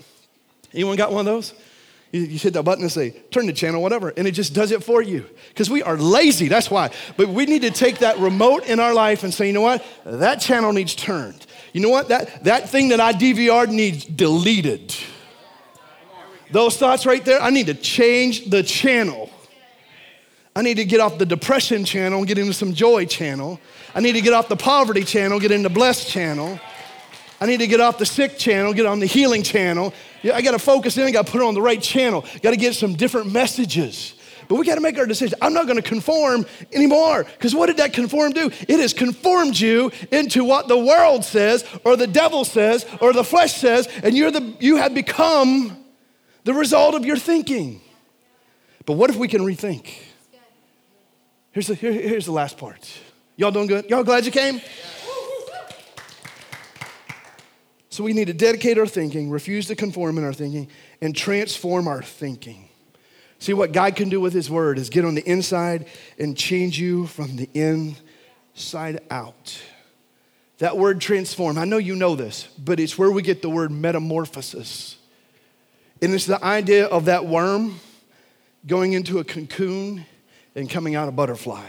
Anyone 0.75 0.97
got 0.97 1.13
one 1.13 1.21
of 1.21 1.27
those? 1.27 1.55
You, 2.11 2.23
you 2.23 2.39
hit 2.39 2.53
that 2.55 2.65
button 2.65 2.83
and 2.83 2.91
say, 2.91 3.11
turn 3.31 3.47
the 3.47 3.53
channel, 3.53 3.81
whatever, 3.81 4.13
and 4.17 4.27
it 4.27 4.33
just 4.33 4.55
does 4.55 4.73
it 4.73 4.83
for 4.83 5.01
you. 5.01 5.25
Because 5.49 5.71
we 5.71 5.85
are 5.85 5.97
lazy, 5.97 6.49
that's 6.49 6.69
why. 6.69 6.91
But 7.17 7.29
we 7.29 7.47
need 7.47 7.63
to 7.63 7.71
take 7.71 7.99
that 7.99 8.19
remote 8.19 8.67
in 8.67 8.81
our 8.81 8.93
life 8.93 9.23
and 9.23 9.33
say, 9.33 9.47
you 9.47 9.53
know 9.53 9.61
what? 9.61 9.85
That 10.05 10.41
channel 10.41 10.73
needs 10.73 10.97
turned. 10.97 11.47
You 11.73 11.81
know 11.81 11.91
what? 11.91 12.09
That, 12.09 12.43
that 12.43 12.69
thing 12.69 12.89
that 12.89 13.01
I 13.01 13.13
DVR'd 13.13 13.71
needs 13.71 14.05
deleted. 14.05 14.95
Those 16.51 16.77
thoughts 16.77 17.07
right 17.07 17.25
there, 17.25 17.41
I 17.41 17.51
need 17.51 17.67
to 17.67 17.75
change 17.75 18.51
the 18.51 18.65
channel. 18.65 19.31
I 20.57 20.63
need 20.63 20.77
to 20.77 20.85
get 20.85 21.01
off 21.01 21.19
the 21.19 21.27
depression 21.27 21.85
channel 21.85 22.19
and 22.19 22.29
get 22.29 22.39
into 22.39 22.53
some 22.53 22.75
joy 22.75 23.07
channel. 23.07 23.61
I 23.95 24.01
need 24.01 24.13
to 24.13 24.21
get 24.21 24.33
off 24.33 24.49
the 24.49 24.57
poverty 24.57 25.05
channel, 25.05 25.39
get 25.39 25.53
into 25.53 25.69
blessed 25.69 26.09
channel. 26.09 26.59
I 27.41 27.47
need 27.47 27.59
to 27.59 27.67
get 27.67 27.81
off 27.81 27.99
the 27.99 28.07
sick 28.07 28.39
channel, 28.39 28.73
get 28.73 28.87
on 28.87 29.01
the 29.01 29.07
healing 29.07 29.43
channel. 29.43 29.93
I 30.25 30.43
got 30.43 30.53
to 30.53 30.59
focus 30.59 30.97
in, 30.97 31.05
I 31.05 31.11
got 31.11 31.27
to 31.27 31.33
put 31.33 31.43
it 31.43 31.45
on 31.45 31.55
the 31.55 31.63
right 31.63 31.81
channel. 31.81 32.25
Got 32.43 32.51
to 32.51 32.57
get 32.57 32.75
some 32.75 32.95
different 32.95 33.33
messages. 33.33 34.15
But 34.49 34.57
we 34.57 34.67
got 34.67 34.75
to 34.75 34.81
make 34.81 34.99
our 34.99 35.07
decision. 35.07 35.39
I'm 35.41 35.55
not 35.55 35.67
going 35.67 35.77
to 35.77 35.83
conform 35.83 36.47
anymore. 36.73 37.25
Because 37.25 37.55
what 37.55 37.67
did 37.67 37.79
that 37.79 37.93
conform 37.93 38.33
do? 38.33 38.51
It 38.69 38.81
has 38.81 38.93
conformed 38.93 39.59
you 39.59 39.91
into 40.11 40.45
what 40.45 40.69
the 40.69 40.79
world 40.79 41.25
says, 41.25 41.65
or 41.85 41.97
the 41.97 42.07
devil 42.07 42.45
says, 42.45 42.87
or 43.01 43.13
the 43.13 43.25
flesh 43.25 43.55
says, 43.55 43.89
and 44.03 44.17
you're 44.17 44.31
the, 44.31 44.55
you 44.61 44.77
have 44.77 44.95
become 44.95 45.85
the 46.45 46.53
result 46.53 46.95
of 46.95 47.05
your 47.05 47.17
thinking. 47.17 47.81
But 48.87 48.95
what 48.95 49.09
if 49.09 49.17
we 49.17 49.29
can 49.29 49.43
rethink? 49.43 49.95
Here's 51.53 51.69
the, 51.69 51.75
here, 51.75 51.93
here's 51.93 52.27
the 52.27 52.33
last 52.33 52.59
part. 52.59 52.91
Y'all 53.37 53.51
doing 53.51 53.67
good? 53.67 53.91
Y'all 53.91 54.05
glad 54.05 54.25
you 54.25 54.33
came? 54.33 54.61
So 57.91 58.03
we 58.03 58.13
need 58.13 58.27
to 58.27 58.33
dedicate 58.35 58.79
our 58.79 58.87
thinking, 58.87 59.31
refuse 59.31 59.67
to 59.69 59.77
conform 59.77 60.19
in 60.19 60.25
our 60.25 60.33
thinking, 60.33 60.69
and 61.01 61.15
transform 61.15 61.87
our 61.87 62.03
thinking. 62.03 62.69
See, 63.39 63.53
what 63.53 63.73
God 63.73 63.95
can 63.95 64.09
do 64.09 64.21
with 64.21 64.33
His 64.33 64.51
Word 64.51 64.79
is 64.79 64.91
get 64.91 65.05
on 65.05 65.15
the 65.15 65.29
inside 65.29 65.87
and 66.19 66.37
change 66.37 66.79
you 66.79 67.07
from 67.07 67.37
the 67.37 67.49
inside 67.55 69.01
out. 69.11 69.61
That 70.59 70.79
word 70.79 71.01
transform, 71.01 71.59
I 71.59 71.65
know 71.65 71.79
you 71.79 71.97
know 71.97 72.15
this, 72.15 72.49
but 72.59 72.79
it's 72.79 72.97
where 72.97 73.11
we 73.11 73.23
get 73.23 73.43
the 73.43 73.51
word 73.51 73.73
metamorphosis. 73.73 74.97
And 76.01 76.15
it's 76.15 76.27
the 76.27 76.43
idea 76.45 76.87
of 76.87 77.07
that 77.07 77.27
worm 77.27 77.81
going 78.67 78.93
into 78.93 79.19
a 79.19 79.25
cocoon 79.25 80.07
and 80.55 80.71
coming 80.71 80.95
out 80.95 81.09
a 81.09 81.13
butterfly. 81.13 81.69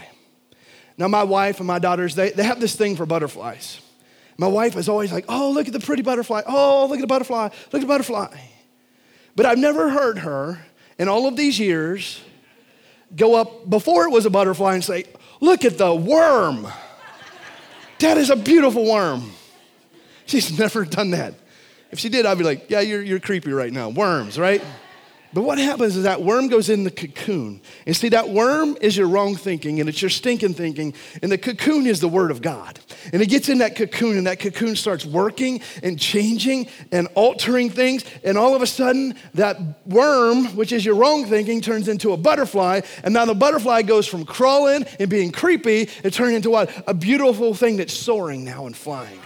Now, 0.98 1.08
my 1.08 1.24
wife 1.24 1.58
and 1.58 1.66
my 1.66 1.78
daughters, 1.78 2.14
they, 2.14 2.30
they 2.30 2.44
have 2.44 2.60
this 2.60 2.74
thing 2.74 2.96
for 2.96 3.04
butterflies. 3.04 3.80
My 4.38 4.48
wife 4.48 4.76
is 4.76 4.88
always 4.88 5.12
like, 5.12 5.24
oh, 5.28 5.50
look 5.50 5.66
at 5.66 5.72
the 5.72 5.80
pretty 5.80 6.02
butterfly. 6.02 6.42
Oh, 6.46 6.86
look 6.88 6.98
at 6.98 7.02
the 7.02 7.06
butterfly. 7.06 7.44
Look 7.44 7.74
at 7.74 7.80
the 7.80 7.86
butterfly. 7.86 8.36
But 9.34 9.46
I've 9.46 9.58
never 9.58 9.90
heard 9.90 10.18
her 10.18 10.60
in 10.98 11.08
all 11.08 11.26
of 11.26 11.36
these 11.36 11.58
years 11.58 12.20
go 13.14 13.34
up 13.34 13.68
before 13.68 14.04
it 14.04 14.10
was 14.10 14.26
a 14.26 14.30
butterfly 14.30 14.74
and 14.74 14.84
say, 14.84 15.04
look 15.40 15.64
at 15.64 15.78
the 15.78 15.94
worm. 15.94 16.66
That 18.00 18.18
is 18.18 18.30
a 18.30 18.36
beautiful 18.36 18.84
worm. 18.90 19.30
She's 20.26 20.58
never 20.58 20.84
done 20.84 21.10
that. 21.10 21.34
If 21.90 21.98
she 21.98 22.08
did, 22.08 22.26
I'd 22.26 22.38
be 22.38 22.44
like, 22.44 22.68
yeah, 22.68 22.80
you're, 22.80 23.02
you're 23.02 23.20
creepy 23.20 23.52
right 23.52 23.72
now. 23.72 23.88
Worms, 23.88 24.38
right? 24.38 24.62
But 25.32 25.42
what 25.42 25.58
happens 25.58 25.96
is 25.96 26.04
that 26.04 26.22
worm 26.22 26.48
goes 26.48 26.70
in 26.70 26.84
the 26.84 26.90
cocoon. 26.90 27.60
And 27.86 27.96
see, 27.96 28.08
that 28.10 28.28
worm 28.30 28.76
is 28.80 28.96
your 28.96 29.08
wrong 29.08 29.36
thinking 29.36 29.80
and 29.80 29.88
it's 29.88 30.00
your 30.00 30.08
stinking 30.08 30.54
thinking. 30.54 30.94
And 31.20 31.30
the 31.30 31.36
cocoon 31.36 31.86
is 31.86 32.00
the 32.00 32.08
word 32.08 32.30
of 32.30 32.40
God. 32.40 32.78
And 33.12 33.20
it 33.20 33.26
gets 33.26 33.48
in 33.48 33.58
that 33.58 33.76
cocoon 33.76 34.16
and 34.16 34.26
that 34.26 34.38
cocoon 34.38 34.76
starts 34.76 35.04
working 35.04 35.60
and 35.82 35.98
changing 35.98 36.68
and 36.92 37.08
altering 37.14 37.70
things. 37.70 38.04
And 38.24 38.38
all 38.38 38.54
of 38.54 38.62
a 38.62 38.66
sudden, 38.66 39.14
that 39.34 39.58
worm, 39.86 40.56
which 40.56 40.72
is 40.72 40.84
your 40.84 40.94
wrong 40.94 41.26
thinking, 41.26 41.60
turns 41.60 41.88
into 41.88 42.12
a 42.12 42.16
butterfly. 42.16 42.82
And 43.02 43.12
now 43.12 43.24
the 43.24 43.34
butterfly 43.34 43.82
goes 43.82 44.06
from 44.06 44.24
crawling 44.24 44.86
and 44.98 45.10
being 45.10 45.32
creepy, 45.32 45.90
it 46.02 46.12
turns 46.12 46.34
into 46.34 46.50
what? 46.50 46.70
A 46.86 46.94
beautiful 46.94 47.52
thing 47.52 47.76
that's 47.76 47.94
soaring 47.94 48.44
now 48.44 48.66
and 48.66 48.76
flying. 48.76 49.20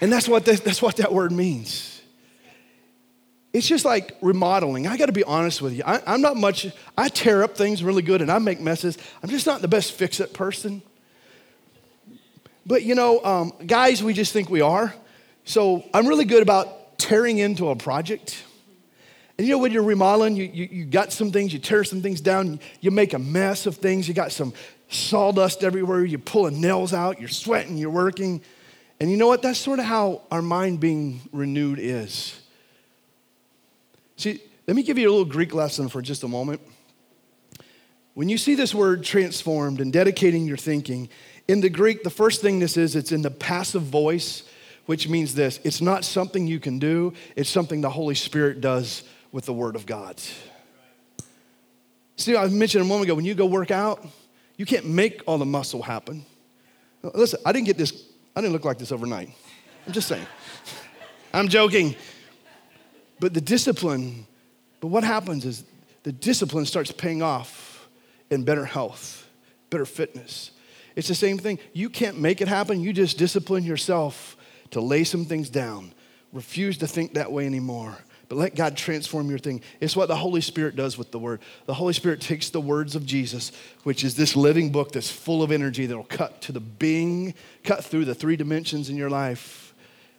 And 0.00 0.12
that's 0.12 0.28
what, 0.28 0.44
that, 0.44 0.64
that's 0.64 0.82
what 0.82 0.96
that 0.96 1.12
word 1.12 1.32
means. 1.32 1.93
It's 3.54 3.68
just 3.68 3.84
like 3.84 4.16
remodeling. 4.20 4.88
I 4.88 4.96
got 4.96 5.06
to 5.06 5.12
be 5.12 5.22
honest 5.22 5.62
with 5.62 5.74
you. 5.74 5.84
I, 5.86 6.12
am 6.12 6.20
not 6.20 6.36
much, 6.36 6.66
I 6.98 7.08
tear 7.08 7.44
up 7.44 7.56
things 7.56 7.84
really 7.84 8.02
good 8.02 8.20
and 8.20 8.30
I 8.30 8.38
make 8.38 8.60
messes. 8.60 8.98
I'm 9.22 9.30
just 9.30 9.46
not 9.46 9.62
the 9.62 9.68
best 9.68 9.92
fix 9.92 10.18
it 10.18 10.34
person. 10.34 10.82
But 12.66 12.82
you 12.82 12.96
know, 12.96 13.24
um, 13.24 13.52
guys, 13.64 14.02
we 14.02 14.12
just 14.12 14.32
think 14.32 14.50
we 14.50 14.60
are. 14.60 14.92
So 15.44 15.84
I'm 15.94 16.08
really 16.08 16.24
good 16.24 16.42
about 16.42 16.98
tearing 16.98 17.38
into 17.38 17.68
a 17.68 17.76
project. 17.76 18.42
And 19.38 19.46
you 19.46 19.52
know, 19.52 19.58
when 19.58 19.70
you're 19.70 19.84
remodeling, 19.84 20.34
you, 20.34 20.50
you, 20.52 20.68
you 20.72 20.84
got 20.84 21.12
some 21.12 21.30
things, 21.30 21.52
you 21.52 21.60
tear 21.60 21.84
some 21.84 22.02
things 22.02 22.20
down, 22.20 22.58
you 22.80 22.90
make 22.90 23.12
a 23.12 23.20
mess 23.20 23.66
of 23.66 23.76
things, 23.76 24.08
you 24.08 24.14
got 24.14 24.32
some 24.32 24.52
sawdust 24.88 25.62
everywhere, 25.62 26.04
you're 26.04 26.18
pulling 26.18 26.60
nails 26.60 26.92
out, 26.92 27.20
you're 27.20 27.28
sweating, 27.28 27.76
you're 27.76 27.90
working. 27.90 28.42
And 28.98 29.12
you 29.12 29.16
know 29.16 29.28
what? 29.28 29.42
That's 29.42 29.60
sort 29.60 29.78
of 29.78 29.84
how 29.84 30.22
our 30.32 30.42
mind 30.42 30.80
being 30.80 31.20
renewed 31.30 31.78
is. 31.78 32.40
See, 34.16 34.40
let 34.66 34.76
me 34.76 34.82
give 34.82 34.98
you 34.98 35.08
a 35.08 35.10
little 35.10 35.24
Greek 35.24 35.54
lesson 35.54 35.88
for 35.88 36.00
just 36.00 36.22
a 36.22 36.28
moment. 36.28 36.60
When 38.14 38.28
you 38.28 38.38
see 38.38 38.54
this 38.54 38.74
word 38.74 39.02
transformed 39.02 39.80
and 39.80 39.92
dedicating 39.92 40.46
your 40.46 40.56
thinking, 40.56 41.08
in 41.48 41.60
the 41.60 41.68
Greek, 41.68 42.04
the 42.04 42.10
first 42.10 42.40
thing 42.40 42.58
this 42.60 42.76
is, 42.76 42.96
it's 42.96 43.12
in 43.12 43.22
the 43.22 43.30
passive 43.30 43.82
voice, 43.82 44.44
which 44.86 45.08
means 45.08 45.34
this 45.34 45.58
it's 45.64 45.80
not 45.80 46.04
something 46.04 46.46
you 46.46 46.60
can 46.60 46.78
do, 46.78 47.12
it's 47.36 47.50
something 47.50 47.80
the 47.80 47.90
Holy 47.90 48.14
Spirit 48.14 48.60
does 48.60 49.02
with 49.32 49.46
the 49.46 49.52
Word 49.52 49.74
of 49.76 49.84
God. 49.84 50.20
See, 52.16 52.36
I 52.36 52.46
mentioned 52.46 52.82
a 52.82 52.86
moment 52.86 53.08
ago 53.08 53.14
when 53.16 53.24
you 53.24 53.34
go 53.34 53.46
work 53.46 53.72
out, 53.72 54.06
you 54.56 54.64
can't 54.64 54.86
make 54.86 55.22
all 55.26 55.36
the 55.36 55.44
muscle 55.44 55.82
happen. 55.82 56.24
Listen, 57.02 57.40
I 57.44 57.52
didn't 57.52 57.66
get 57.66 57.76
this, 57.76 58.04
I 58.36 58.40
didn't 58.40 58.52
look 58.52 58.64
like 58.64 58.78
this 58.78 58.92
overnight. 58.92 59.30
I'm 59.86 59.92
just 59.92 60.06
saying. 60.06 60.26
I'm 61.34 61.48
joking. 61.48 61.96
But 63.20 63.34
the 63.34 63.40
discipline, 63.40 64.26
but 64.80 64.88
what 64.88 65.04
happens 65.04 65.44
is 65.44 65.64
the 66.02 66.12
discipline 66.12 66.66
starts 66.66 66.92
paying 66.92 67.22
off 67.22 67.88
in 68.30 68.44
better 68.44 68.64
health, 68.64 69.28
better 69.70 69.86
fitness. 69.86 70.50
It's 70.96 71.08
the 71.08 71.14
same 71.14 71.38
thing. 71.38 71.58
You 71.72 71.90
can't 71.90 72.20
make 72.20 72.40
it 72.40 72.48
happen. 72.48 72.80
You 72.80 72.92
just 72.92 73.18
discipline 73.18 73.64
yourself 73.64 74.36
to 74.70 74.80
lay 74.80 75.04
some 75.04 75.24
things 75.24 75.50
down. 75.50 75.92
Refuse 76.32 76.78
to 76.78 76.86
think 76.86 77.14
that 77.14 77.32
way 77.32 77.46
anymore. 77.46 77.96
But 78.28 78.38
let 78.38 78.54
God 78.54 78.76
transform 78.76 79.28
your 79.28 79.38
thing. 79.38 79.60
It's 79.80 79.96
what 79.96 80.08
the 80.08 80.16
Holy 80.16 80.40
Spirit 80.40 80.76
does 80.76 80.96
with 80.96 81.10
the 81.10 81.18
Word. 81.18 81.40
The 81.66 81.74
Holy 81.74 81.92
Spirit 81.92 82.20
takes 82.20 82.48
the 82.48 82.60
words 82.60 82.96
of 82.96 83.04
Jesus, 83.04 83.52
which 83.82 84.02
is 84.02 84.14
this 84.14 84.34
living 84.34 84.72
book 84.72 84.92
that's 84.92 85.10
full 85.10 85.42
of 85.42 85.52
energy 85.52 85.86
that'll 85.86 86.04
cut 86.04 86.40
to 86.42 86.52
the 86.52 86.60
being, 86.60 87.34
cut 87.64 87.84
through 87.84 88.06
the 88.06 88.14
three 88.14 88.36
dimensions 88.36 88.88
in 88.88 88.96
your 88.96 89.10
life. 89.10 89.74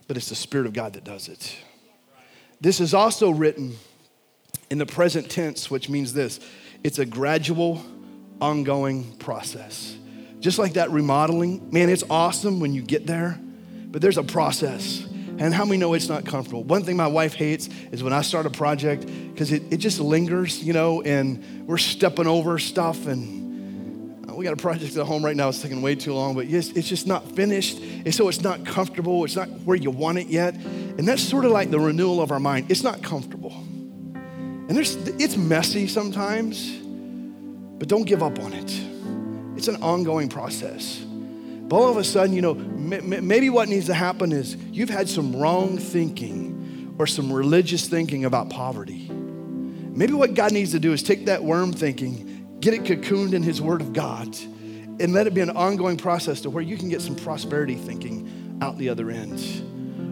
But 0.08 0.18
it's 0.18 0.30
the 0.30 0.36
Spirit 0.36 0.68
of 0.68 0.74
God 0.74 0.94
that 0.94 1.04
does 1.04 1.28
it. 1.28 1.58
This 2.62 2.80
is 2.80 2.94
also 2.94 3.30
written 3.32 3.76
in 4.70 4.78
the 4.78 4.86
present 4.86 5.30
tense, 5.30 5.70
which 5.70 5.90
means 5.90 6.14
this 6.14 6.40
it's 6.84 7.00
a 7.00 7.06
gradual, 7.06 7.84
ongoing 8.40 9.18
process. 9.18 9.98
Just 10.40 10.60
like 10.60 10.74
that 10.74 10.92
remodeling, 10.92 11.72
man, 11.72 11.90
it's 11.90 12.04
awesome 12.10 12.60
when 12.60 12.74
you 12.74 12.82
get 12.82 13.08
there, 13.08 13.40
but 13.88 14.02
there's 14.02 14.18
a 14.18 14.24
process. 14.24 15.04
And 15.38 15.54
how 15.54 15.66
many 15.66 15.78
know 15.78 15.94
it's 15.94 16.08
not 16.08 16.26
comfortable? 16.26 16.64
One 16.64 16.84
thing 16.84 16.96
my 16.96 17.08
wife 17.08 17.34
hates 17.34 17.68
is 17.92 18.04
when 18.04 18.14
I 18.14 18.22
start 18.22 18.46
a 18.46 18.50
project, 18.50 19.06
because 19.34 19.52
it, 19.52 19.64
it 19.72 19.78
just 19.78 20.00
lingers, 20.00 20.64
you 20.64 20.72
know, 20.72 21.02
and 21.02 21.68
we're 21.68 21.78
stepping 21.78 22.28
over 22.28 22.58
stuff 22.58 23.08
and 23.08 24.30
oh, 24.30 24.36
we 24.36 24.46
got 24.46 24.54
a 24.54 24.58
project 24.58 24.96
at 24.96 25.06
home 25.06 25.26
right 25.26 25.36
now. 25.36 25.50
It's 25.50 25.62
taking 25.62 25.82
way 25.82 25.96
too 25.96 26.14
long, 26.14 26.36
but 26.36 26.48
yes, 26.48 26.70
it's 26.70 26.88
just 26.88 27.06
not 27.08 27.30
finished. 27.32 27.80
And 27.80 28.14
so 28.14 28.30
it's 28.30 28.42
not 28.42 28.66
comfortable. 28.66 29.26
It's 29.26 29.36
not 29.36 29.50
where 29.66 29.76
you 29.76 29.92
want 29.92 30.20
it 30.20 30.28
yet. 30.28 30.56
And 30.98 31.08
that's 31.08 31.22
sort 31.22 31.46
of 31.46 31.52
like 31.52 31.72
the 31.72 31.80
renewal 31.80 32.22
of 32.22 32.32
our 32.32 32.40
mind. 32.40 32.68
It's 32.70 32.84
not 32.84 33.04
comfortable. 33.04 33.52
And 33.54 34.70
there's, 34.70 34.96
it's 34.96 35.38
messy 35.38 35.88
sometimes, 35.88 36.72
but 37.78 37.88
don't 37.88 38.06
give 38.06 38.24
up 38.24 38.40
on 38.40 38.54
it. 38.54 38.72
It's 39.58 39.68
an 39.68 39.82
ongoing 39.82 40.30
process. 40.30 41.00
But 41.00 41.76
all 41.76 41.90
of 41.90 41.98
a 41.98 42.04
sudden, 42.04 42.36
you 42.36 42.42
know, 42.42 42.54
maybe 42.54 43.50
what 43.50 43.70
needs 43.70 43.88
to 43.88 43.94
happen 43.94 44.32
is 44.32 44.56
you've 44.56 44.90
had 44.90 45.10
some 45.10 45.36
wrong 45.36 45.78
thinking 45.78 46.96
or 46.98 47.08
some 47.08 47.32
religious 47.32 47.88
thinking 47.88 48.26
about 48.26 48.50
poverty. 48.50 49.10
Maybe 49.10 50.14
what 50.14 50.34
God 50.34 50.52
needs 50.52 50.72
to 50.72 50.80
do 50.80 50.94
is 50.94 51.04
take 51.04 51.26
that 51.26 51.44
worm 51.44 51.74
thinking 51.74 52.36
get 52.66 52.74
it 52.74 52.84
cocooned 52.84 53.34
in 53.34 53.44
His 53.44 53.62
Word 53.62 53.80
of 53.80 53.94
God, 53.94 54.36
and 55.00 55.14
let 55.14 55.28
it 55.28 55.36
be 55.36 55.42
an 55.42 55.52
ongoing 55.52 55.98
process 55.98 56.42
to 56.42 56.50
where 56.50 56.64
you 56.64 56.78
can 56.78 56.90
get 56.90 57.00
some 57.00 57.16
prosperity 57.16 57.76
thinking 57.76 58.58
out 58.60 58.78
the 58.80 58.90
other 58.90 59.12
end. 59.12 59.40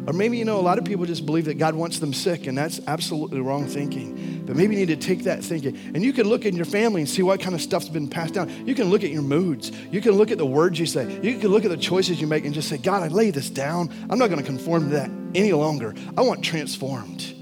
Or 0.06 0.12
maybe, 0.12 0.38
you 0.38 0.44
know, 0.44 0.60
a 0.60 0.62
lot 0.62 0.78
of 0.78 0.84
people 0.84 1.06
just 1.06 1.26
believe 1.26 1.46
that 1.46 1.58
God 1.58 1.76
wants 1.76 2.00
them 2.00 2.14
sick, 2.14 2.46
and 2.48 2.58
that's 2.58 2.82
absolutely 2.88 3.40
wrong 3.40 3.68
thinking. 3.68 4.44
But 4.46 4.58
maybe 4.58 4.76
you 4.76 4.86
need 4.86 5.00
to 5.00 5.08
take 5.08 5.24
that 5.24 5.44
thinking. 5.44 5.78
And 5.94 6.04
you 6.04 6.12
can 6.12 6.28
look 6.28 6.46
in 6.46 6.56
your 6.58 6.66
family 6.66 7.02
and 7.02 7.10
see 7.10 7.22
what 7.22 7.40
kind 7.40 7.56
of 7.56 7.62
stuff's 7.62 7.88
been 7.88 8.10
passed 8.10 8.34
down. 8.34 8.68
You 8.68 8.76
can 8.76 8.90
look 8.90 9.06
at 9.06 9.12
your 9.12 9.22
moods. 9.22 9.72
You 9.92 10.02
can 10.02 10.12
look 10.12 10.30
at 10.30 10.38
the 10.38 10.46
words 10.46 10.78
you 10.78 10.86
say. 10.86 11.20
You 11.22 11.40
can 11.40 11.50
look 11.50 11.64
at 11.64 11.70
the 11.70 11.78
choices 11.78 12.20
you 12.20 12.28
make 12.28 12.44
and 12.44 12.54
just 12.54 12.68
say, 12.68 12.78
God, 12.78 13.02
I 13.02 13.08
lay 13.08 13.32
this 13.32 13.50
down. 13.50 13.94
I'm 14.10 14.20
not 14.20 14.28
going 14.28 14.42
to 14.42 14.46
conform 14.46 14.90
to 14.90 14.90
that 14.96 15.10
any 15.36 15.54
longer. 15.54 15.96
I 16.18 16.22
want 16.22 16.44
transformed. 16.44 17.34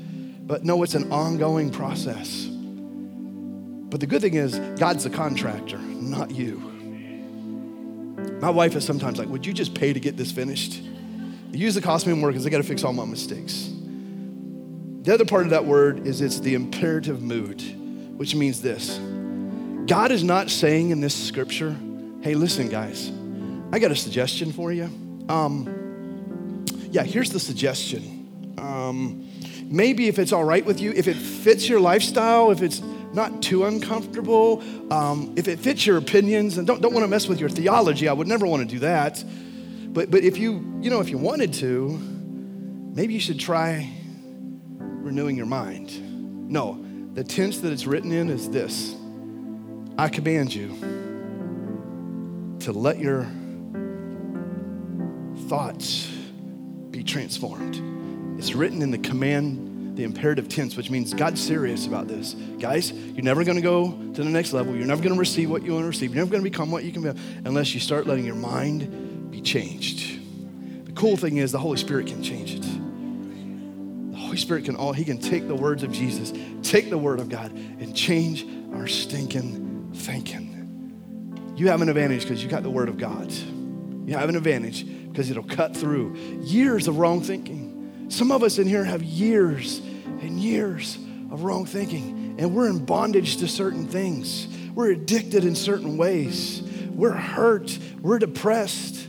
But 0.45 0.63
no, 0.63 0.83
it's 0.83 0.93
an 0.93 1.11
ongoing 1.11 1.71
process. 1.71 2.45
But 2.45 3.99
the 3.99 4.07
good 4.07 4.21
thing 4.21 4.35
is, 4.35 4.59
God's 4.79 5.03
the 5.03 5.09
contractor, 5.09 5.79
not 5.79 6.29
you. 6.29 6.57
My 8.39 8.49
wife 8.49 8.75
is 8.75 8.85
sometimes 8.85 9.17
like, 9.17 9.27
Would 9.29 9.45
you 9.45 9.53
just 9.53 9.73
pay 9.73 9.93
to 9.93 9.99
get 9.99 10.15
this 10.15 10.31
finished? 10.31 10.81
Use 11.51 11.75
the 11.75 11.81
cost 11.81 12.07
me 12.07 12.13
more 12.13 12.29
because 12.29 12.45
I 12.45 12.49
got 12.49 12.57
to 12.57 12.63
fix 12.63 12.83
all 12.83 12.93
my 12.93 13.05
mistakes. 13.05 13.69
The 15.03 15.13
other 15.13 15.25
part 15.25 15.43
of 15.43 15.49
that 15.49 15.65
word 15.65 16.05
is 16.07 16.21
it's 16.21 16.39
the 16.39 16.53
imperative 16.53 17.21
mood, 17.21 17.61
which 18.17 18.35
means 18.35 18.61
this 18.61 18.97
God 19.87 20.11
is 20.11 20.23
not 20.23 20.49
saying 20.49 20.91
in 20.91 21.01
this 21.01 21.15
scripture, 21.15 21.75
Hey, 22.21 22.35
listen, 22.35 22.69
guys, 22.69 23.11
I 23.71 23.79
got 23.79 23.91
a 23.91 23.95
suggestion 23.95 24.51
for 24.51 24.71
you. 24.71 24.85
Um, 25.27 26.65
yeah, 26.91 27.03
here's 27.03 27.31
the 27.31 27.39
suggestion. 27.39 28.53
Um, 28.57 29.29
maybe 29.65 30.07
if 30.07 30.19
it's 30.19 30.31
all 30.31 30.43
right 30.43 30.63
with 30.63 30.79
you, 30.79 30.91
if 30.91 31.07
it 31.07 31.15
fits 31.15 31.67
your 31.67 31.79
lifestyle, 31.79 32.51
if 32.51 32.61
it's 32.61 32.81
not 33.13 33.41
too 33.41 33.65
uncomfortable. 33.65 34.63
Um, 34.91 35.33
if 35.35 35.47
it 35.47 35.59
fits 35.59 35.85
your 35.85 35.97
opinions, 35.97 36.57
and 36.57 36.65
don't, 36.65 36.81
don't 36.81 36.93
want 36.93 37.03
to 37.03 37.07
mess 37.07 37.27
with 37.27 37.39
your 37.39 37.49
theology, 37.49 38.07
I 38.07 38.13
would 38.13 38.27
never 38.27 38.45
want 38.45 38.67
to 38.67 38.73
do 38.73 38.79
that. 38.79 39.23
But, 39.93 40.09
but 40.09 40.23
if 40.23 40.37
you, 40.37 40.79
you 40.81 40.89
know, 40.89 41.01
if 41.01 41.09
you 41.09 41.17
wanted 41.17 41.53
to, 41.55 41.89
maybe 41.89 43.13
you 43.13 43.19
should 43.19 43.39
try 43.39 43.91
renewing 44.77 45.35
your 45.35 45.45
mind. 45.45 46.49
No, 46.49 46.83
the 47.13 47.23
tense 47.23 47.59
that 47.59 47.73
it's 47.73 47.85
written 47.85 48.11
in 48.11 48.29
is 48.29 48.49
this 48.49 48.95
I 49.97 50.07
command 50.07 50.55
you 50.55 50.69
to 52.61 52.71
let 52.71 52.99
your 52.99 53.27
thoughts 55.49 56.07
be 56.91 57.03
transformed. 57.03 58.39
It's 58.39 58.53
written 58.53 58.81
in 58.81 58.91
the 58.91 58.97
command 58.97 59.97
the 59.97 60.05
imperative 60.05 60.47
tense, 60.47 60.77
which 60.77 60.89
means 60.89 61.13
God's 61.13 61.41
serious 61.41 61.85
about 61.85 62.07
this. 62.07 62.33
Guys, 62.59 62.93
you're 62.93 63.23
never 63.23 63.43
going 63.43 63.57
to 63.57 63.61
go 63.61 63.91
to 63.91 64.23
the 64.23 64.29
next 64.29 64.53
level. 64.53 64.73
You're 64.75 64.85
never 64.85 65.01
going 65.01 65.13
to 65.13 65.19
receive 65.19 65.49
what 65.49 65.63
you 65.63 65.73
want 65.73 65.83
to 65.83 65.87
receive. 65.87 66.15
You're 66.15 66.23
never 66.23 66.31
going 66.31 66.43
to 66.43 66.49
become 66.49 66.71
what 66.71 66.85
you 66.85 66.93
can 66.93 67.03
be 67.03 67.19
unless 67.43 67.73
you 67.73 67.81
start 67.81 68.07
letting 68.07 68.25
your 68.25 68.35
mind 68.35 69.00
changed. 69.43 70.19
The 70.85 70.91
cool 70.93 71.17
thing 71.17 71.37
is 71.37 71.51
the 71.51 71.59
Holy 71.59 71.77
Spirit 71.77 72.07
can 72.07 72.23
change 72.23 72.55
it. 72.55 72.61
The 74.11 74.17
Holy 74.17 74.37
Spirit 74.37 74.65
can 74.65 74.75
all, 74.75 74.93
He 74.93 75.03
can 75.03 75.19
take 75.19 75.47
the 75.47 75.55
words 75.55 75.83
of 75.83 75.91
Jesus, 75.91 76.33
take 76.63 76.89
the 76.89 76.97
word 76.97 77.19
of 77.19 77.29
God, 77.29 77.51
and 77.51 77.95
change 77.95 78.45
our 78.73 78.87
stinking 78.87 79.91
thinking. 79.93 81.53
You 81.55 81.67
have 81.67 81.81
an 81.81 81.89
advantage 81.89 82.23
because 82.23 82.43
you 82.43 82.49
got 82.49 82.63
the 82.63 82.69
word 82.69 82.89
of 82.89 82.97
God. 82.97 83.31
You 83.31 84.17
have 84.17 84.29
an 84.29 84.35
advantage 84.35 84.85
because 85.09 85.29
it'll 85.29 85.43
cut 85.43 85.75
through 85.75 86.15
years 86.41 86.87
of 86.87 86.97
wrong 86.97 87.21
thinking 87.21 87.71
some 88.11 88.33
of 88.33 88.43
us 88.43 88.59
in 88.59 88.67
here 88.67 88.83
have 88.83 89.03
years 89.03 89.79
and 89.79 90.37
years 90.37 90.97
of 91.31 91.43
wrong 91.43 91.65
thinking, 91.65 92.35
and 92.37 92.53
we're 92.53 92.67
in 92.67 92.83
bondage 92.83 93.37
to 93.37 93.47
certain 93.47 93.87
things. 93.87 94.49
We're 94.75 94.91
addicted 94.91 95.45
in 95.45 95.55
certain 95.55 95.95
ways. 95.95 96.61
We're 96.89 97.13
hurt. 97.13 97.77
We're 98.01 98.19
depressed. 98.19 99.07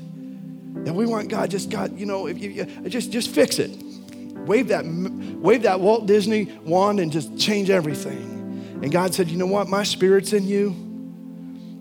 And 0.85 0.97
we 0.97 1.07
want 1.07 1.29
God, 1.29 1.51
just 1.51 1.71
God, 1.71 1.97
you 1.99 2.07
know, 2.07 2.27
if 2.27 2.39
you, 2.39 2.65
just, 2.89 3.13
just 3.13 3.31
fix 3.31 3.59
it. 3.59 3.71
Wave 4.47 4.69
that, 4.69 4.85
wave 4.85 5.63
that 5.63 5.81
Walt 5.81 6.07
Disney 6.07 6.47
wand 6.65 6.99
and 6.99 7.13
just 7.13 7.39
change 7.39 7.71
everything. 7.71 8.81
And 8.83 8.91
God 8.91 9.15
said, 9.15 9.29
you 9.29 9.39
know 9.39 9.47
what? 9.47 9.69
My 9.69 9.85
spirit's 9.85 10.33
in 10.33 10.49
you. 10.49 10.75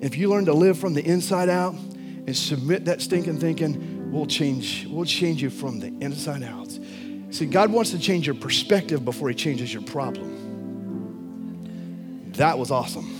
If 0.02 0.18
you 0.18 0.30
learn 0.30 0.46
to 0.46 0.54
live 0.54 0.78
from 0.78 0.94
the 0.94 1.04
inside 1.04 1.50
out 1.50 1.74
and 1.74 2.38
submit 2.38 2.86
that 2.86 3.02
stinking 3.02 3.40
thinking, 3.40 4.12
we'll 4.12 4.28
change, 4.28 4.86
we'll 4.88 5.06
change 5.06 5.42
you 5.42 5.50
from 5.50 5.80
the 5.80 5.88
inside 5.88 6.44
out. 6.44 6.70
See, 7.32 7.48
God 7.48 7.72
wants 7.72 7.90
to 7.92 8.00
change 8.00 8.28
your 8.28 8.36
perspective 8.36 9.04
before 9.04 9.30
He 9.30 9.36
changes 9.36 9.74
your 9.74 9.84
problem. 9.84 10.38
That 12.34 12.60
was 12.60 12.70
awesome. 12.70 13.18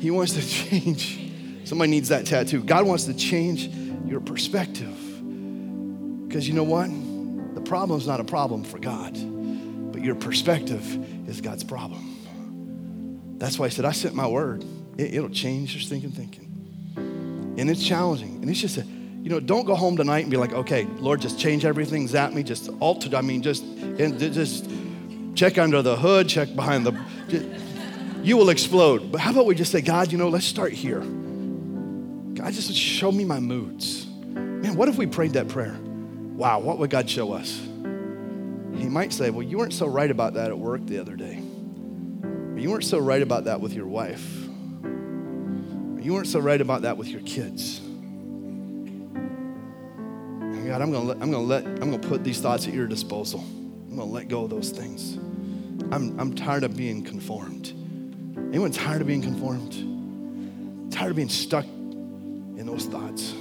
He 0.00 0.10
wants 0.10 0.32
to 0.34 0.42
change. 0.48 1.20
Somebody 1.64 1.90
needs 1.90 2.08
that 2.08 2.26
tattoo. 2.26 2.62
God 2.62 2.86
wants 2.86 3.04
to 3.04 3.14
change 3.14 3.68
your 4.06 4.20
perspective. 4.20 4.96
Because 6.28 6.46
you 6.48 6.54
know 6.54 6.64
what? 6.64 6.88
The 7.54 7.60
problem's 7.60 8.06
not 8.06 8.20
a 8.20 8.24
problem 8.24 8.64
for 8.64 8.78
God, 8.78 9.12
but 9.92 10.02
your 10.02 10.14
perspective 10.14 11.28
is 11.28 11.40
God's 11.40 11.64
problem. 11.64 13.36
That's 13.38 13.58
why 13.58 13.66
I 13.66 13.68
said, 13.68 13.84
I 13.84 13.92
sent 13.92 14.14
my 14.14 14.26
word. 14.26 14.64
It, 14.96 15.20
will 15.20 15.28
change 15.28 15.74
your 15.74 15.82
thinking, 15.82 16.10
thinking. 16.10 17.54
And 17.58 17.70
it's 17.70 17.84
challenging. 17.84 18.36
And 18.40 18.50
it's 18.50 18.60
just 18.60 18.78
a, 18.78 18.82
you 18.82 19.30
know, 19.30 19.40
don't 19.40 19.64
go 19.64 19.74
home 19.74 19.96
tonight 19.96 20.20
and 20.20 20.30
be 20.30 20.36
like, 20.36 20.52
okay, 20.52 20.84
Lord, 20.98 21.20
just 21.20 21.38
change 21.38 21.64
everything, 21.64 22.06
zap 22.06 22.32
me, 22.32 22.42
just 22.42 22.70
alter. 22.80 23.14
I 23.16 23.22
mean, 23.22 23.42
just, 23.42 23.62
and 23.62 24.18
just 24.18 24.70
check 25.34 25.58
under 25.58 25.82
the 25.82 25.96
hood, 25.96 26.28
check 26.28 26.54
behind 26.54 26.86
the, 26.86 26.92
just, 27.28 27.46
you 28.22 28.36
will 28.36 28.50
explode. 28.50 29.10
But 29.10 29.20
how 29.20 29.32
about 29.32 29.46
we 29.46 29.54
just 29.54 29.72
say, 29.72 29.80
God, 29.80 30.12
you 30.12 30.18
know, 30.18 30.28
let's 30.28 30.46
start 30.46 30.72
here. 30.72 31.02
God, 32.44 32.52
just 32.52 32.74
show 32.74 33.10
me 33.10 33.24
my 33.24 33.40
moods. 33.40 34.06
Man, 34.06 34.76
what 34.76 34.90
if 34.90 34.98
we 34.98 35.06
prayed 35.06 35.32
that 35.32 35.48
prayer? 35.48 35.74
Wow, 35.80 36.60
what 36.60 36.76
would 36.78 36.90
God 36.90 37.08
show 37.08 37.32
us? 37.32 37.58
He 37.58 38.86
might 38.86 39.14
say, 39.14 39.30
Well, 39.30 39.42
you 39.42 39.56
weren't 39.56 39.72
so 39.72 39.86
right 39.86 40.10
about 40.10 40.34
that 40.34 40.50
at 40.50 40.58
work 40.58 40.84
the 40.84 40.98
other 40.98 41.16
day. 41.16 41.36
You 41.36 42.70
weren't 42.70 42.84
so 42.84 42.98
right 42.98 43.22
about 43.22 43.44
that 43.44 43.62
with 43.62 43.72
your 43.72 43.86
wife. 43.86 44.30
You 46.02 46.12
weren't 46.12 46.26
so 46.26 46.38
right 46.38 46.60
about 46.60 46.82
that 46.82 46.98
with 46.98 47.08
your 47.08 47.22
kids. 47.22 47.80
God, 50.68 50.82
I'm 50.82 50.92
gonna 50.92 51.00
let, 51.00 51.22
I'm 51.22 51.30
gonna 51.30 51.44
let, 51.44 51.64
I'm 51.64 51.90
gonna 51.90 51.98
put 51.98 52.24
these 52.24 52.42
thoughts 52.42 52.68
at 52.68 52.74
your 52.74 52.86
disposal. 52.86 53.40
I'm 53.40 53.96
gonna 53.96 54.04
let 54.04 54.28
go 54.28 54.44
of 54.44 54.50
those 54.50 54.68
things. 54.68 55.14
I'm, 55.90 56.20
I'm 56.20 56.34
tired 56.34 56.64
of 56.64 56.76
being 56.76 57.04
conformed. 57.04 57.72
Anyone 58.36 58.70
tired 58.70 59.00
of 59.00 59.06
being 59.06 59.22
conformed? 59.22 60.92
Tired 60.92 61.08
of 61.08 61.16
being 61.16 61.30
stuck 61.30 61.64
in 62.64 62.70
those 62.72 62.86
thoughts? 62.86 63.34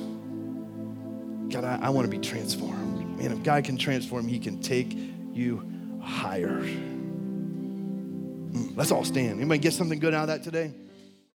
God, 1.49 1.63
I, 1.63 1.87
I 1.87 1.89
want 1.89 2.05
to 2.05 2.11
be 2.11 2.19
transformed. 2.19 3.17
Man, 3.17 3.31
if 3.31 3.41
God 3.43 3.63
can 3.63 3.77
transform, 3.77 4.27
He 4.27 4.37
can 4.39 4.59
take 4.61 4.93
you 5.31 5.65
higher. 6.01 6.61
Mm, 8.51 8.75
let's 8.75 8.91
all 8.91 9.05
stand. 9.05 9.39
Anybody 9.39 9.59
get 9.59 9.73
something 9.73 9.99
good 9.99 10.13
out 10.13 10.23
of 10.23 10.27
that 10.27 10.43
today? 10.43 10.73